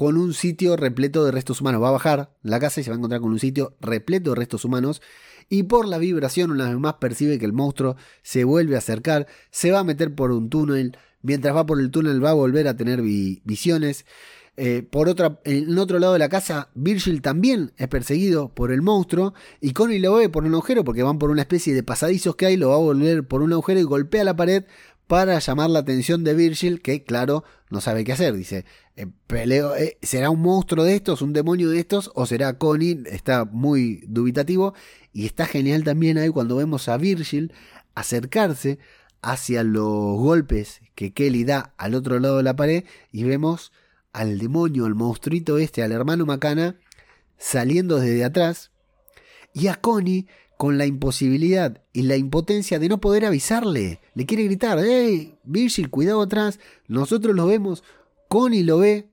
con 0.03 0.17
un 0.17 0.35
sitio 0.35 0.77
repleto 0.77 1.25
de 1.25 1.33
restos 1.33 1.61
humanos. 1.61 1.83
Va 1.83 1.88
a 1.88 1.93
bajar 1.93 2.35
la 2.43 2.61
casa 2.61 2.81
y 2.81 2.85
se 2.85 2.91
va 2.91 2.97
a 2.97 2.99
encontrar 2.99 3.21
con 3.21 3.31
un 3.31 3.38
sitio 3.38 3.77
repleto 3.81 4.31
de 4.31 4.37
restos 4.37 4.65
humanos 4.65 5.01
y 5.49 5.65
por 5.65 5.87
la 5.87 5.99
vibración 5.99 6.51
una 6.51 6.69
vez 6.69 6.79
más 6.79 6.95
percibe 6.95 7.38
que 7.38 7.45
el 7.45 7.53
monstruo 7.53 7.97
se 8.23 8.45
vuelve 8.45 8.75
a 8.75 8.79
acercar, 8.79 9.27
se 9.51 9.71
va 9.71 9.81
a 9.81 9.85
meter 9.85 10.15
por 10.15 10.33
un 10.33 10.49
túnel, 10.49 10.97
mientras 11.23 11.55
va 11.55 11.67
por 11.67 11.81
el 11.81 11.91
túnel 11.91 12.25
va 12.25 12.31
a 12.31 12.35
volver 12.35 12.69
a 12.69 12.77
tener 12.77 13.03
visiones. 13.03 14.07
Eh, 14.59 14.83
por 14.83 15.09
otra, 15.09 15.41
en 15.45 15.79
otro 15.79 15.99
lado 15.99 16.12
de 16.12 16.19
la 16.19 16.29
casa, 16.29 16.69
Virgil 16.75 17.23
también 17.23 17.73
es 17.79 17.88
perseguido 17.88 18.51
por 18.51 18.71
el 18.71 18.83
monstruo 18.83 19.33
y 19.62 19.73
Connie 19.73 19.99
lo 19.99 20.15
ve 20.15 20.29
por 20.29 20.45
un 20.45 20.53
agujero 20.53 20.85
porque 20.85 21.03
van 21.03 21.19
por 21.19 21.31
una 21.31 21.41
especie 21.41 21.75
de 21.75 21.83
pasadizos 21.83 22.37
que 22.37 22.47
hay, 22.47 22.59
lo 22.59 22.69
va 22.69 22.75
a 22.75 22.79
volver 22.79 23.27
por 23.27 23.41
un 23.41 23.53
agujero 23.53 23.81
y 23.81 23.85
golpea 23.85 24.25
la 24.25 24.37
pared 24.37 24.65
para 25.12 25.40
llamar 25.40 25.68
la 25.68 25.81
atención 25.81 26.25
de 26.25 26.33
Virgil, 26.33 26.81
que 26.81 27.05
claro, 27.05 27.44
no 27.68 27.83
sabe 27.83 28.03
qué 28.03 28.12
hacer. 28.12 28.33
Dice, 28.33 28.64
eh, 28.96 29.07
peleo, 29.27 29.77
eh, 29.77 29.98
¿será 30.01 30.31
un 30.31 30.40
monstruo 30.40 30.85
de 30.87 30.94
estos, 30.94 31.20
un 31.20 31.35
demonio 31.35 31.68
de 31.68 31.81
estos 31.81 32.11
o 32.14 32.25
será 32.25 32.57
Connie? 32.57 33.03
Está 33.05 33.44
muy 33.44 34.03
dubitativo 34.07 34.72
y 35.12 35.27
está 35.27 35.44
genial 35.44 35.85
también 35.85 36.16
ahí 36.16 36.31
cuando 36.31 36.57
vemos 36.57 36.88
a 36.88 36.96
Virgil 36.96 37.53
acercarse 37.94 38.79
hacia 39.20 39.64
los 39.64 40.16
golpes 40.16 40.81
que 40.94 41.12
Kelly 41.12 41.44
da 41.44 41.75
al 41.77 41.94
otro 41.94 42.18
lado 42.18 42.38
de 42.38 42.44
la 42.44 42.57
pared 42.57 42.85
y 43.11 43.25
vemos 43.25 43.70
al 44.14 44.38
demonio, 44.38 44.87
al 44.87 44.94
monstruito 44.94 45.59
este, 45.59 45.83
al 45.83 45.92
hermano 45.92 46.25
Macana, 46.25 46.77
saliendo 47.37 47.98
desde 47.98 48.25
atrás 48.25 48.70
y 49.53 49.66
a 49.66 49.75
Connie 49.75 50.27
con 50.62 50.79
la 50.79 50.87
imposibilidad 50.87 51.83
y 51.92 52.03
la 52.03 52.16
impotencia 52.16 52.79
de 52.79 52.88
no 52.88 53.01
poder 53.01 53.25
avisarle. 53.25 53.98
Le 54.14 54.27
quiere 54.27 54.44
gritar, 54.44 54.79
hey, 54.81 55.35
Virgil, 55.42 55.90
cuidado 55.90 56.22
atrás. 56.22 56.61
Nosotros 56.87 57.35
lo 57.35 57.48
vemos, 57.48 57.83
Connie 58.29 58.62
lo 58.62 58.79
ve, 58.79 59.09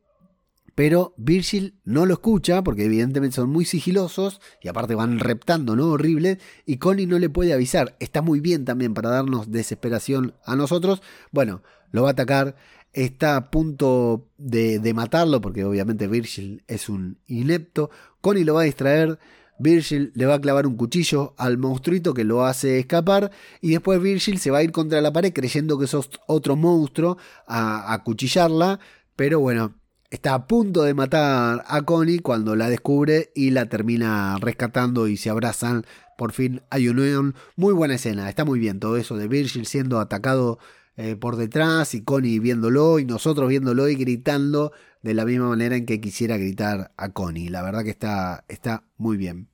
pero 0.75 1.15
Virgil 1.17 1.73
no 1.85 2.05
lo 2.05 2.13
escucha 2.13 2.63
porque 2.63 2.85
evidentemente 2.85 3.37
son 3.37 3.49
muy 3.49 3.65
sigilosos 3.65 4.41
y 4.61 4.67
aparte 4.67 4.93
van 4.93 5.17
reptando, 5.17 5.75
¿no? 5.75 5.87
Horrible. 5.87 6.37
Y 6.67 6.77
Connie 6.77 7.07
no 7.07 7.17
le 7.17 7.31
puede 7.31 7.51
avisar. 7.51 7.95
Está 7.99 8.21
muy 8.21 8.41
bien 8.41 8.63
también 8.63 8.93
para 8.93 9.09
darnos 9.09 9.49
desesperación 9.49 10.35
a 10.45 10.55
nosotros. 10.55 11.01
Bueno, 11.31 11.63
lo 11.91 12.03
va 12.03 12.09
a 12.09 12.11
atacar. 12.11 12.57
Está 12.93 13.35
a 13.35 13.49
punto 13.49 14.27
de, 14.37 14.77
de 14.77 14.93
matarlo 14.93 15.41
porque 15.41 15.65
obviamente 15.65 16.07
Virgil 16.07 16.61
es 16.67 16.89
un 16.89 17.17
inepto. 17.25 17.89
Connie 18.21 18.43
lo 18.43 18.53
va 18.53 18.61
a 18.61 18.65
distraer. 18.65 19.17
Virgil 19.59 20.11
le 20.15 20.25
va 20.25 20.35
a 20.35 20.41
clavar 20.41 20.65
un 20.65 20.75
cuchillo 20.75 21.35
al 21.37 21.57
monstruito 21.57 22.13
que 22.13 22.23
lo 22.23 22.45
hace 22.45 22.79
escapar 22.79 23.31
y 23.61 23.71
después 23.71 24.01
Virgil 24.01 24.39
se 24.39 24.51
va 24.51 24.59
a 24.59 24.63
ir 24.63 24.71
contra 24.71 25.01
la 25.01 25.13
pared 25.13 25.33
creyendo 25.33 25.77
que 25.77 25.87
sos 25.87 26.09
otro 26.27 26.55
monstruo 26.55 27.17
a, 27.45 27.93
a 27.93 28.03
cuchillarla, 28.03 28.79
pero 29.15 29.39
bueno, 29.39 29.75
está 30.09 30.33
a 30.33 30.47
punto 30.47 30.83
de 30.83 30.93
matar 30.93 31.63
a 31.67 31.81
Connie 31.83 32.19
cuando 32.19 32.55
la 32.55 32.69
descubre 32.69 33.31
y 33.35 33.51
la 33.51 33.67
termina 33.67 34.37
rescatando 34.39 35.07
y 35.07 35.17
se 35.17 35.29
abrazan. 35.29 35.85
Por 36.17 36.31
fin 36.31 36.61
hay 36.69 36.87
unión. 36.89 37.35
Muy 37.55 37.73
buena 37.73 37.95
escena, 37.95 38.27
está 38.29 38.45
muy 38.45 38.59
bien 38.59 38.79
todo 38.79 38.97
eso 38.97 39.17
de 39.17 39.27
Virgil 39.27 39.65
siendo 39.65 39.99
atacado 39.99 40.59
eh, 40.97 41.15
por 41.15 41.37
detrás 41.37 41.93
y 41.93 42.03
Connie 42.03 42.39
viéndolo 42.39 42.99
y 42.99 43.05
nosotros 43.05 43.47
viéndolo 43.47 43.87
y 43.87 43.95
gritando 43.95 44.73
de 45.01 45.13
la 45.13 45.25
misma 45.25 45.49
manera 45.49 45.75
en 45.75 45.85
que 45.85 46.01
quisiera 46.01 46.37
gritar 46.37 46.91
a 46.97 47.09
Connie. 47.09 47.49
La 47.49 47.61
verdad 47.61 47.83
que 47.83 47.89
está, 47.89 48.43
está 48.47 48.83
muy 48.97 49.17
bien. 49.17 49.47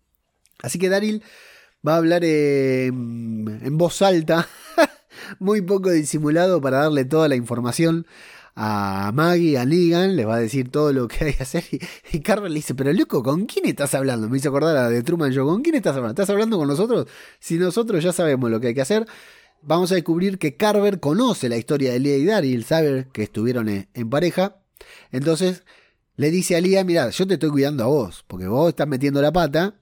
Así 0.62 0.80
que 0.80 0.90
Daryl 0.90 1.24
va 1.88 1.94
a 1.94 1.98
hablar 1.98 2.24
en 2.24 3.78
voz 3.78 4.02
alta, 4.02 4.48
muy 5.40 5.62
poco 5.62 5.92
disimulado 5.92 6.62
para 6.62 6.80
darle 6.80 7.06
toda 7.06 7.28
la 7.28 7.36
información 7.36 8.06
a 8.56 9.12
Maggie, 9.14 9.58
a 9.58 9.66
Negan, 9.66 10.16
les 10.16 10.26
va 10.26 10.36
a 10.36 10.40
decir 10.40 10.72
todo 10.72 10.94
lo 10.94 11.08
que 11.08 11.26
hay 11.26 11.34
que 11.34 11.44
hacer. 11.44 11.64
Y, 12.12 12.20
Carver 12.22 12.50
le 12.50 12.56
dice, 12.56 12.74
pero 12.74 12.92
loco, 12.94 13.22
¿con 13.22 13.46
quién 13.46 13.66
estás 13.66 13.94
hablando? 13.94 14.30
Me 14.30 14.38
hizo 14.38 14.50
acordar 14.50 14.78
a 14.78 14.90
de 14.90 15.04
Truman 15.04 15.32
Show, 15.32 15.48
¿con 15.48 15.62
quién 15.62 15.76
estás 15.76 15.96
hablando? 15.96 16.22
¿Estás 16.22 16.30
hablando 16.34 16.58
con 16.58 16.68
nosotros? 16.68 17.08
Si 17.40 17.58
nosotros 17.58 18.04
ya 18.04 18.14
sabemos 18.14 18.50
lo 18.50 18.60
que 18.60 18.68
hay 18.68 18.74
que 18.74 18.82
hacer, 18.82 19.06
vamos 19.62 19.92
a 19.92 19.96
descubrir 19.96 20.40
que 20.40 20.56
Carver 20.56 21.00
conoce 21.00 21.50
la 21.50 21.58
historia 21.58 21.92
de 21.92 22.00
Leah 22.00 22.18
y 22.18 22.26
Daryl, 22.26 22.64
sabe 22.64 23.08
que 23.12 23.24
estuvieron 23.24 23.68
en, 23.68 24.10
pareja. 24.10 24.58
Entonces 25.12 25.64
le 26.16 26.32
dice 26.32 26.56
a 26.56 26.62
Leah, 26.62 26.84
mira, 26.84 27.10
yo 27.10 27.28
te 27.28 27.36
estoy 27.36 27.50
cuidando 27.50 27.84
a 27.84 27.88
vos, 27.88 28.24
porque 28.28 28.48
vos 28.48 28.70
estás 28.70 28.88
metiendo 28.88 29.22
la 29.22 29.34
pata 29.34 29.76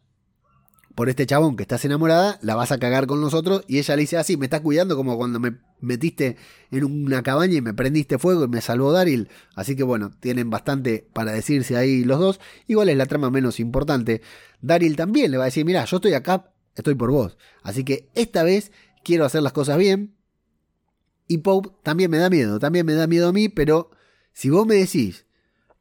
por 0.96 1.10
este 1.10 1.26
chabón 1.26 1.56
que 1.56 1.64
estás 1.64 1.84
enamorada, 1.86 2.38
la 2.42 2.56
vas 2.56 2.72
a 2.72 2.78
cagar 2.78 3.08
con 3.08 3.20
nosotros. 3.20 3.64
Y 3.68 3.80
ella 3.80 3.96
le 3.96 4.02
dice 4.02 4.18
así, 4.18 4.38
me 4.38 4.46
estás 4.46 4.62
cuidando 4.62 4.96
como 4.96 5.18
cuando 5.18 5.40
me 5.40 5.58
metiste 5.82 6.38
en 6.72 6.84
una 6.84 7.24
cabaña 7.24 7.56
y 7.56 7.62
me 7.62 7.74
prendiste 7.74 8.20
fuego 8.20 8.46
y 8.46 8.48
me 8.48 8.62
salvó 8.62 8.92
Daryl. 8.92 9.30
Así 9.56 9.76
que 9.76 9.84
bueno, 9.84 10.12
tienen 10.20 10.50
bastante 10.50 11.08
para 11.14 11.32
decirse 11.32 11.78
ahí 11.78 12.04
los 12.04 12.20
dos. 12.20 12.40
Igual 12.68 12.90
es 12.90 12.98
la 12.98 13.06
trama 13.06 13.32
menos 13.32 13.60
importante. 13.60 14.22
Daryl 14.62 14.96
también 14.96 15.32
le 15.32 15.38
va 15.38 15.46
a 15.46 15.46
decir, 15.46 15.66
mira, 15.66 15.84
yo 15.86 15.98
estoy 15.98 16.14
acá, 16.14 16.52
estoy 16.76 16.96
por 16.96 17.12
vos. 17.12 17.38
Así 17.64 17.84
que 17.84 18.10
esta 18.14 18.44
vez 18.44 18.72
quiero 19.04 19.26
hacer 19.26 19.42
las 19.42 19.54
cosas 19.54 19.78
bien. 19.78 20.16
Y 21.28 21.40
Pope 21.40 21.70
también 21.84 22.12
me 22.12 22.18
da 22.18 22.30
miedo, 22.30 22.60
también 22.60 22.86
me 22.86 22.94
da 22.94 23.08
miedo 23.08 23.30
a 23.30 23.34
mí, 23.34 23.50
pero 23.50 23.90
si 24.34 24.50
vos 24.50 24.68
me 24.68 24.76
decís 24.76 25.26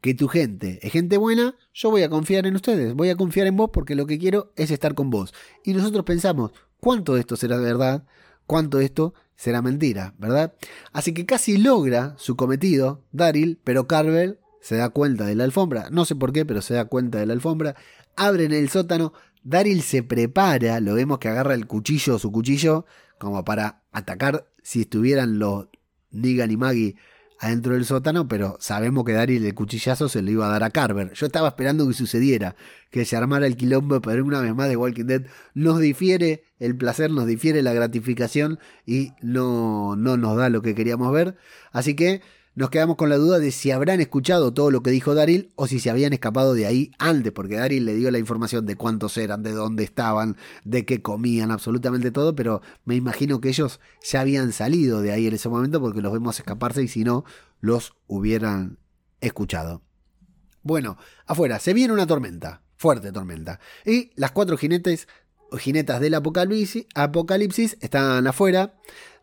que 0.01 0.15
tu 0.15 0.29
gente 0.29 0.79
es 0.83 0.93
gente 0.93 1.17
buena, 1.17 1.57
yo 1.73 1.91
voy 1.91 2.03
a 2.03 2.11
confiar 2.11 2.47
en 2.47 2.57
ustedes, 2.57 2.95
voy 2.95 3.09
a 3.09 3.17
confiar 3.17 3.47
en 3.47 3.57
vos 3.57 3.71
porque 3.73 3.95
lo 3.95 4.07
que 4.07 4.19
quiero 4.19 4.53
es 4.57 4.71
estar 4.71 4.95
con 4.95 5.11
vos. 5.11 5.33
Y 5.65 5.73
nosotros 5.73 6.05
pensamos, 6.05 6.53
¿cuánto 6.81 7.15
de 7.15 7.21
esto 7.21 7.37
será 7.37 7.57
verdad? 7.59 8.05
¿Cuánto 8.47 8.79
de 8.79 8.85
esto 8.85 9.15
será 9.37 9.63
mentira? 9.63 10.15
¿Verdad? 10.19 10.55
Así 10.93 11.15
que 11.15 11.25
casi 11.25 11.57
logra 11.57 12.15
su 12.19 12.37
cometido, 12.37 13.05
Daryl, 13.13 13.59
pero 13.65 13.87
Carvel 13.87 14.39
se 14.61 14.77
da 14.77 14.91
cuenta 14.91 15.25
de 15.25 15.35
la 15.35 15.45
alfombra, 15.45 15.89
no 15.91 16.05
sé 16.05 16.15
por 16.15 16.33
qué, 16.33 16.45
pero 16.45 16.63
se 16.63 16.75
da 16.75 16.85
cuenta 16.85 17.19
de 17.19 17.27
la 17.27 17.33
alfombra, 17.33 17.75
abren 18.17 18.53
el 18.53 18.69
sótano, 18.69 19.13
Daryl 19.45 19.83
se 19.83 20.03
prepara, 20.03 20.79
lo 20.81 20.95
vemos 20.95 21.19
que 21.19 21.29
agarra 21.29 21.55
el 21.55 21.67
cuchillo, 21.67 22.19
su 22.19 22.31
cuchillo, 22.31 22.87
como 23.19 23.45
para 23.45 23.83
atacar 23.93 24.47
si 24.63 24.83
estuvieran 24.83 25.39
los 25.39 25.67
Negan 26.11 26.51
y 26.51 26.57
Maggie 26.57 26.97
adentro 27.43 27.75
del 27.75 27.85
sótano, 27.85 28.29
pero 28.29 28.57
sabemos 28.61 29.05
que 29.05 29.13
Daryl 29.13 29.45
el 29.45 29.55
cuchillazo 29.55 30.09
se 30.09 30.23
lo 30.23 30.31
iba 30.31 30.47
a 30.47 30.51
dar 30.51 30.63
a 30.63 30.71
Carver. 30.71 31.13
Yo 31.13 31.27
estaba 31.27 31.49
esperando 31.49 31.89
que 31.89 31.93
sucediera, 31.93 32.55
que 32.89 33.05
se 33.05 33.17
armara 33.17 33.49
el 33.49 33.57
quilombo, 33.57 34.01
pero 34.01 34.25
una 34.25 34.41
vez 34.41 34.55
más 34.55 34.69
de 34.69 34.77
Walking 34.77 35.07
Dead 35.07 35.23
nos 35.53 35.81
difiere 35.81 36.45
el 36.61 36.77
placer, 36.77 37.11
nos 37.11 37.27
difiere 37.27 37.61
la 37.63 37.73
gratificación 37.73 38.61
y 38.87 39.11
no, 39.23 39.97
no 39.97 40.17
nos 40.17 40.37
da 40.37 40.51
lo 40.51 40.63
que 40.63 40.77
queríamos 40.77 41.13
ver. 41.13 41.37
Así 41.73 41.97
que 41.97 42.23
nos 42.55 42.71
quedamos 42.71 42.97
con 42.97 43.09
la 43.09 43.17
duda 43.17 43.39
de 43.39 43.51
si 43.51 43.71
habrán 43.71 44.01
escuchado 44.01 44.53
todo 44.53 44.71
lo 44.71 44.83
que 44.83 44.91
dijo 44.91 45.15
Daryl 45.15 45.53
o 45.57 45.67
si 45.67 45.81
se 45.81 45.91
habían 45.91 46.13
escapado 46.13 46.53
de 46.55 46.67
ahí 46.67 46.91
antes, 46.99 47.33
porque 47.33 47.57
Daryl 47.57 47.85
le 47.85 47.95
dio 47.95 48.11
la 48.11 48.19
información 48.19 48.67
de 48.67 48.77
cuántos 48.77 49.17
eran, 49.17 49.43
de 49.43 49.53
dónde 49.53 49.85
estaban, 49.85 50.37
de 50.65 50.85
qué 50.85 51.01
comían, 51.01 51.51
absolutamente 51.51 52.11
todo, 52.11 52.35
pero 52.35 52.61
me 52.85 52.95
imagino 52.95 53.41
que 53.41 53.49
ellos 53.49 53.81
ya 54.03 54.21
habían 54.21 54.53
salido 54.53 55.01
de 55.01 55.13
ahí 55.13 55.27
en 55.27 55.35
ese 55.35 55.49
momento 55.49 55.81
porque 55.81 56.03
los 56.03 56.13
vemos 56.13 56.39
escaparse 56.39 56.83
y 56.83 56.89
si 56.89 57.05
no, 57.05 57.25
los 57.61 57.95
hubieran 58.07 58.79
escuchado. 59.21 59.83
Bueno, 60.63 60.99
afuera, 61.27 61.59
se 61.59 61.73
viene 61.73 61.95
una 61.95 62.07
tormenta, 62.07 62.63
fuerte 62.77 63.13
tormenta, 63.13 63.61
y 63.87 64.11
las 64.15 64.33
cuatro 64.33 64.57
jinetes 64.59 65.09
jinetas 65.59 66.01
del 66.01 66.15
apocalipsis, 66.15 66.87
apocalipsis 66.95 67.77
están 67.81 68.27
afuera, 68.27 68.75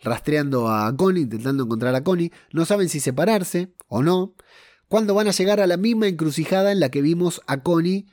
rastreando 0.02 0.70
a 0.70 0.96
Connie, 0.96 1.24
intentando 1.24 1.64
encontrar 1.64 1.96
a 1.96 2.04
Connie. 2.04 2.32
No 2.52 2.66
saben 2.66 2.90
si 2.90 3.00
separarse 3.00 3.74
o 3.88 4.02
no. 4.02 4.36
Cuando 4.88 5.14
van 5.14 5.28
a 5.28 5.32
llegar 5.32 5.60
a 5.60 5.68
la 5.68 5.78
misma 5.78 6.08
encrucijada 6.08 6.72
en 6.72 6.80
la 6.80 6.90
que 6.90 7.02
vimos 7.02 7.42
a 7.48 7.62
Connie 7.62 8.08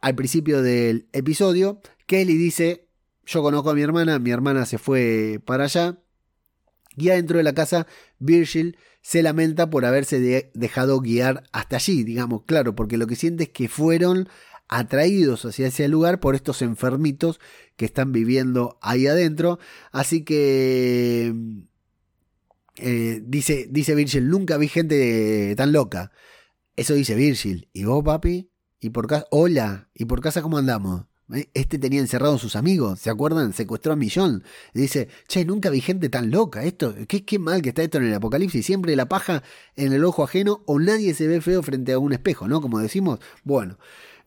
al 0.00 0.14
principio 0.14 0.62
del 0.62 1.08
episodio, 1.12 1.80
Kelly 2.06 2.36
dice, 2.36 2.88
yo 3.24 3.42
conozco 3.42 3.70
a 3.70 3.74
mi 3.74 3.82
hermana, 3.82 4.18
mi 4.18 4.30
hermana 4.30 4.66
se 4.66 4.78
fue 4.78 5.40
para 5.44 5.64
allá. 5.64 5.98
Y 6.96 7.10
adentro 7.10 7.38
de 7.38 7.44
la 7.44 7.54
casa, 7.54 7.86
Virgil 8.18 8.76
se 9.02 9.22
lamenta 9.22 9.70
por 9.70 9.84
haberse 9.84 10.50
dejado 10.52 11.00
guiar 11.00 11.44
hasta 11.52 11.76
allí, 11.76 12.02
digamos, 12.02 12.42
claro, 12.44 12.74
porque 12.74 12.96
lo 12.96 13.06
que 13.06 13.16
siente 13.16 13.44
es 13.44 13.48
que 13.50 13.68
fueron 13.68 14.28
atraídos 14.68 15.44
hacia 15.44 15.68
ese 15.68 15.88
lugar 15.88 16.20
por 16.20 16.34
estos 16.34 16.62
enfermitos 16.62 17.40
que 17.76 17.84
están 17.84 18.12
viviendo 18.12 18.78
ahí 18.82 19.06
adentro. 19.06 19.58
Así 19.92 20.24
que 20.24 21.34
eh, 22.76 23.22
dice, 23.24 23.68
dice 23.70 23.94
Virgil, 23.94 24.28
nunca 24.28 24.56
vi 24.56 24.68
gente 24.68 25.54
tan 25.56 25.72
loca. 25.72 26.12
Eso 26.76 26.94
dice 26.94 27.14
Virgil. 27.14 27.68
¿Y 27.72 27.84
vos, 27.84 28.04
papi? 28.04 28.50
¿Y 28.80 28.90
por 28.90 29.06
casa? 29.06 29.26
Hola. 29.30 29.90
¿Y 29.94 30.04
por 30.04 30.20
casa 30.20 30.42
cómo 30.42 30.58
andamos? 30.58 31.06
Eh, 31.34 31.50
este 31.54 31.78
tenía 31.78 32.00
encerrados 32.00 32.40
sus 32.40 32.56
amigos, 32.56 33.00
¿se 33.00 33.10
acuerdan? 33.10 33.52
Secuestró 33.52 33.92
a 33.92 33.96
Millón. 33.96 34.44
dice, 34.72 35.08
che, 35.26 35.44
nunca 35.44 35.70
vi 35.70 35.80
gente 35.80 36.08
tan 36.08 36.30
loca. 36.30 36.64
Esto, 36.64 36.94
qué, 37.06 37.24
qué 37.24 37.38
mal 37.38 37.62
que 37.62 37.70
está 37.70 37.82
esto 37.82 37.98
en 37.98 38.04
el 38.04 38.14
apocalipsis. 38.14 38.64
Siempre 38.64 38.96
la 38.96 39.08
paja 39.08 39.42
en 39.76 39.92
el 39.92 40.04
ojo 40.04 40.24
ajeno 40.24 40.62
o 40.66 40.78
nadie 40.78 41.14
se 41.14 41.26
ve 41.26 41.40
feo 41.40 41.62
frente 41.62 41.92
a 41.92 41.98
un 41.98 42.12
espejo, 42.12 42.48
¿no? 42.48 42.60
Como 42.60 42.78
decimos. 42.78 43.20
Bueno, 43.44 43.78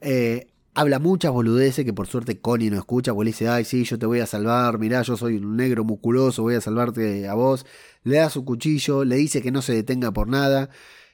eh, 0.01 0.47
habla 0.73 0.99
muchas 0.99 1.31
boludeces 1.31 1.85
que 1.85 1.93
por 1.93 2.07
suerte 2.07 2.39
Connie 2.39 2.69
no 2.69 2.77
escucha, 2.77 3.13
porque 3.13 3.25
le 3.25 3.31
dice, 3.31 3.47
ay, 3.47 3.65
sí, 3.65 3.83
yo 3.83 3.97
te 3.97 4.05
voy 4.05 4.19
a 4.19 4.25
salvar, 4.25 4.79
mirá, 4.79 5.01
yo 5.03 5.17
soy 5.17 5.37
un 5.37 5.55
negro 5.55 5.83
musculoso, 5.83 6.43
voy 6.43 6.55
a 6.55 6.61
salvarte 6.61 7.27
a 7.27 7.33
vos. 7.33 7.65
Le 8.03 8.17
da 8.17 8.29
su 8.29 8.45
cuchillo, 8.45 9.03
le 9.05 9.15
dice 9.15 9.41
que 9.41 9.51
no 9.51 9.61
se 9.61 9.73
detenga 9.73 10.11
por 10.11 10.27
nada 10.27 10.69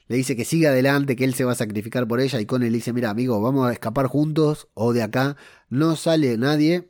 le 0.08 0.16
dice 0.16 0.36
que 0.36 0.46
siga 0.46 0.70
adelante, 0.70 1.16
que 1.16 1.26
él 1.26 1.34
se 1.34 1.44
va 1.44 1.52
a 1.52 1.56
sacrificar 1.56 2.08
por 2.08 2.20
ella 2.20 2.40
y 2.40 2.46
con 2.46 2.64
él 2.64 2.72
le 2.72 2.78
dice, 2.78 2.94
mira 2.94 3.10
amigo, 3.10 3.42
vamos 3.42 3.68
a 3.68 3.74
escapar 3.74 4.08
juntos 4.08 4.68
o 4.74 4.94
de 4.94 5.04
acá 5.04 5.36
no 5.70 5.96
sale 5.96 6.38
nadie. 6.38 6.90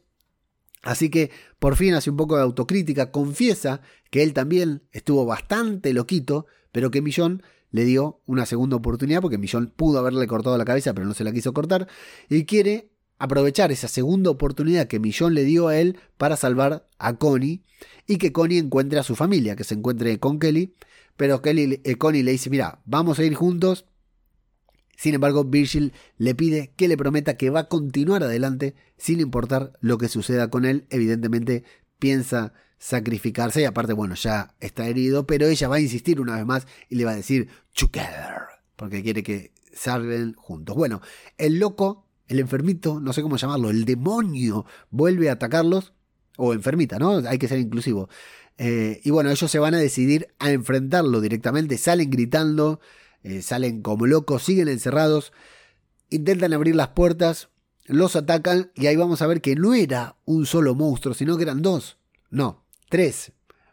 Así 0.84 1.10
que 1.10 1.32
por 1.60 1.76
fin 1.76 1.96
hace 1.96 2.12
un 2.12 2.18
poco 2.18 2.38
de 2.38 2.44
autocrítica, 2.44 3.12
confiesa 3.12 3.82
que 4.12 4.24
él 4.24 4.34
también 4.34 4.84
estuvo 4.92 5.26
bastante 5.26 5.94
loquito, 5.94 6.46
pero 6.72 6.92
que 6.92 7.02
Millón 7.02 7.42
le 7.72 7.86
dio 7.86 8.22
una 8.26 8.46
segunda 8.46 8.76
oportunidad 8.76 9.22
porque 9.22 9.38
Millón 9.38 9.72
pudo 9.76 10.00
haberle 10.00 10.28
cortado 10.28 10.58
la 10.58 10.66
cabeza, 10.66 10.94
pero 10.94 11.08
no 11.08 11.14
se 11.14 11.24
la 11.24 11.32
quiso 11.32 11.54
cortar 11.54 11.88
y 12.30 12.46
quiere 12.46 12.90
aprovechar 13.20 13.72
esa 13.72 13.88
segunda 13.88 14.30
oportunidad 14.30 14.88
que 14.88 15.00
Millón 15.00 15.34
le 15.34 15.44
dio 15.44 15.68
a 15.68 15.78
él 15.78 15.98
para 16.18 16.38
salvar 16.38 16.88
a 17.00 17.18
Connie 17.18 17.64
y 18.06 18.18
que 18.18 18.32
Connie 18.32 18.60
encuentre 18.60 19.00
a 19.00 19.04
su 19.04 19.16
familia, 19.16 19.56
que 19.56 19.64
se 19.64 19.74
encuentre 19.76 20.20
con 20.20 20.40
Kelly 20.40 20.74
pero 21.18 21.42
Kelly, 21.42 21.82
eh, 21.84 21.96
Connie 21.96 22.24
le 22.24 22.32
dice, 22.32 22.50
mira, 22.50 22.80
vamos 22.86 23.20
a 23.20 23.26
ir 23.26 23.34
juntos. 23.34 23.86
Sin 24.96 25.16
embargo, 25.16 25.44
Virgil 25.44 25.94
le 26.18 26.34
pide 26.36 26.72
que 26.76 26.88
le 26.88 26.98
prometa 26.98 27.38
que 27.38 27.50
va 27.50 27.62
a 27.62 27.68
continuar 27.68 28.24
adelante 28.24 28.76
sin 28.98 29.20
importar 29.20 29.74
lo 29.82 29.98
que 29.98 30.08
suceda 30.08 30.50
con 30.50 30.64
él. 30.64 30.86
Evidentemente 30.90 31.64
piensa 32.00 32.54
sacrificarse 32.78 33.62
y 33.62 33.66
aparte, 33.66 33.94
bueno, 33.94 34.16
ya 34.16 34.56
está 34.60 34.88
herido, 34.88 35.26
pero 35.26 35.48
ella 35.48 35.68
va 35.68 35.78
a 35.78 35.82
insistir 35.82 36.22
una 36.22 36.36
vez 36.36 36.46
más 36.46 36.68
y 36.90 36.96
le 36.96 37.06
va 37.06 37.12
a 37.12 37.16
decir 37.16 37.50
together, 37.74 38.42
porque 38.76 39.04
quiere 39.04 39.24
que 39.24 39.52
salven 39.74 40.34
juntos. 40.34 40.76
Bueno, 40.76 41.02
el 41.38 41.60
loco, 41.60 42.06
el 42.28 42.40
enfermito, 42.40 43.00
no 43.00 43.14
sé 43.14 43.22
cómo 43.22 43.38
llamarlo, 43.38 43.70
el 43.70 43.86
demonio, 43.86 44.66
vuelve 44.90 45.30
a 45.30 45.34
atacarlos, 45.34 45.94
o 46.38 46.54
enfermita, 46.54 47.00
¿no? 47.00 47.18
Hay 47.28 47.40
que 47.40 47.48
ser 47.48 47.60
inclusivo. 47.60 48.10
Eh, 48.58 49.02
y 49.04 49.12
bueno, 49.12 49.30
ellos 49.30 49.52
se 49.52 49.60
van 49.60 49.74
a 49.74 49.80
decidir 49.80 50.28
a 50.40 50.52
enfrentarlo 50.52 51.20
directamente, 51.20 51.78
salen 51.78 52.10
gritando, 52.10 52.80
eh, 53.24 53.42
salen 53.42 53.82
como 53.82 54.06
locos, 54.06 54.44
siguen 54.44 54.68
encerrados, 54.68 55.34
intentan 56.10 56.54
abrir 56.54 56.76
las 56.76 56.90
puertas, 56.90 57.50
los 57.86 58.16
atacan 58.16 58.72
y 58.76 58.88
ahí 58.88 58.96
vamos 58.96 59.22
a 59.22 59.28
ver 59.28 59.42
que 59.42 59.56
no 59.56 59.74
era 59.74 60.16
un 60.26 60.46
solo 60.46 60.76
monstruo, 60.76 61.14
sino 61.14 61.38
que 61.38 61.44
eran 61.44 61.62
dos, 61.62 61.98
no, 62.30 62.66
tres, 62.90 63.32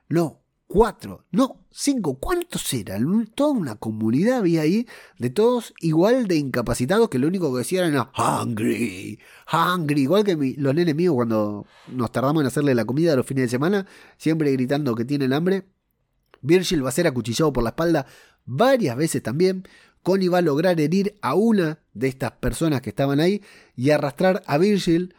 no, 0.08 0.40
cuatro, 0.66 1.24
no, 1.30 1.66
cinco, 1.70 2.18
¿cuántos 2.18 2.72
eran? 2.72 3.26
Toda 3.34 3.50
una 3.52 3.76
comunidad 3.76 4.38
había 4.38 4.62
ahí 4.62 4.86
de 5.18 5.30
todos 5.30 5.74
igual 5.80 6.26
de 6.26 6.36
incapacitados 6.36 7.08
que 7.08 7.18
lo 7.18 7.28
único 7.28 7.52
que 7.52 7.58
decían 7.58 7.92
era 7.92 8.10
hungry, 8.16 9.20
hungry, 9.52 10.02
igual 10.02 10.24
que 10.24 10.54
los 10.58 10.74
nenes 10.74 10.94
míos 10.94 11.14
cuando 11.14 11.66
nos 11.88 12.12
tardamos 12.12 12.42
en 12.42 12.46
hacerle 12.48 12.74
la 12.74 12.84
comida 12.84 13.16
los 13.16 13.26
fines 13.26 13.44
de 13.44 13.48
semana, 13.48 13.86
siempre 14.16 14.52
gritando 14.52 14.94
que 14.94 15.04
tienen 15.04 15.32
hambre. 15.32 15.64
Virgil 16.42 16.84
va 16.84 16.90
a 16.90 16.92
ser 16.92 17.06
acuchillado 17.06 17.52
por 17.52 17.62
la 17.64 17.70
espalda 17.70 18.06
varias 18.44 18.96
veces 18.96 19.22
también. 19.22 19.66
Connie 20.02 20.28
va 20.28 20.38
a 20.38 20.42
lograr 20.42 20.78
herir 20.78 21.16
a 21.22 21.34
una 21.34 21.78
de 21.94 22.08
estas 22.08 22.32
personas 22.32 22.82
que 22.82 22.90
estaban 22.90 23.20
ahí 23.20 23.42
y 23.74 23.90
arrastrar 23.90 24.42
a 24.46 24.58
Virgil. 24.58 25.14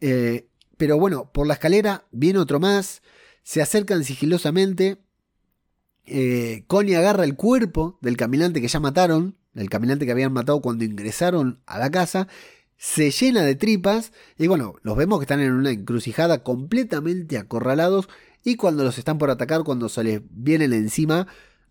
Eh, 0.00 0.48
pero 0.76 0.98
bueno, 0.98 1.30
por 1.32 1.46
la 1.46 1.54
escalera 1.54 2.04
viene 2.10 2.40
otro 2.40 2.58
más 2.58 3.00
se 3.44 3.62
acercan 3.62 4.02
sigilosamente. 4.02 4.98
Eh, 6.06 6.64
Connie 6.66 6.96
agarra 6.96 7.24
el 7.24 7.36
cuerpo 7.36 7.98
del 8.00 8.16
caminante 8.16 8.60
que 8.60 8.68
ya 8.68 8.80
mataron, 8.80 9.36
el 9.54 9.70
caminante 9.70 10.04
que 10.04 10.12
habían 10.12 10.32
matado 10.32 10.60
cuando 10.60 10.84
ingresaron 10.84 11.60
a 11.66 11.78
la 11.78 11.90
casa, 11.90 12.26
se 12.76 13.10
llena 13.10 13.42
de 13.42 13.54
tripas 13.54 14.12
y 14.36 14.48
bueno, 14.48 14.74
los 14.82 14.96
vemos 14.96 15.18
que 15.18 15.24
están 15.24 15.40
en 15.40 15.52
una 15.52 15.70
encrucijada 15.70 16.42
completamente 16.42 17.38
acorralados 17.38 18.08
y 18.42 18.56
cuando 18.56 18.82
los 18.82 18.98
están 18.98 19.18
por 19.18 19.30
atacar, 19.30 19.62
cuando 19.62 19.88
se 19.88 20.04
les 20.04 20.20
vienen 20.30 20.72
encima, 20.72 21.26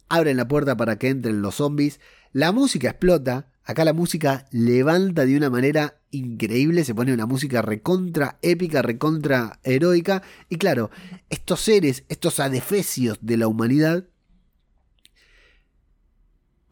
abren 0.09 0.37
la 0.37 0.47
puerta 0.47 0.77
para 0.77 0.97
que 0.97 1.09
entren 1.09 1.41
los 1.41 1.55
zombies, 1.55 1.99
la 2.31 2.51
música 2.51 2.89
explota, 2.89 3.51
acá 3.65 3.85
la 3.85 3.93
música 3.93 4.45
levanta 4.51 5.25
de 5.25 5.37
una 5.37 5.49
manera 5.49 5.99
increíble, 6.11 6.83
se 6.83 6.95
pone 6.95 7.13
una 7.13 7.25
música 7.25 7.61
recontra 7.61 8.37
épica, 8.41 8.81
recontra 8.81 9.59
heroica. 9.63 10.23
Y 10.49 10.57
claro, 10.57 10.91
estos 11.29 11.61
seres, 11.61 12.03
estos 12.09 12.39
adefesios 12.39 13.17
de 13.21 13.37
la 13.37 13.47
humanidad, 13.47 14.05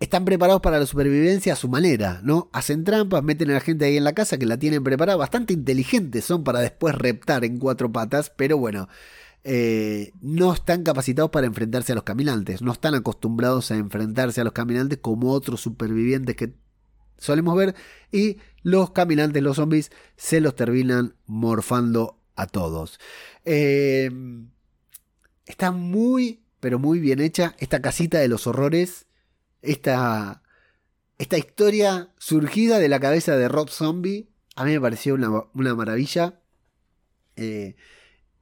están 0.02 0.26
preparados 0.26 0.62
para 0.62 0.80
la 0.80 0.86
supervivencia 0.88 1.54
a 1.54 1.56
su 1.56 1.70
manera, 1.70 2.22
¿no? 2.24 2.50
Hacen 2.54 2.84
trampas, 2.84 3.24
meten 3.24 3.52
a 3.52 3.54
la 3.54 3.60
gente 3.60 3.86
ahí 3.86 3.98
en 3.98 4.04
la 4.04 4.14
casa 4.14 4.40
que 4.40 4.48
la 4.48 4.58
tienen 4.58 4.84
preparada, 4.84 5.16
bastante 5.16 5.54
inteligentes 5.54 6.26
son 6.26 6.44
para 6.44 6.60
después 6.60 6.96
reptar 6.96 7.46
en 7.46 7.60
cuatro 7.60 7.92
patas, 7.92 8.32
pero 8.36 8.58
bueno, 8.58 8.90
eh, 9.44 10.12
no 10.22 10.54
están 10.54 10.84
capacitados 10.84 11.30
para 11.30 11.46
enfrentarse 11.46 11.92
a 11.92 11.96
los 11.96 12.04
caminantes, 12.04 12.64
no 12.64 12.72
están 12.72 12.96
acostumbrados 12.96 13.70
a 13.70 13.76
enfrentarse 13.76 14.42
a 14.42 14.44
los 14.44 14.54
caminantes 14.54 14.98
como 15.00 15.32
otros 15.32 15.62
supervivientes 15.62 16.36
que 16.36 16.54
solemos 17.22 17.56
ver 17.56 17.76
y 18.12 18.40
los 18.64 18.92
caminantes, 18.92 19.42
los 19.42 19.56
zombies, 19.56 19.92
se 20.18 20.42
los 20.42 20.56
terminan 20.56 21.16
morfando 21.26 22.20
a 22.36 22.48
todos. 22.48 23.00
Em, 23.46 24.50
está 25.46 25.72
muy, 25.72 26.44
pero 26.60 26.80
muy 26.80 27.00
bien 27.00 27.22
hecha 27.22 27.56
esta 27.60 27.82
casita 27.82 28.20
de 28.20 28.28
los 28.28 28.48
horrores, 28.48 29.06
esta, 29.62 30.44
esta 31.18 31.38
historia 31.38 32.10
surgida 32.18 32.80
de 32.80 32.90
la 32.90 33.00
cabeza 33.00 33.38
de 33.38 33.48
Rob 33.48 33.70
Zombie, 33.70 34.32
a 34.56 34.66
mí 34.66 34.72
me 34.72 34.82
pareció 34.82 35.14
una, 35.16 35.76
maravilla. 35.76 36.42
Eh, 37.36 37.76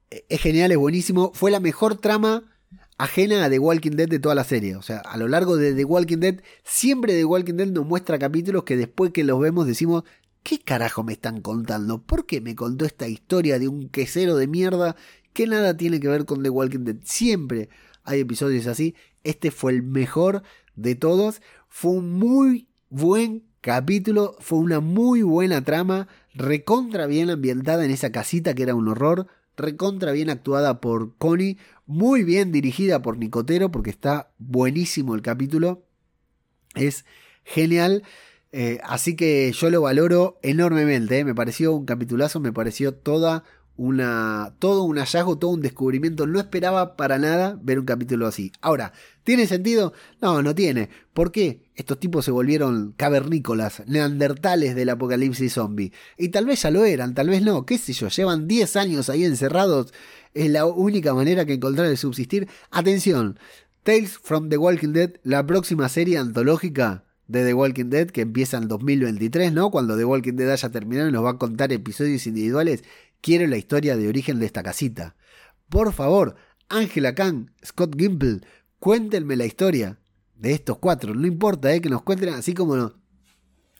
es 0.09 0.41
genial, 0.41 0.71
es 0.71 0.77
buenísimo. 0.77 1.31
Fue 1.33 1.51
la 1.51 1.59
mejor 1.59 1.97
trama 1.97 2.58
ajena 2.99 3.45
a 3.45 3.49
The 3.49 3.59
Walking 3.59 3.91
Dead 3.91 4.09
de 4.09 4.19
toda 4.19 4.35
la 4.35 4.43
serie. 4.43 4.75
O 4.75 4.81
sea, 4.81 4.99
a 4.99 5.17
lo 5.17 5.27
largo 5.27 5.55
de 5.55 5.73
The 5.73 5.85
Walking 5.85 6.17
Dead, 6.17 6.41
siempre 6.63 7.13
The 7.13 7.25
Walking 7.25 7.55
Dead 7.55 7.67
nos 7.67 7.87
muestra 7.87 8.19
capítulos 8.19 8.63
que 8.63 8.77
después 8.77 9.11
que 9.11 9.23
los 9.23 9.39
vemos 9.39 9.65
decimos, 9.65 10.03
¿qué 10.43 10.59
carajo 10.59 11.01
me 11.03 11.13
están 11.13 11.41
contando? 11.41 12.03
¿Por 12.03 12.25
qué 12.25 12.41
me 12.41 12.55
contó 12.55 12.85
esta 12.85 13.07
historia 13.07 13.57
de 13.57 13.69
un 13.69 13.87
quesero 13.87 14.35
de 14.35 14.47
mierda 14.47 14.97
que 15.31 15.47
nada 15.47 15.77
tiene 15.77 16.01
que 16.01 16.09
ver 16.09 16.25
con 16.25 16.43
The 16.43 16.49
Walking 16.49 16.83
Dead? 16.83 16.97
Siempre 17.03 17.69
hay 18.03 18.19
episodios 18.19 18.67
así. 18.67 18.95
Este 19.23 19.49
fue 19.49 19.71
el 19.71 19.81
mejor 19.81 20.43
de 20.75 20.95
todos. 20.95 21.41
Fue 21.69 21.91
un 21.91 22.11
muy 22.11 22.67
buen 22.89 23.45
capítulo, 23.61 24.35
fue 24.39 24.59
una 24.59 24.81
muy 24.81 25.21
buena 25.21 25.63
trama, 25.63 26.09
recontra 26.33 27.07
bien 27.07 27.29
ambientada 27.29 27.85
en 27.85 27.91
esa 27.91 28.11
casita 28.11 28.53
que 28.53 28.63
era 28.63 28.75
un 28.75 28.89
horror 28.89 29.27
recontra 29.59 30.11
bien 30.11 30.29
actuada 30.29 30.81
por 30.81 31.15
Connie, 31.17 31.57
muy 31.89 32.23
bien 32.23 32.51
dirigida 32.51 33.01
por 33.01 33.17
Nicotero, 33.17 33.71
porque 33.71 33.89
está 33.89 34.31
buenísimo 34.37 35.15
el 35.15 35.23
capítulo. 35.23 35.87
Es 36.75 37.03
genial. 37.43 38.03
Eh, 38.51 38.79
así 38.83 39.15
que 39.15 39.51
yo 39.51 39.71
lo 39.71 39.81
valoro 39.81 40.39
enormemente. 40.43 41.17
Eh. 41.17 41.25
Me 41.25 41.33
pareció 41.33 41.73
un 41.73 41.85
capitulazo, 41.87 42.39
me 42.39 42.53
pareció 42.53 42.93
toda 42.93 43.43
una, 43.79 44.55
todo 44.59 44.83
un 44.83 44.97
hallazgo, 44.97 45.37
todo 45.37 45.51
un 45.51 45.61
descubrimiento. 45.61 46.27
No 46.27 46.37
esperaba 46.37 46.97
para 46.97 47.17
nada 47.17 47.57
ver 47.63 47.79
un 47.79 47.85
capítulo 47.85 48.27
así. 48.27 48.51
Ahora, 48.59 48.91
¿tiene 49.23 49.47
sentido? 49.47 49.93
No, 50.21 50.41
no 50.41 50.53
tiene. 50.53 50.89
¿Por 51.13 51.31
qué? 51.31 51.71
Estos 51.75 51.97
tipos 51.97 52.25
se 52.25 52.31
volvieron 52.31 52.93
cavernícolas, 52.97 53.83
neandertales 53.87 54.75
del 54.75 54.89
apocalipsis 54.89 55.53
zombie. 55.53 55.93
Y 56.17 56.27
tal 56.27 56.45
vez 56.45 56.61
ya 56.61 56.71
lo 56.71 56.83
eran, 56.83 57.13
tal 57.13 57.29
vez 57.29 57.41
no, 57.41 57.65
qué 57.65 57.77
sé 57.77 57.93
yo, 57.93 58.09
llevan 58.09 58.49
10 58.49 58.75
años 58.75 59.09
ahí 59.09 59.23
encerrados. 59.23 59.93
Es 60.33 60.49
la 60.49 60.65
única 60.65 61.13
manera 61.13 61.45
que 61.45 61.53
encontrar 61.53 61.87
de 61.87 61.95
subsistir. 61.95 62.49
Atención, 62.71 63.39
Tales 63.83 64.17
from 64.17 64.49
the 64.49 64.57
Walking 64.57 64.91
Dead, 64.91 65.13
la 65.23 65.47
próxima 65.47 65.87
serie 65.87 66.17
antológica 66.17 67.05
de 67.29 67.45
The 67.45 67.53
Walking 67.53 67.85
Dead 67.85 68.07
que 68.07 68.21
empieza 68.21 68.57
en 68.57 68.67
2023, 68.67 69.53
¿no? 69.53 69.71
Cuando 69.71 69.95
The 69.95 70.03
Walking 70.03 70.33
Dead 70.33 70.51
haya 70.51 70.69
terminado 70.69 71.07
y 71.07 71.11
nos 71.13 71.23
va 71.23 71.31
a 71.31 71.37
contar 71.37 71.71
episodios 71.71 72.27
individuales 72.27 72.83
Quiero 73.21 73.47
la 73.47 73.57
historia 73.57 73.97
de 73.97 74.07
origen 74.07 74.39
de 74.39 74.45
esta 74.45 74.63
casita. 74.63 75.15
Por 75.69 75.93
favor, 75.93 76.35
Angela 76.69 77.13
Kang, 77.13 77.51
Scott 77.65 77.95
Gimple, 77.97 78.41
cuéntenme 78.79 79.35
la 79.35 79.45
historia 79.45 79.99
de 80.35 80.53
estos 80.53 80.77
cuatro. 80.77 81.13
No 81.13 81.27
importa, 81.27 81.73
¿eh? 81.73 81.81
que 81.81 81.89
nos 81.89 82.03
cuenten 82.03 82.29
así 82.29 82.53
como... 82.53 82.93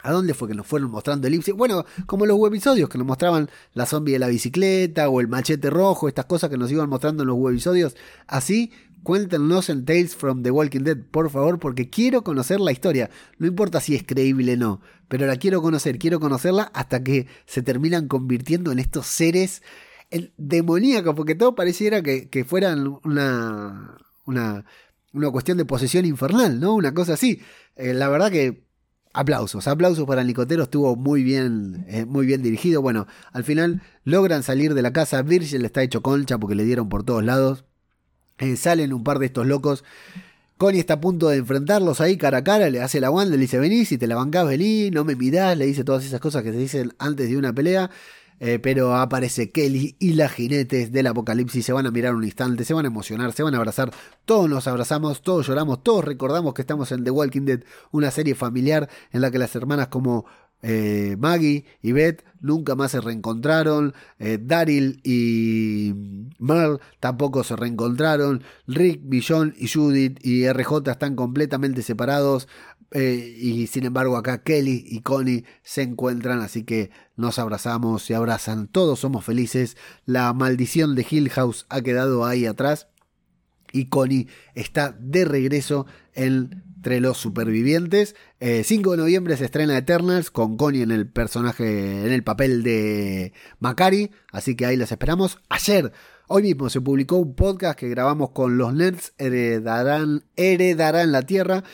¿A 0.01 0.13
dónde 0.13 0.33
fue 0.33 0.47
que 0.47 0.53
nos 0.53 0.65
fueron 0.65 0.91
mostrando 0.91 1.27
elipsis? 1.27 1.53
Bueno, 1.53 1.83
como 2.05 2.25
los 2.25 2.37
webisodios 2.37 2.87
que 2.87 2.97
nos 2.97 3.05
mostraban 3.05 3.49
la 3.73 3.85
zombie 3.85 4.13
de 4.13 4.19
la 4.19 4.29
bicicleta 4.29 5.09
o 5.09 5.19
el 5.19 5.27
machete 5.27 5.69
rojo, 5.69 6.07
estas 6.07 6.23
cosas 6.23 6.49
que 6.49 6.57
nos 6.57 6.71
iban 6.71 6.87
mostrando 6.87 7.23
en 7.23 7.27
los 7.27 7.37
webisodios. 7.37 7.97
Así, 8.25 8.71
cuéntenos 9.03 9.69
en 9.69 9.85
Tales 9.85 10.15
from 10.15 10.43
the 10.43 10.51
Walking 10.51 10.81
Dead, 10.81 10.97
por 10.97 11.29
favor, 11.29 11.59
porque 11.59 11.89
quiero 11.89 12.23
conocer 12.23 12.59
la 12.59 12.71
historia. 12.71 13.09
No 13.37 13.47
importa 13.47 13.79
si 13.79 13.95
es 13.95 14.03
creíble 14.03 14.53
o 14.53 14.57
no, 14.57 14.81
pero 15.07 15.25
la 15.27 15.37
quiero 15.37 15.61
conocer, 15.61 15.99
quiero 15.99 16.19
conocerla 16.19 16.71
hasta 16.73 17.03
que 17.03 17.27
se 17.45 17.61
terminan 17.61 18.07
convirtiendo 18.07 18.71
en 18.71 18.79
estos 18.79 19.07
seres 19.07 19.61
demoníacos, 20.37 21.15
porque 21.15 21.35
todo 21.35 21.55
pareciera 21.55 22.01
que, 22.01 22.45
fueran 22.47 22.99
una, 23.03 23.97
una, 24.25 24.65
una, 25.13 25.31
cuestión 25.31 25.57
de 25.57 25.65
posesión 25.65 26.05
infernal, 26.05 26.59
¿no? 26.59 26.73
Una 26.73 26.93
cosa 26.93 27.13
así. 27.13 27.41
Eh, 27.75 27.93
la 27.93 28.09
verdad 28.09 28.31
que 28.31 28.67
aplausos, 29.13 29.67
aplausos 29.67 30.05
para 30.05 30.21
el 30.21 30.27
nicotero, 30.27 30.63
estuvo 30.63 30.95
muy 30.95 31.23
bien, 31.23 31.85
eh, 31.87 32.05
muy 32.05 32.25
bien 32.25 32.41
dirigido. 32.41 32.81
Bueno, 32.81 33.07
al 33.31 33.43
final 33.43 33.81
logran 34.03 34.43
salir 34.43 34.73
de 34.73 34.81
la 34.81 34.93
casa, 34.93 35.21
Virgil 35.21 35.65
está 35.65 35.83
hecho 35.83 36.01
concha 36.01 36.37
porque 36.37 36.55
le 36.55 36.63
dieron 36.63 36.89
por 36.89 37.03
todos 37.03 37.23
lados. 37.23 37.65
Eh, 38.39 38.55
salen 38.55 38.93
un 38.93 39.03
par 39.03 39.19
de 39.19 39.27
estos 39.27 39.45
locos. 39.45 39.83
Connie 40.57 40.79
está 40.79 40.95
a 40.95 41.01
punto 41.01 41.29
de 41.29 41.37
enfrentarlos 41.37 42.01
ahí 42.01 42.17
cara 42.17 42.39
a 42.39 42.43
cara, 42.43 42.69
le 42.69 42.81
hace 42.81 42.99
la 42.99 43.11
wand, 43.11 43.31
le 43.31 43.37
dice, 43.37 43.59
vení, 43.59 43.85
si 43.85 43.97
te 43.97 44.07
la 44.07 44.15
bancás, 44.15 44.45
vení, 44.45 44.91
no 44.91 45.05
me 45.05 45.15
mirás, 45.15 45.57
le 45.57 45.65
dice 45.65 45.85
todas 45.85 46.03
esas 46.03 46.19
cosas 46.19 46.43
que 46.43 46.51
se 46.51 46.57
dicen 46.57 46.93
antes 46.99 47.29
de 47.29 47.37
una 47.37 47.53
pelea. 47.53 47.89
Eh, 48.41 48.57
pero 48.57 48.95
aparece 48.95 49.51
Kelly 49.51 49.97
y 49.99 50.13
las 50.13 50.31
jinetes 50.31 50.93
del 50.93 51.07
apocalipsis 51.07 51.65
se 51.65 51.73
van 51.73 51.85
a 51.85 51.91
mirar 51.91 52.15
un 52.15 52.23
instante, 52.23 52.63
se 52.63 52.73
van 52.73 52.85
a 52.85 52.87
emocionar, 52.87 53.33
se 53.33 53.43
van 53.43 53.53
a 53.53 53.57
abrazar, 53.57 53.91
todos 54.23 54.49
nos 54.49 54.65
abrazamos, 54.65 55.21
todos 55.21 55.45
lloramos, 55.47 55.83
todos 55.83 56.05
recordamos 56.05 56.53
que 56.53 56.61
estamos 56.61 56.89
en 56.93 57.03
The 57.03 57.11
Walking 57.11 57.41
Dead, 57.41 57.63
una 57.91 58.11
serie 58.11 58.35
familiar 58.35 58.89
en 59.11 59.21
la 59.21 59.29
que 59.29 59.39
las 59.39 59.53
hermanas 59.57 59.89
como 59.89 60.25
eh, 60.61 61.15
Maggie 61.17 61.65
y 61.81 61.91
Beth 61.93 62.23
nunca 62.41 62.75
más 62.75 62.91
se 62.91 63.01
reencontraron. 63.01 63.93
Eh, 64.17 64.39
Daryl 64.41 64.99
y 65.03 65.93
Merle 66.39 66.79
tampoco 66.99 67.43
se 67.43 67.55
reencontraron. 67.55 68.43
Rick, 68.67 69.01
Billon 69.03 69.55
y 69.57 69.67
Judith 69.67 70.19
y 70.23 70.47
RJ 70.51 70.89
están 70.91 71.15
completamente 71.15 71.81
separados. 71.81 72.47
Eh, 72.91 73.35
y 73.37 73.67
sin 73.67 73.85
embargo 73.85 74.17
acá 74.17 74.41
Kelly 74.41 74.83
y 74.87 75.01
Connie 75.01 75.45
se 75.61 75.83
encuentran, 75.83 76.41
así 76.41 76.63
que 76.63 76.89
nos 77.15 77.37
abrazamos, 77.37 78.01
se 78.01 78.15
abrazan, 78.15 78.67
todos 78.67 78.99
somos 78.99 79.23
felices. 79.23 79.77
La 80.05 80.33
maldición 80.33 80.95
de 80.95 81.05
Hill 81.07 81.29
House 81.29 81.67
ha 81.69 81.81
quedado 81.81 82.25
ahí 82.25 82.47
atrás 82.47 82.87
y 83.71 83.85
Connie 83.85 84.27
está 84.55 84.95
de 84.99 85.25
regreso 85.25 85.85
entre 86.79 87.01
los 87.01 87.17
supervivientes. 87.17 88.15
5 88.39 88.39
eh, 88.39 88.63
de 88.63 88.97
noviembre 88.97 89.35
se 89.35 89.43
estrena 89.43 89.77
Eternals 89.77 90.31
con 90.31 90.55
Connie 90.55 90.81
en 90.81 90.91
el 90.91 91.09
personaje, 91.09 92.05
en 92.05 92.13
el 92.13 92.23
papel 92.23 92.63
de 92.63 93.33
Macari, 93.59 94.11
así 94.31 94.55
que 94.55 94.65
ahí 94.65 94.77
las 94.77 94.93
esperamos. 94.93 95.39
Ayer, 95.49 95.91
hoy 96.27 96.43
mismo 96.43 96.69
se 96.69 96.79
publicó 96.79 97.17
un 97.17 97.35
podcast 97.35 97.77
que 97.77 97.89
grabamos 97.89 98.29
con 98.29 98.57
los 98.57 98.73
nerds 98.73 99.11
heredarán, 99.17 100.23
heredarán 100.37 101.11
la 101.11 101.23
Tierra 101.23 101.65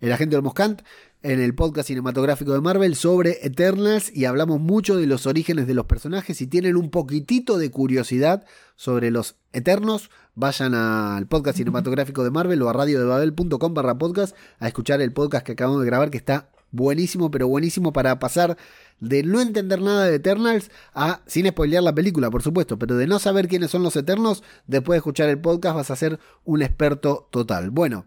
el 0.00 0.12
agente 0.12 0.40
Moscant 0.40 0.82
en 1.22 1.40
el 1.40 1.54
podcast 1.54 1.88
cinematográfico 1.88 2.52
de 2.52 2.60
Marvel 2.60 2.96
sobre 2.96 3.38
Eternals 3.46 4.14
y 4.14 4.24
hablamos 4.24 4.60
mucho 4.60 4.96
de 4.96 5.06
los 5.06 5.26
orígenes 5.26 5.66
de 5.66 5.74
los 5.74 5.86
personajes. 5.86 6.36
Si 6.36 6.46
tienen 6.46 6.76
un 6.76 6.90
poquitito 6.90 7.58
de 7.58 7.70
curiosidad 7.70 8.44
sobre 8.74 9.10
los 9.10 9.36
Eternos, 9.52 10.10
vayan 10.34 10.74
al 10.74 11.26
podcast 11.28 11.58
cinematográfico 11.58 12.24
de 12.24 12.30
Marvel 12.30 12.60
o 12.62 12.68
a 12.68 12.72
radiodebabel.com 12.72 13.74
barra 13.74 13.98
podcast 13.98 14.34
a 14.58 14.66
escuchar 14.66 15.00
el 15.00 15.12
podcast 15.12 15.46
que 15.46 15.52
acabamos 15.52 15.80
de 15.80 15.86
grabar 15.86 16.10
que 16.10 16.18
está 16.18 16.50
buenísimo, 16.72 17.30
pero 17.30 17.46
buenísimo 17.46 17.92
para 17.92 18.18
pasar 18.18 18.56
de 18.98 19.22
no 19.22 19.40
entender 19.40 19.80
nada 19.80 20.06
de 20.06 20.16
Eternals 20.16 20.70
a, 20.92 21.22
sin 21.26 21.46
spoilear 21.46 21.82
la 21.82 21.94
película, 21.94 22.30
por 22.30 22.42
supuesto, 22.42 22.78
pero 22.78 22.96
de 22.96 23.06
no 23.06 23.18
saber 23.18 23.46
quiénes 23.46 23.70
son 23.70 23.82
los 23.82 23.94
Eternos, 23.94 24.42
después 24.66 24.96
de 24.96 24.98
escuchar 24.98 25.28
el 25.28 25.40
podcast 25.40 25.76
vas 25.76 25.90
a 25.90 25.96
ser 25.96 26.18
un 26.44 26.62
experto 26.62 27.28
total. 27.30 27.70
Bueno, 27.70 28.06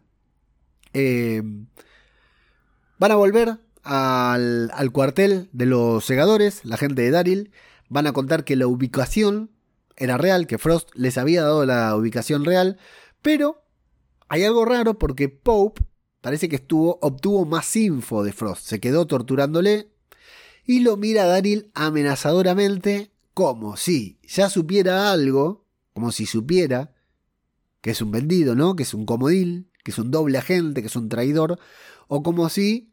eh, 0.94 1.44
van 2.98 3.12
a 3.12 3.16
volver 3.16 3.60
al, 3.84 4.92
cuartel 4.92 5.50
de 5.54 5.66
los 5.66 6.06
segadores, 6.06 6.62
la 6.64 6.78
gente 6.78 7.02
de 7.02 7.12
Daryl. 7.12 7.52
Van 7.88 8.08
a 8.08 8.14
contar 8.14 8.44
que 8.44 8.56
la 8.56 8.68
ubicación 8.68 9.52
era 9.96 10.18
real, 10.18 10.48
que 10.48 10.58
Frost 10.58 10.90
les 10.96 11.18
había 11.18 11.44
dado 11.44 11.66
la 11.66 11.96
ubicación 11.96 12.46
real. 12.46 12.78
Pero 13.22 13.64
hay 14.28 14.44
algo 14.44 14.66
raro 14.66 14.98
porque 14.98 15.30
Pope 15.30 15.84
parece 16.22 16.50
que 16.50 16.56
estuvo, 16.56 16.98
obtuvo 17.02 17.46
más 17.46 17.76
info 17.76 18.24
de 18.24 18.34
Frost. 18.34 18.66
Se 18.66 18.80
quedó 18.80 19.06
torturándole 19.06 19.90
y 20.66 20.80
lo 20.80 20.98
mira 20.98 21.24
a 21.24 21.28
Daryl 21.28 21.70
amenazadoramente 21.76 23.12
como 23.36 23.78
si 23.78 24.18
ya 24.24 24.50
supiera 24.50 25.12
algo, 25.12 25.66
como 25.94 26.12
si 26.12 26.26
supiera 26.26 26.92
que 27.82 27.92
es 27.92 28.02
un 28.02 28.10
vendido, 28.10 28.56
¿no? 28.56 28.76
Que 28.76 28.82
es 28.82 28.96
un 28.96 29.06
comodín, 29.06 29.70
que 29.84 29.92
es 29.92 30.00
un 30.00 30.10
doble 30.10 30.40
agente, 30.40 30.82
que 30.82 30.88
es 30.88 30.96
un 30.96 31.08
traidor, 31.08 31.60
o 32.08 32.24
como 32.24 32.50
si 32.50 32.92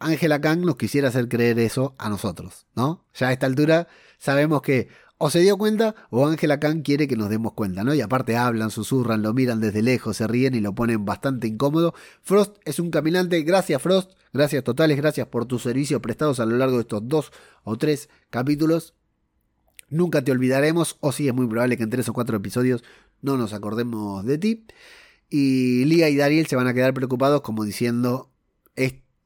Angela 0.00 0.40
Kang 0.40 0.60
nos 0.60 0.76
quisiera 0.76 1.08
hacer 1.08 1.28
creer 1.28 1.58
eso 1.58 1.94
a 1.98 2.08
nosotros, 2.08 2.66
¿no? 2.74 3.04
Ya 3.14 3.28
a 3.28 3.32
esta 3.32 3.46
altura 3.46 3.88
sabemos 4.18 4.62
que 4.62 4.88
o 5.16 5.30
se 5.30 5.40
dio 5.40 5.56
cuenta 5.56 5.94
o 6.10 6.26
Angela 6.26 6.58
Kang 6.58 6.82
quiere 6.82 7.06
que 7.06 7.16
nos 7.16 7.30
demos 7.30 7.52
cuenta, 7.54 7.84
¿no? 7.84 7.94
Y 7.94 8.00
aparte 8.00 8.36
hablan, 8.36 8.70
susurran, 8.70 9.22
lo 9.22 9.32
miran 9.32 9.60
desde 9.60 9.82
lejos, 9.82 10.16
se 10.16 10.26
ríen 10.26 10.54
y 10.54 10.60
lo 10.60 10.74
ponen 10.74 11.04
bastante 11.04 11.46
incómodo. 11.46 11.94
Frost 12.22 12.56
es 12.64 12.78
un 12.78 12.90
caminante, 12.90 13.40
gracias 13.42 13.80
Frost, 13.80 14.12
gracias 14.32 14.64
totales, 14.64 14.96
gracias 14.96 15.28
por 15.28 15.46
tus 15.46 15.62
servicios 15.62 16.00
prestados 16.00 16.40
a 16.40 16.46
lo 16.46 16.56
largo 16.56 16.76
de 16.76 16.82
estos 16.82 17.08
dos 17.08 17.32
o 17.62 17.76
tres 17.78 18.08
capítulos. 18.30 18.94
Nunca 19.88 20.24
te 20.24 20.32
olvidaremos, 20.32 20.96
o 21.00 21.12
sí 21.12 21.28
es 21.28 21.34
muy 21.34 21.46
probable 21.46 21.76
que 21.76 21.84
en 21.84 21.90
tres 21.90 22.08
o 22.08 22.12
cuatro 22.12 22.36
episodios 22.36 22.82
no 23.22 23.36
nos 23.36 23.52
acordemos 23.52 24.24
de 24.24 24.38
ti. 24.38 24.66
Y 25.30 25.84
Lia 25.84 26.08
y 26.08 26.16
Dariel 26.16 26.46
se 26.46 26.56
van 26.56 26.66
a 26.66 26.74
quedar 26.74 26.94
preocupados 26.94 27.42
como 27.42 27.64
diciendo, 27.64 28.30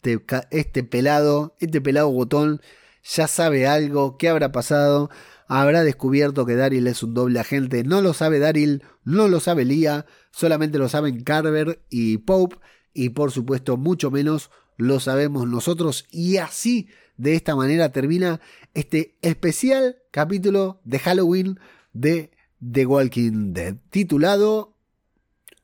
este, 0.02 0.20
este 0.50 0.84
pelado, 0.84 1.56
este 1.58 1.80
pelado 1.80 2.10
botón 2.10 2.60
ya 3.04 3.26
sabe 3.26 3.66
algo, 3.66 4.16
¿qué 4.16 4.28
habrá 4.28 4.52
pasado? 4.52 5.10
Habrá 5.48 5.82
descubierto 5.82 6.44
que 6.44 6.56
Daryl 6.56 6.86
es 6.86 7.02
un 7.02 7.14
doble 7.14 7.40
agente. 7.40 7.82
No 7.82 8.02
lo 8.02 8.12
sabe 8.12 8.38
Daryl, 8.38 8.82
no 9.04 9.28
lo 9.28 9.40
sabe 9.40 9.64
Lia, 9.64 10.04
solamente 10.30 10.78
lo 10.78 10.88
saben 10.88 11.22
Carver 11.24 11.82
y 11.88 12.18
Pope, 12.18 12.56
y 12.92 13.10
por 13.10 13.32
supuesto 13.32 13.76
mucho 13.76 14.10
menos 14.10 14.50
lo 14.76 15.00
sabemos 15.00 15.48
nosotros. 15.48 16.06
Y 16.10 16.36
así, 16.36 16.88
de 17.16 17.34
esta 17.34 17.56
manera, 17.56 17.90
termina 17.92 18.40
este 18.74 19.16
especial 19.22 19.96
capítulo 20.10 20.80
de 20.84 20.98
Halloween 20.98 21.58
de 21.92 22.30
The 22.60 22.86
Walking 22.86 23.52
Dead, 23.52 23.76
titulado 23.90 24.76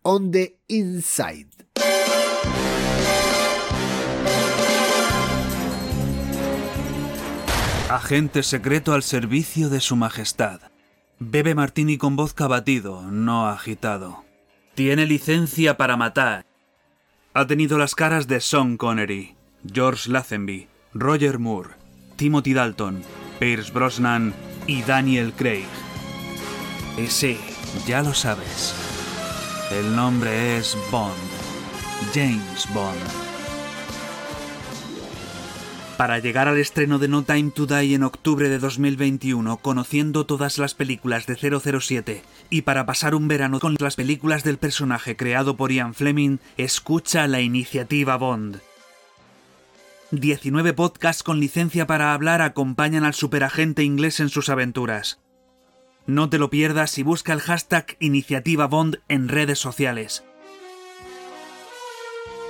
On 0.02 0.30
the 0.30 0.58
Inside. 0.66 1.53
Agente 7.94 8.42
secreto 8.42 8.92
al 8.92 9.04
servicio 9.04 9.68
de 9.68 9.78
su 9.78 9.94
majestad. 9.94 10.60
Bebe 11.20 11.54
martini 11.54 11.96
con 11.96 12.16
voz 12.16 12.34
batido, 12.34 13.02
no 13.02 13.46
agitado. 13.46 14.24
Tiene 14.74 15.06
licencia 15.06 15.76
para 15.76 15.96
matar. 15.96 16.44
Ha 17.34 17.46
tenido 17.46 17.78
las 17.78 17.94
caras 17.94 18.26
de 18.26 18.40
Sean 18.40 18.78
Connery, 18.78 19.36
George 19.72 20.10
Lazenby, 20.10 20.66
Roger 20.92 21.38
Moore, 21.38 21.70
Timothy 22.16 22.52
Dalton, 22.52 23.00
Pierce 23.38 23.70
Brosnan 23.70 24.34
y 24.66 24.82
Daniel 24.82 25.32
Craig. 25.32 25.68
Y 26.98 27.06
sí, 27.06 27.38
ya 27.86 28.02
lo 28.02 28.12
sabes. 28.12 28.74
El 29.70 29.94
nombre 29.94 30.56
es 30.56 30.76
Bond. 30.90 31.14
James 32.12 32.66
Bond. 32.74 33.23
Para 35.96 36.18
llegar 36.18 36.48
al 36.48 36.58
estreno 36.58 36.98
de 36.98 37.06
No 37.06 37.22
Time 37.22 37.52
to 37.52 37.66
Die 37.66 37.94
en 37.94 38.02
octubre 38.02 38.48
de 38.48 38.58
2021, 38.58 39.58
conociendo 39.58 40.26
todas 40.26 40.58
las 40.58 40.74
películas 40.74 41.26
de 41.26 41.36
007, 41.36 42.24
y 42.50 42.62
para 42.62 42.84
pasar 42.84 43.14
un 43.14 43.28
verano 43.28 43.60
con 43.60 43.76
las 43.78 43.94
películas 43.94 44.42
del 44.42 44.58
personaje 44.58 45.16
creado 45.16 45.56
por 45.56 45.70
Ian 45.70 45.94
Fleming, 45.94 46.38
escucha 46.56 47.28
la 47.28 47.40
iniciativa 47.40 48.16
Bond. 48.16 48.60
19 50.10 50.72
podcasts 50.72 51.22
con 51.22 51.38
licencia 51.38 51.86
para 51.86 52.12
hablar 52.12 52.42
acompañan 52.42 53.04
al 53.04 53.14
superagente 53.14 53.84
inglés 53.84 54.18
en 54.18 54.30
sus 54.30 54.48
aventuras. 54.48 55.20
No 56.06 56.28
te 56.28 56.38
lo 56.38 56.50
pierdas 56.50 56.98
y 56.98 57.04
busca 57.04 57.32
el 57.32 57.40
hashtag 57.40 57.96
Iniciativa 58.00 58.66
Bond 58.66 58.98
en 59.08 59.28
redes 59.28 59.60
sociales. 59.60 60.24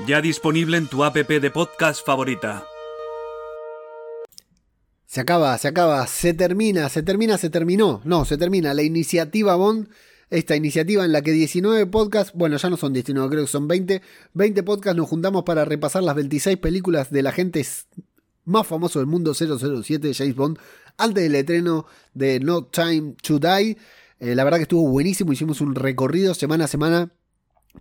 Ya 0.06 0.22
disponible 0.22 0.78
en 0.78 0.88
tu 0.88 1.04
app 1.04 1.14
de 1.14 1.50
podcast 1.50 2.04
favorita. 2.04 2.64
Se 5.14 5.20
acaba, 5.20 5.56
se 5.58 5.68
acaba, 5.68 6.04
se 6.08 6.34
termina, 6.34 6.88
se 6.88 7.04
termina, 7.04 7.38
se 7.38 7.48
terminó. 7.48 8.00
No, 8.02 8.24
se 8.24 8.36
termina 8.36 8.74
la 8.74 8.82
iniciativa 8.82 9.54
Bond. 9.54 9.88
Esta 10.28 10.56
iniciativa 10.56 11.04
en 11.04 11.12
la 11.12 11.22
que 11.22 11.30
19 11.30 11.86
podcasts, 11.86 12.32
bueno, 12.34 12.56
ya 12.56 12.68
no 12.68 12.76
son 12.76 12.92
19, 12.92 13.28
creo 13.28 13.44
que 13.44 13.48
son 13.48 13.68
20. 13.68 14.02
20 14.32 14.62
podcasts 14.64 14.96
nos 14.96 15.08
juntamos 15.08 15.44
para 15.44 15.64
repasar 15.64 16.02
las 16.02 16.16
26 16.16 16.56
películas 16.56 17.12
del 17.12 17.28
agente 17.28 17.64
más 18.44 18.66
famoso 18.66 18.98
del 18.98 19.06
mundo 19.06 19.34
007, 19.34 20.14
James 20.14 20.34
Bond, 20.34 20.58
antes 20.98 21.22
del 21.22 21.36
estreno 21.36 21.86
de 22.12 22.40
No 22.40 22.64
Time 22.64 23.14
to 23.22 23.38
Die. 23.38 23.78
Eh, 24.18 24.34
la 24.34 24.42
verdad 24.42 24.58
que 24.58 24.64
estuvo 24.64 24.88
buenísimo, 24.88 25.32
hicimos 25.32 25.60
un 25.60 25.76
recorrido 25.76 26.34
semana 26.34 26.64
a 26.64 26.66
semana 26.66 27.12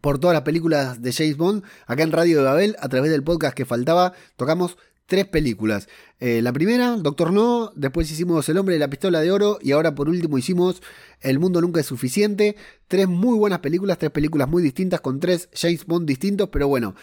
por 0.01 0.19
todas 0.19 0.35
las 0.35 0.43
películas 0.43 1.01
de 1.01 1.11
James 1.11 1.37
Bond. 1.37 1.63
Acá 1.87 2.03
en 2.03 2.11
Radio 2.11 2.37
de 2.37 2.43
Babel, 2.43 2.75
a 2.79 2.89
través 2.89 3.09
del 3.09 3.23
podcast 3.23 3.55
que 3.55 3.65
faltaba, 3.65 4.13
tocamos 4.35 4.77
tres 5.05 5.25
películas. 5.25 5.87
Eh, 6.19 6.41
la 6.41 6.53
primera, 6.53 6.95
Doctor 6.97 7.33
No, 7.33 7.71
después 7.75 8.09
hicimos 8.11 8.47
El 8.49 8.57
hombre 8.57 8.75
de 8.75 8.79
la 8.79 8.89
pistola 8.89 9.21
de 9.21 9.31
oro 9.31 9.59
y 9.61 9.71
ahora 9.71 9.95
por 9.95 10.09
último 10.09 10.37
hicimos 10.37 10.81
El 11.21 11.39
mundo 11.39 11.61
nunca 11.61 11.79
es 11.79 11.85
suficiente. 11.85 12.55
Tres 12.87 13.07
muy 13.07 13.37
buenas 13.37 13.59
películas, 13.59 13.97
tres 13.97 14.11
películas 14.11 14.47
muy 14.47 14.63
distintas 14.63 15.01
con 15.01 15.19
tres 15.19 15.49
James 15.53 15.85
Bond 15.85 16.07
distintos, 16.07 16.49
pero 16.49 16.67
bueno, 16.67 16.95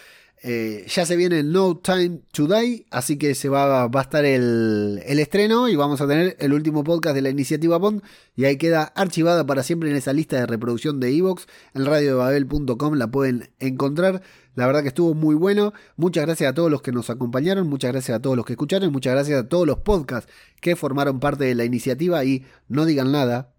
eh, 0.43 0.86
ya 0.88 1.05
se 1.05 1.16
viene 1.16 1.43
No 1.43 1.76
Time 1.76 2.22
to 2.32 2.47
Die, 2.47 2.86
así 2.91 3.18
que 3.18 3.34
se 3.34 3.51
va, 3.51 3.88
va 3.88 4.01
a 4.01 4.03
estar 4.03 4.24
el, 4.24 5.03
el, 5.05 5.18
estreno 5.18 5.68
y 5.68 5.76
vamos 5.76 6.01
a 6.01 6.09
tener 6.09 6.34
el 6.41 6.55
último 6.55 6.82
podcast 6.82 7.14
de 7.14 7.20
la 7.20 7.28
iniciativa 7.28 7.76
Bond 7.76 8.03
y 8.36 8.47
ahí 8.47 8.57
queda 8.57 8.84
archivada 8.84 9.45
para 9.45 9.62
siempre 9.62 9.91
en 9.91 9.97
esa 9.97 10.14
lista 10.14 10.36
de 10.36 10.47
reproducción 10.47 10.99
de 10.99 11.14
Evox. 11.14 11.47
En 11.74 11.84
radiodebabel.com 11.84 12.95
la 12.95 13.11
pueden 13.11 13.51
encontrar. 13.59 14.22
La 14.55 14.66
verdad 14.66 14.80
que 14.80 14.88
estuvo 14.88 15.12
muy 15.12 15.34
bueno. 15.34 15.74
Muchas 15.97 16.24
gracias 16.24 16.51
a 16.51 16.55
todos 16.55 16.70
los 16.70 16.80
que 16.80 16.93
nos 16.93 17.11
acompañaron, 17.11 17.68
muchas 17.68 17.93
gracias 17.93 18.16
a 18.16 18.22
todos 18.22 18.34
los 18.34 18.47
que 18.47 18.55
escucharon, 18.55 18.91
muchas 18.91 19.12
gracias 19.12 19.41
a 19.41 19.49
todos 19.49 19.66
los 19.66 19.80
podcasts 19.80 20.32
que 20.62 20.74
formaron 20.74 21.20
parte 21.20 21.45
de 21.45 21.55
la 21.55 21.66
iniciativa 21.66 22.24
y 22.24 22.47
no 22.66 22.86
digan 22.86 23.12
nada, 23.12 23.53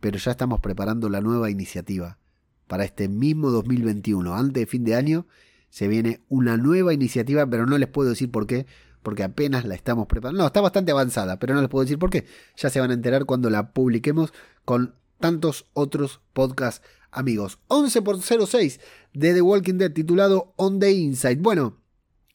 pero 0.00 0.18
ya 0.18 0.30
estamos 0.30 0.60
preparando 0.60 1.08
la 1.08 1.22
nueva 1.22 1.48
iniciativa 1.48 2.18
para 2.66 2.84
este 2.84 3.08
mismo 3.08 3.50
2021, 3.50 4.34
antes 4.34 4.60
de 4.60 4.66
fin 4.66 4.84
de 4.84 4.94
año 4.94 5.26
se 5.74 5.88
viene 5.88 6.20
una 6.28 6.56
nueva 6.56 6.94
iniciativa, 6.94 7.44
pero 7.48 7.66
no 7.66 7.76
les 7.78 7.88
puedo 7.88 8.10
decir 8.10 8.30
por 8.30 8.46
qué, 8.46 8.64
porque 9.02 9.24
apenas 9.24 9.64
la 9.64 9.74
estamos 9.74 10.06
preparando. 10.06 10.40
No, 10.40 10.46
está 10.46 10.60
bastante 10.60 10.92
avanzada, 10.92 11.40
pero 11.40 11.52
no 11.52 11.60
les 11.60 11.68
puedo 11.68 11.82
decir 11.82 11.98
por 11.98 12.10
qué. 12.10 12.26
Ya 12.56 12.70
se 12.70 12.78
van 12.78 12.92
a 12.92 12.94
enterar 12.94 13.24
cuando 13.24 13.50
la 13.50 13.72
publiquemos 13.72 14.32
con 14.64 14.94
tantos 15.18 15.66
otros 15.72 16.20
podcasts 16.32 16.86
amigos. 17.10 17.58
11 17.66 18.02
por 18.02 18.22
06 18.22 18.78
de 19.14 19.34
The 19.34 19.40
Walking 19.40 19.78
Dead 19.78 19.90
titulado 19.90 20.54
On 20.54 20.78
the 20.78 20.92
Inside. 20.92 21.40
Bueno, 21.40 21.80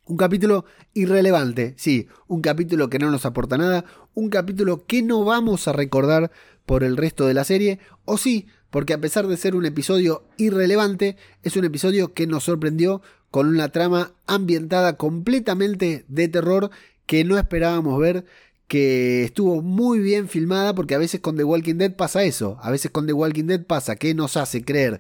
un 0.04 0.18
capítulo 0.18 0.66
irrelevante, 0.94 1.76
sí, 1.78 2.10
un 2.28 2.42
capítulo 2.42 2.90
que 2.90 3.00
no 3.00 3.10
nos 3.10 3.26
aporta 3.26 3.58
nada, 3.58 3.86
un 4.16 4.30
capítulo 4.30 4.86
que 4.86 5.02
no 5.02 5.24
vamos 5.24 5.66
a 5.70 5.72
recordar 5.72 6.30
por 6.66 6.84
el 6.84 6.98
resto 6.98 7.26
de 7.26 7.36
la 7.36 7.46
serie, 7.46 7.80
o 8.04 8.18
sí, 8.18 8.48
porque 8.70 8.94
a 8.94 9.00
pesar 9.00 9.28
de 9.28 9.38
ser 9.38 9.56
un 9.56 9.66
episodio 9.66 10.26
irrelevante, 10.38 11.16
es 11.42 11.56
un 11.56 11.66
episodio 11.66 12.14
que 12.14 12.28
nos 12.28 12.44
sorprendió 12.44 13.02
con 13.32 13.48
una 13.48 13.70
trama 13.70 14.14
ambientada 14.28 14.98
completamente 14.98 16.06
de 16.08 16.28
terror 16.28 16.72
que 17.06 17.24
no 17.24 17.38
esperábamos 17.38 18.00
ver, 18.00 18.26
que 18.68 19.24
estuvo 19.24 19.62
muy 19.62 20.00
bien 20.00 20.28
filmada, 20.30 20.76
porque 20.76 20.96
a 20.96 21.00
veces 21.00 21.22
con 21.22 21.36
The 21.36 21.44
Walking 21.44 21.76
Dead 21.76 21.96
pasa 21.96 22.24
eso, 22.24 22.58
a 22.62 22.72
veces 22.72 22.92
con 22.92 23.08
The 23.08 23.14
Walking 23.14 23.46
Dead 23.46 23.66
pasa 23.66 23.96
que 23.96 24.14
nos 24.14 24.38
hace 24.38 24.64
creer 24.64 25.00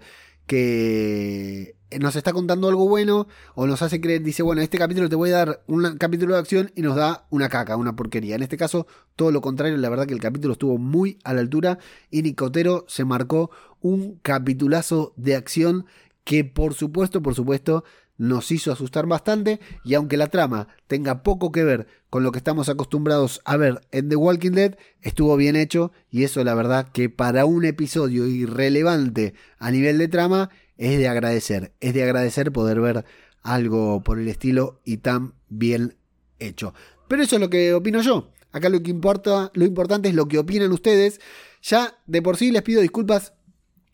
que 0.49 1.75
nos 1.99 2.15
está 2.15 2.33
contando 2.33 2.67
algo 2.69 2.89
bueno 2.89 3.27
o 3.53 3.67
nos 3.67 3.83
hace 3.83 4.01
creer, 4.01 4.23
dice, 4.23 4.41
bueno, 4.41 4.61
este 4.63 4.79
capítulo 4.79 5.07
te 5.07 5.15
voy 5.15 5.29
a 5.29 5.37
dar 5.37 5.63
un 5.67 5.97
capítulo 5.97 6.33
de 6.33 6.39
acción 6.39 6.71
y 6.75 6.81
nos 6.81 6.95
da 6.95 7.27
una 7.29 7.49
caca, 7.49 7.77
una 7.77 7.95
porquería. 7.95 8.35
En 8.35 8.41
este 8.41 8.57
caso, 8.57 8.87
todo 9.15 9.31
lo 9.31 9.41
contrario, 9.41 9.77
la 9.77 9.89
verdad 9.89 10.07
que 10.07 10.13
el 10.15 10.19
capítulo 10.19 10.53
estuvo 10.53 10.79
muy 10.79 11.19
a 11.23 11.35
la 11.35 11.41
altura 11.41 11.77
y 12.09 12.23
Nicotero 12.23 12.85
se 12.87 13.05
marcó 13.05 13.51
un 13.79 14.19
capitulazo 14.23 15.13
de 15.17 15.35
acción 15.35 15.85
que 16.23 16.43
por 16.43 16.73
supuesto, 16.73 17.21
por 17.21 17.35
supuesto, 17.35 17.83
nos 18.19 18.51
hizo 18.51 18.71
asustar 18.71 19.07
bastante 19.07 19.59
y 19.83 19.95
aunque 19.95 20.17
la 20.17 20.27
trama 20.27 20.67
tenga 20.87 21.23
poco 21.23 21.51
que 21.51 21.63
ver 21.63 21.87
con 22.09 22.21
lo 22.21 22.31
que 22.31 22.37
estamos 22.37 22.69
acostumbrados 22.69 23.41
a 23.45 23.57
ver 23.57 23.81
en 23.91 24.09
The 24.09 24.17
Walking 24.17 24.51
Dead, 24.51 24.75
estuvo 25.01 25.35
bien 25.37 25.55
hecho 25.55 25.91
y 26.11 26.25
eso 26.25 26.43
la 26.43 26.53
verdad 26.53 26.89
que 26.91 27.09
para 27.09 27.45
un 27.45 27.65
episodio 27.65 28.27
irrelevante 28.27 29.33
a 29.57 29.71
nivel 29.71 29.97
de 29.97 30.09
trama 30.09 30.49
es 30.77 30.97
de 30.97 31.07
agradecer, 31.07 31.73
es 31.79 31.93
de 31.93 32.03
agradecer 32.03 32.51
poder 32.51 32.81
ver 32.81 33.05
algo 33.41 34.03
por 34.03 34.19
el 34.19 34.27
estilo 34.27 34.81
y 34.83 34.97
tan 34.97 35.33
bien 35.47 35.95
hecho. 36.39 36.73
Pero 37.07 37.23
eso 37.23 37.37
es 37.37 37.41
lo 37.41 37.49
que 37.49 37.73
opino 37.73 38.01
yo. 38.01 38.31
Acá 38.51 38.67
lo 38.67 38.83
que 38.83 38.91
importa, 38.91 39.49
lo 39.53 39.63
importante 39.63 40.09
es 40.09 40.15
lo 40.15 40.27
que 40.27 40.39
opinan 40.39 40.71
ustedes. 40.73 41.21
Ya 41.61 41.97
de 42.05 42.21
por 42.21 42.35
sí 42.35 42.51
les 42.51 42.63
pido 42.63 42.81
disculpas 42.81 43.33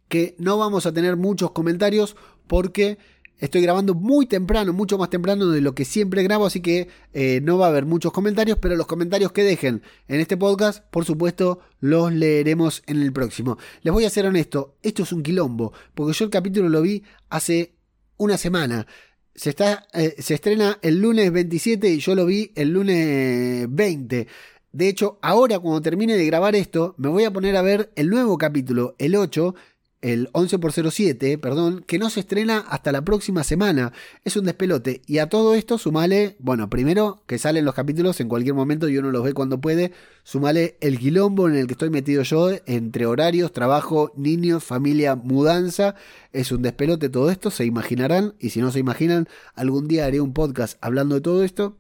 que 0.08 0.36
no 0.40 0.58
vamos 0.58 0.86
a 0.86 0.94
tener 0.94 1.16
muchos 1.16 1.52
comentarios 1.52 2.16
porque 2.48 2.98
Estoy 3.38 3.62
grabando 3.62 3.94
muy 3.94 4.28
temprano, 4.28 4.72
mucho 4.72 4.98
más 4.98 5.10
temprano 5.10 5.48
de 5.48 5.60
lo 5.60 5.76
que 5.76 5.84
siempre 5.84 6.24
grabo, 6.24 6.46
así 6.46 6.62
que 6.62 6.88
eh, 7.14 7.42
no 7.44 7.58
va 7.58 7.66
a 7.66 7.70
haber 7.70 7.86
muchos 7.86 8.14
comentarios, 8.14 8.58
pero 8.62 8.78
los 8.78 8.88
comentarios 8.88 9.34
que 9.34 9.44
dejen 9.44 9.82
en 10.08 10.22
este 10.22 10.38
podcast, 10.38 10.86
por 10.90 11.04
supuesto, 11.04 11.60
los 11.82 12.14
leeremos 12.14 12.82
en 12.88 13.02
el 13.02 13.12
próximo. 13.12 13.58
Les 13.82 13.94
voy 13.94 14.06
a 14.06 14.10
ser 14.10 14.26
honesto, 14.26 14.78
esto 14.82 15.04
es 15.04 15.12
un 15.12 15.22
quilombo, 15.22 15.74
porque 15.94 16.14
yo 16.14 16.26
el 16.26 16.32
capítulo 16.32 16.70
lo 16.70 16.82
vi 16.82 17.04
hace 17.30 17.76
una 18.16 18.38
semana. 18.38 18.88
Se, 19.36 19.50
está, 19.50 19.86
eh, 19.94 20.16
se 20.18 20.36
estrena 20.36 20.80
el 20.82 21.02
lunes 21.02 21.30
27 21.30 21.90
y 21.90 22.00
yo 22.00 22.16
lo 22.16 22.26
vi 22.26 22.54
el 22.56 22.70
lunes 22.70 23.68
20. 23.70 24.28
De 24.72 24.88
hecho, 24.88 25.20
ahora 25.22 25.60
cuando 25.60 25.82
termine 25.82 26.16
de 26.16 26.26
grabar 26.26 26.56
esto, 26.56 26.96
me 26.98 27.10
voy 27.10 27.26
a 27.26 27.32
poner 27.32 27.58
a 27.58 27.62
ver 27.62 27.92
el 27.96 28.10
nuevo 28.10 28.38
capítulo, 28.38 28.96
el 28.98 29.16
8, 29.16 29.56
el 30.02 30.30
11 30.34 30.60
por 30.60 30.72
07, 30.72 31.38
perdón, 31.38 31.84
que 31.88 31.98
no 31.98 32.10
se 32.10 32.20
estrena 32.20 32.60
hasta 32.60 32.92
la 32.92 33.04
próxima 33.04 33.44
semana. 33.44 33.92
Es 34.24 34.38
un 34.38 34.46
despelote. 34.46 35.02
Y 35.08 35.18
a 35.18 35.30
todo 35.30 35.56
esto 35.56 35.78
sumale, 35.78 36.36
bueno, 36.40 36.70
primero 36.70 37.24
que 37.26 37.40
salen 37.40 37.66
los 37.66 37.74
capítulos 37.74 38.20
en 38.20 38.30
cualquier 38.30 38.54
momento 38.54 38.88
y 38.88 38.98
uno 38.98 39.12
los 39.12 39.24
ve 39.24 39.34
cuando 39.34 39.60
puede. 39.60 39.92
Sumale 40.24 40.78
el 40.80 41.00
quilombo 41.00 41.48
en 41.50 41.56
el 41.56 41.68
que 41.68 41.74
estoy 41.74 41.90
metido 41.90 42.22
yo, 42.24 42.52
entre 42.66 43.06
horarios, 43.06 43.52
trabajo, 43.52 44.12
niños, 44.16 44.64
familia, 44.64 45.16
mudanza. 45.16 45.96
Es 46.34 46.52
un 46.52 46.62
despelote 46.62 47.10
todo 47.10 47.32
esto, 47.32 47.50
se 47.50 47.66
imaginarán. 47.66 48.36
Y 48.40 48.52
si 48.52 48.62
no 48.62 48.72
se 48.72 48.80
imaginan, 48.80 49.28
algún 49.56 49.88
día 49.88 50.06
haré 50.06 50.22
un 50.22 50.34
podcast 50.34 50.78
hablando 50.82 51.16
de 51.16 51.22
todo 51.22 51.44
esto. 51.44 51.78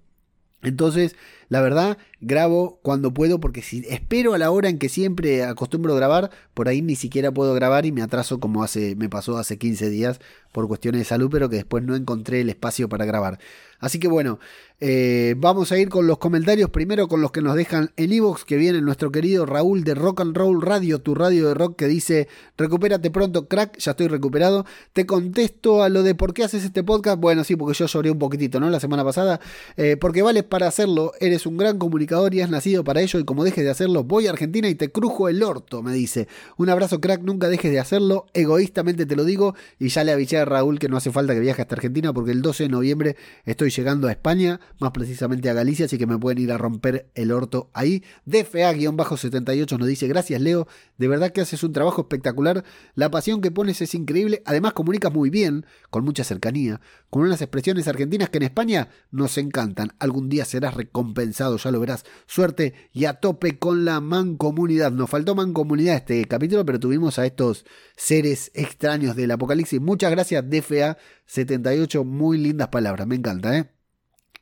Entonces, 0.63 1.15
la 1.49 1.61
verdad, 1.61 1.97
grabo 2.21 2.79
cuando 2.81 3.13
puedo 3.13 3.39
porque 3.39 3.61
si 3.61 3.85
espero 3.89 4.33
a 4.33 4.37
la 4.37 4.51
hora 4.51 4.69
en 4.69 4.79
que 4.79 4.89
siempre 4.89 5.43
acostumbro 5.43 5.95
grabar, 5.95 6.31
por 6.53 6.67
ahí 6.67 6.81
ni 6.81 6.95
siquiera 6.95 7.31
puedo 7.31 7.53
grabar 7.53 7.85
y 7.85 7.91
me 7.91 8.01
atraso 8.01 8.39
como 8.39 8.63
hace 8.63 8.95
me 8.95 9.09
pasó 9.09 9.37
hace 9.37 9.57
15 9.57 9.89
días 9.89 10.19
por 10.51 10.67
cuestiones 10.67 11.01
de 11.01 11.05
salud, 11.05 11.29
pero 11.29 11.49
que 11.49 11.57
después 11.57 11.83
no 11.83 11.95
encontré 11.95 12.41
el 12.41 12.49
espacio 12.49 12.87
para 12.87 13.05
grabar. 13.05 13.39
Así 13.79 13.99
que 13.99 14.07
bueno, 14.07 14.39
eh, 14.79 15.35
vamos 15.37 15.71
a 15.71 15.77
ir 15.77 15.89
con 15.89 16.07
los 16.07 16.17
comentarios, 16.17 16.69
primero 16.69 17.07
con 17.07 17.21
los 17.21 17.31
que 17.31 17.41
nos 17.41 17.55
dejan 17.55 17.91
en 17.97 18.13
Evox, 18.13 18.45
que 18.45 18.55
viene 18.55 18.81
nuestro 18.81 19.11
querido 19.11 19.45
Raúl 19.45 19.83
de 19.83 19.95
Rock 19.95 20.21
and 20.21 20.35
Roll 20.35 20.61
Radio, 20.61 20.99
tu 20.99 21.13
radio 21.13 21.49
de 21.49 21.53
rock, 21.53 21.75
que 21.75 21.87
dice, 21.87 22.27
recupérate 22.57 23.11
pronto, 23.11 23.47
crack, 23.47 23.77
ya 23.77 23.91
estoy 23.91 24.07
recuperado. 24.07 24.65
Te 24.93 25.05
contesto 25.05 25.83
a 25.83 25.89
lo 25.89 26.03
de 26.03 26.15
por 26.15 26.33
qué 26.33 26.45
haces 26.45 26.63
este 26.63 26.83
podcast. 26.83 27.19
Bueno, 27.19 27.43
sí, 27.43 27.57
porque 27.57 27.77
yo 27.77 27.85
lloré 27.85 28.11
un 28.11 28.19
poquitito, 28.19 28.59
¿no? 28.59 28.69
La 28.69 28.79
semana 28.79 29.03
pasada. 29.03 29.39
Eh, 29.75 29.97
porque 29.97 30.21
vale 30.21 30.43
para 30.43 30.67
hacerlo, 30.67 31.11
eres 31.19 31.34
eres 31.35 31.45
un 31.45 31.57
gran 31.57 31.77
comunicador 31.77 32.33
y 32.33 32.39
has 32.39 32.49
nacido 32.49 32.85
para 32.85 33.01
ello 33.01 33.19
y 33.19 33.25
como 33.25 33.43
dejes 33.43 33.65
de 33.65 33.69
hacerlo, 33.69 34.05
voy 34.05 34.27
a 34.27 34.29
Argentina 34.29 34.69
y 34.69 34.75
te 34.75 34.89
crujo 34.89 35.27
el 35.27 35.43
orto, 35.43 35.83
me 35.83 35.93
dice. 35.93 36.29
Un 36.55 36.69
abrazo 36.69 37.01
crack, 37.01 37.21
nunca 37.23 37.49
dejes 37.49 37.71
de 37.71 37.79
hacerlo, 37.79 38.25
egoístamente 38.33 39.05
te 39.05 39.17
lo 39.17 39.25
digo 39.25 39.53
y 39.77 39.89
ya 39.89 40.05
le 40.05 40.13
avisé 40.13 40.37
a 40.37 40.45
Raúl 40.45 40.79
que 40.79 40.87
no 40.87 40.95
hace 40.95 41.11
falta 41.11 41.33
que 41.33 41.41
viaje 41.41 41.61
hasta 41.61 41.75
Argentina 41.75 42.13
porque 42.13 42.31
el 42.31 42.41
12 42.41 42.63
de 42.63 42.69
noviembre 42.69 43.17
estoy 43.43 43.69
llegando 43.69 44.07
a 44.07 44.11
España, 44.11 44.61
más 44.79 44.91
precisamente 44.91 45.49
a 45.49 45.53
Galicia, 45.53 45.87
así 45.87 45.97
que 45.97 46.07
me 46.07 46.17
pueden 46.17 46.37
ir 46.37 46.53
a 46.53 46.57
romper 46.57 47.09
el 47.15 47.33
orto 47.33 47.69
ahí. 47.73 48.01
DFA-78 48.25 49.77
nos 49.77 49.87
dice, 49.87 50.07
gracias 50.07 50.39
Leo, 50.39 50.67
de 50.97 51.07
verdad 51.09 51.31
que 51.31 51.41
haces 51.41 51.63
un 51.63 51.73
trabajo 51.73 52.01
espectacular, 52.01 52.63
la 52.95 53.11
pasión 53.11 53.41
que 53.41 53.51
pones 53.51 53.81
es 53.81 53.93
increíble, 53.93 54.41
además 54.45 54.71
comunicas 54.71 55.13
muy 55.13 55.29
bien, 55.29 55.65
con 55.89 56.05
mucha 56.05 56.23
cercanía, 56.23 56.79
con 57.15 57.23
unas 57.23 57.41
expresiones 57.41 57.87
argentinas 57.87 58.29
que 58.29 58.39
en 58.39 58.43
España 58.43 58.89
nos 59.09 59.37
encantan. 59.37 59.93
Algún 59.99 60.27
día 60.27 60.43
serás 60.43 60.73
recompensado, 60.73 61.55
ya 61.55 61.71
lo 61.71 61.79
verás. 61.79 62.03
Suerte 62.25 62.73
y 62.91 63.05
a 63.05 63.13
tope 63.21 63.57
con 63.57 63.85
la 63.85 64.01
mancomunidad. 64.01 64.91
Nos 64.91 65.09
faltó 65.09 65.33
mancomunidad 65.33 65.95
este 65.95 66.25
capítulo, 66.25 66.65
pero 66.65 66.77
tuvimos 66.77 67.17
a 67.17 67.25
estos 67.25 67.65
seres 67.95 68.51
extraños 68.53 69.15
del 69.15 69.31
apocalipsis. 69.31 69.79
Muchas 69.79 70.11
gracias, 70.11 70.43
DFA78. 70.43 72.03
Muy 72.03 72.37
lindas 72.37 72.67
palabras, 72.67 73.07
me 73.07 73.15
encanta, 73.15 73.59
¿eh? 73.59 73.71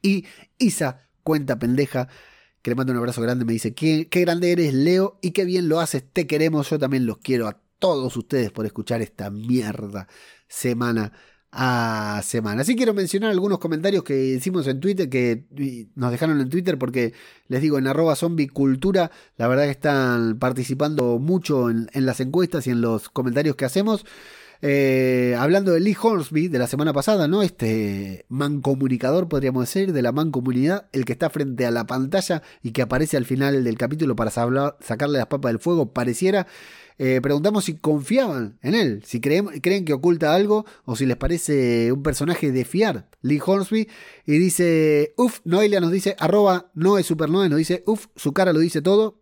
Y 0.02 0.26
Isa, 0.58 1.08
cuenta 1.22 1.60
pendeja 1.60 2.08
que 2.64 2.72
le 2.72 2.76
mando 2.76 2.92
un 2.92 2.98
abrazo 2.98 3.22
grande, 3.22 3.46
me 3.46 3.54
dice, 3.54 3.76
qué, 3.76 4.08
qué 4.10 4.22
grande 4.22 4.52
eres, 4.52 4.74
Leo, 4.74 5.20
y 5.22 5.30
qué 5.30 5.46
bien 5.46 5.70
lo 5.70 5.80
haces, 5.80 6.06
te 6.12 6.26
queremos, 6.26 6.72
yo 6.72 6.80
también 6.80 7.06
los 7.06 7.20
quiero 7.20 7.48
a 7.48 7.62
todos 7.78 8.18
ustedes 8.18 8.52
por 8.52 8.66
escuchar 8.66 9.04
esta 9.04 9.30
mierda 9.30 10.08
semana 10.48 11.14
a 11.56 12.22
semana. 12.24 12.64
Así 12.64 12.76
quiero 12.76 12.96
mencionar 12.96 13.30
algunos 13.30 13.60
comentarios 13.60 14.04
que 14.04 14.26
hicimos 14.26 14.66
en 14.66 14.80
Twitter, 14.80 15.08
que 15.08 15.44
nos 15.94 16.12
dejaron 16.12 16.42
en 16.42 16.50
Twitter, 16.50 16.80
porque 16.80 17.14
les 17.48 17.62
digo, 17.62 17.78
en 17.78 17.86
arroba 17.86 18.16
zombie 18.16 18.48
cultura, 18.48 19.12
la 19.38 19.48
verdad 19.48 19.66
que 19.66 19.72
están 19.72 20.40
participando 20.40 21.20
mucho 21.20 21.70
en, 21.70 21.88
las 21.94 22.20
encuestas 22.20 22.66
y 22.66 22.72
en 22.72 22.82
los 22.82 23.08
comentarios 23.10 23.56
que 23.56 23.66
hacemos. 23.66 24.04
Eh, 24.66 25.36
hablando 25.38 25.74
de 25.74 25.82
Lee 25.82 25.96
Hornsby 26.02 26.48
de 26.48 26.58
la 26.58 26.68
semana 26.68 26.92
pasada, 26.92 27.28
¿no? 27.28 27.44
Este 27.44 28.26
mancomunicador, 28.30 29.28
podríamos 29.28 29.64
decir, 29.66 29.94
de 29.94 30.02
la 30.02 30.12
mancomunidad, 30.12 30.88
el 30.92 31.06
que 31.06 31.14
está 31.14 31.30
frente 31.30 31.68
a 31.68 31.72
la 31.72 31.86
pantalla 31.86 32.42
y 32.64 32.72
que 32.72 32.82
aparece 32.82 33.18
al 33.18 33.26
final 33.26 33.64
del 33.64 33.78
capítulo 33.78 34.16
para 34.16 34.32
sacarle 34.32 35.20
las 35.20 35.28
papas 35.28 35.52
del 35.52 35.60
fuego, 35.60 35.92
pareciera. 35.94 36.48
Eh, 36.98 37.20
preguntamos 37.22 37.66
si 37.66 37.76
confiaban 37.76 38.60
en 38.62 38.76
él, 38.76 39.04
si 39.06 39.20
creen, 39.20 39.48
creen 39.62 39.86
que 39.86 39.94
oculta 39.94 40.34
algo 40.34 40.66
o 40.86 40.96
si 40.96 41.06
les 41.06 41.18
parece 41.18 41.92
un 41.92 42.04
personaje 42.04 42.52
de 42.52 42.66
fiar, 42.66 43.10
Lee 43.22 43.42
Hornsby. 43.44 43.90
Y 44.26 44.38
dice, 44.38 45.14
uff, 45.18 45.40
Noelia 45.44 45.80
nos 45.80 45.92
dice, 45.92 46.16
arroba 46.20 46.72
no 46.74 46.98
es 46.98 47.06
Supernoe, 47.06 47.50
nos 47.50 47.58
dice, 47.58 47.84
uff, 47.86 48.08
su 48.16 48.34
cara 48.34 48.54
lo 48.54 48.60
dice 48.60 48.82
todo. 48.82 49.22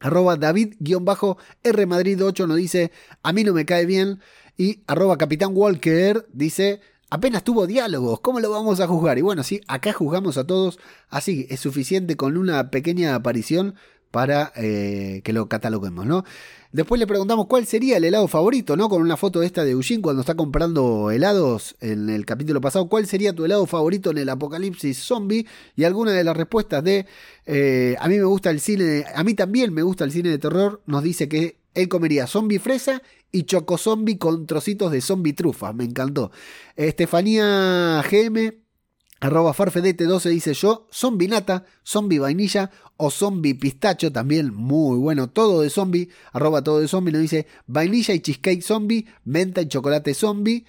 Arroba 0.00 0.36
David-R 0.36 1.86
Madrid 1.86 2.22
8 2.22 2.46
nos 2.46 2.56
dice, 2.56 2.90
a 3.22 3.32
mí 3.32 3.44
no 3.44 3.54
me 3.54 3.64
cae 3.64 3.86
bien. 3.86 4.20
Y 4.56 4.82
arroba 4.86 5.16
Capitán 5.16 5.52
Walker 5.54 6.26
dice, 6.32 6.80
apenas 7.10 7.44
tuvo 7.44 7.66
diálogos, 7.66 8.20
¿cómo 8.20 8.40
lo 8.40 8.50
vamos 8.50 8.80
a 8.80 8.86
juzgar? 8.86 9.18
Y 9.18 9.22
bueno, 9.22 9.42
sí, 9.42 9.60
acá 9.68 9.92
juzgamos 9.92 10.36
a 10.36 10.46
todos, 10.46 10.78
así 11.08 11.46
es 11.48 11.60
suficiente 11.60 12.16
con 12.16 12.36
una 12.36 12.70
pequeña 12.70 13.14
aparición 13.14 13.76
para 14.14 14.52
eh, 14.54 15.22
que 15.24 15.32
lo 15.32 15.48
cataloguemos, 15.48 16.06
¿no? 16.06 16.24
Después 16.70 17.00
le 17.00 17.06
preguntamos 17.08 17.46
cuál 17.48 17.66
sería 17.66 17.96
el 17.96 18.04
helado 18.04 18.28
favorito, 18.28 18.76
¿no? 18.76 18.88
Con 18.88 19.02
una 19.02 19.16
foto 19.16 19.42
esta 19.42 19.64
de 19.64 19.72
Eugene 19.72 20.02
cuando 20.02 20.20
está 20.20 20.36
comprando 20.36 21.10
helados 21.10 21.74
en 21.80 22.08
el 22.08 22.24
capítulo 22.24 22.60
pasado. 22.60 22.88
¿Cuál 22.88 23.08
sería 23.08 23.32
tu 23.32 23.44
helado 23.44 23.66
favorito 23.66 24.12
en 24.12 24.18
el 24.18 24.28
apocalipsis 24.28 24.98
zombie? 24.98 25.48
Y 25.74 25.82
alguna 25.82 26.12
de 26.12 26.22
las 26.22 26.36
respuestas 26.36 26.84
de 26.84 27.06
eh, 27.46 27.96
a 27.98 28.06
mí 28.06 28.16
me 28.16 28.22
gusta 28.22 28.50
el 28.50 28.60
cine, 28.60 29.04
a 29.12 29.24
mí 29.24 29.34
también 29.34 29.74
me 29.74 29.82
gusta 29.82 30.04
el 30.04 30.12
cine 30.12 30.28
de 30.28 30.38
terror, 30.38 30.80
nos 30.86 31.02
dice 31.02 31.28
que 31.28 31.56
él 31.74 31.88
comería 31.88 32.28
zombie 32.28 32.60
fresa 32.60 33.02
y 33.32 33.42
choco 33.42 33.78
zombie 33.78 34.16
con 34.16 34.46
trocitos 34.46 34.92
de 34.92 35.00
zombie 35.00 35.32
trufa. 35.32 35.72
Me 35.72 35.82
encantó. 35.82 36.30
Estefanía 36.76 38.00
GM 38.08 38.63
Arroba 39.24 39.54
farfedete12 39.54 40.28
dice 40.28 40.52
yo, 40.52 40.86
zombie 40.92 41.28
nata, 41.28 41.64
zombie 41.82 42.18
vainilla 42.18 42.70
o 42.98 43.10
zombie 43.10 43.54
pistacho, 43.54 44.12
también 44.12 44.54
muy 44.54 44.98
bueno, 44.98 45.30
todo 45.30 45.62
de 45.62 45.70
zombie, 45.70 46.10
arroba 46.34 46.62
todo 46.62 46.80
de 46.80 46.88
zombie, 46.88 47.10
nos 47.10 47.22
dice 47.22 47.46
vainilla 47.66 48.12
y 48.12 48.20
cheesecake 48.20 48.60
zombie, 48.60 49.06
menta 49.24 49.62
y 49.62 49.68
chocolate 49.68 50.12
zombie, 50.12 50.66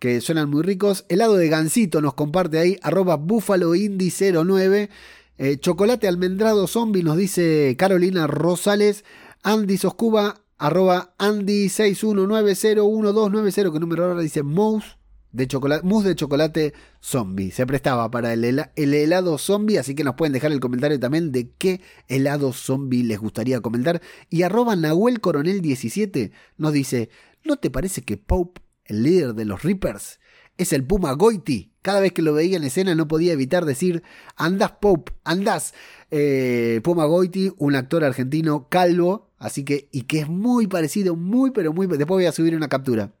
que 0.00 0.20
suenan 0.20 0.50
muy 0.50 0.64
ricos. 0.64 1.04
Helado 1.08 1.36
de 1.36 1.48
gansito 1.48 2.00
nos 2.00 2.14
comparte 2.14 2.58
ahí, 2.58 2.78
arroba 2.82 3.14
búfalo 3.14 3.76
indie 3.76 4.10
09. 4.10 4.90
Eh, 5.38 5.58
chocolate 5.60 6.08
almendrado 6.08 6.66
zombie 6.66 7.04
nos 7.04 7.16
dice 7.16 7.76
Carolina 7.78 8.26
Rosales. 8.26 9.04
Andy 9.44 9.78
Soscuba, 9.78 10.40
arroba 10.58 11.14
Andy 11.18 11.68
61901290, 11.68 13.72
que 13.72 13.78
número 13.78 14.04
ahora 14.04 14.20
dice 14.20 14.42
Mouse 14.42 14.96
de 15.34 15.48
chocolate, 15.48 15.84
mousse 15.84 16.08
de 16.08 16.14
chocolate 16.14 16.74
zombie. 17.00 17.50
Se 17.50 17.66
prestaba 17.66 18.10
para 18.10 18.32
el, 18.32 18.68
helado 18.76 19.36
zombie, 19.36 19.78
así 19.78 19.94
que 19.94 20.04
nos 20.04 20.14
pueden 20.14 20.32
dejar 20.32 20.52
el 20.52 20.60
comentario 20.60 20.98
también 20.98 21.32
de 21.32 21.50
qué 21.58 21.80
helado 22.06 22.52
zombie 22.52 23.02
les 23.02 23.18
gustaría 23.18 23.60
comentar. 23.60 24.00
Y 24.30 24.42
arroba 24.42 24.76
Nahuel 24.76 25.20
Coronel 25.20 25.60
17 25.60 26.30
nos 26.56 26.72
dice, 26.72 27.10
¿no 27.42 27.56
te 27.56 27.70
parece 27.70 28.02
que 28.02 28.16
Pope, 28.16 28.62
el 28.84 29.02
líder 29.02 29.34
de 29.34 29.44
los 29.44 29.64
Reapers, 29.64 30.20
es 30.56 30.72
el 30.72 30.84
Puma 30.84 31.12
Goiti? 31.14 31.72
Cada 31.82 32.00
vez 32.00 32.12
que 32.12 32.22
lo 32.22 32.32
veía 32.32 32.56
en 32.56 32.64
escena 32.64 32.94
no 32.94 33.08
podía 33.08 33.32
evitar 33.32 33.64
decir, 33.64 34.04
andás 34.36 34.72
Pope, 34.80 35.12
andás. 35.24 35.74
Eh, 36.12 36.80
Puma 36.84 37.06
Goiti, 37.06 37.52
un 37.58 37.74
actor 37.74 38.04
argentino 38.04 38.68
calvo, 38.68 39.32
así 39.38 39.64
que, 39.64 39.88
y 39.90 40.02
que 40.02 40.20
es 40.20 40.28
muy 40.28 40.68
parecido, 40.68 41.16
muy, 41.16 41.50
pero 41.50 41.72
muy, 41.72 41.88
después 41.88 42.06
voy 42.06 42.26
a 42.26 42.32
subir 42.32 42.54
una 42.54 42.68
captura 42.68 43.12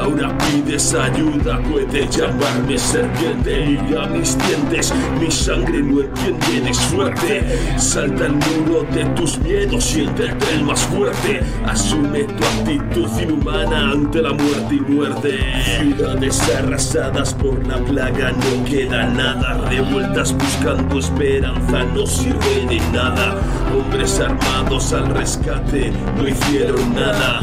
Ahora 0.00 0.36
pides 0.38 0.94
ayuda, 0.94 1.60
puedes 1.70 2.16
llamarme 2.16 2.78
serpiente. 2.78 3.78
Mira 3.82 4.06
mis 4.06 4.36
dientes, 4.38 4.92
mi 5.20 5.30
sangre 5.30 5.82
no 5.82 6.00
entiende 6.00 6.60
de 6.60 6.74
suerte. 6.74 7.58
Salta 7.76 8.26
el 8.26 8.34
muro 8.34 8.84
de 8.92 9.04
tus 9.16 9.38
miedos, 9.38 9.84
siéntete 9.84 10.54
el 10.54 10.64
más 10.64 10.80
fuerte. 10.80 11.40
Asume 11.66 12.24
tu 12.24 12.44
actitud 12.44 13.08
inhumana 13.20 13.92
ante 13.92 14.22
la 14.22 14.32
muerte 14.32 14.74
y 14.74 14.80
muerte. 14.80 15.38
Ciudades 15.78 16.40
arrasadas 16.56 17.34
por 17.34 17.66
la 17.66 17.78
plaga, 17.78 18.32
no 18.32 18.64
queda 18.64 19.06
nada. 19.06 19.68
Revueltas 19.68 20.32
buscando 20.32 20.98
esperanza, 20.98 21.84
no 21.94 22.06
sirve 22.06 22.66
de 22.68 22.80
nada. 22.92 23.36
Hombres 23.74 24.20
armados 24.20 24.92
al 24.92 25.08
rescate 25.08 25.92
no 26.16 26.26
hicieron 26.26 26.94
nada. 26.94 27.42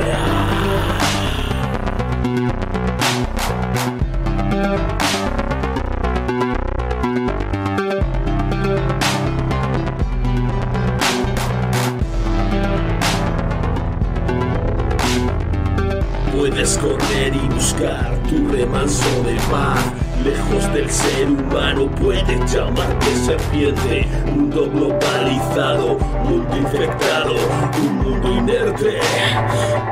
Puedes 22.51 22.55
llamarte 22.55 23.16
serpiente. 23.16 24.07
Mundo 24.26 24.70
globalizado, 24.70 25.98
mundo 26.24 26.57
infectado, 26.57 27.34
un 27.82 27.98
mundo 27.98 28.28
inerte. 28.36 29.01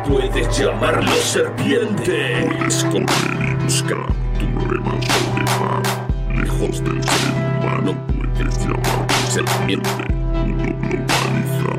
Puedes 0.09 0.59
llamarlo 0.59 1.13
serpiente. 1.13 2.49
Y 2.49 3.65
buscar 3.65 4.07
tu 4.39 4.47
de 4.69 5.45
paz. 5.45 5.99
Lejos 6.35 6.85
del 6.85 7.03
ser 7.03 7.33
humano 7.61 7.95
puedes 8.07 8.59
llamarte 8.59 9.15
serpiente. 9.31 10.05
Mundo 10.35 10.65
globalizado, 10.83 11.79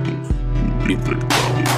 mundo 0.53 0.91
infectado, 0.91 1.68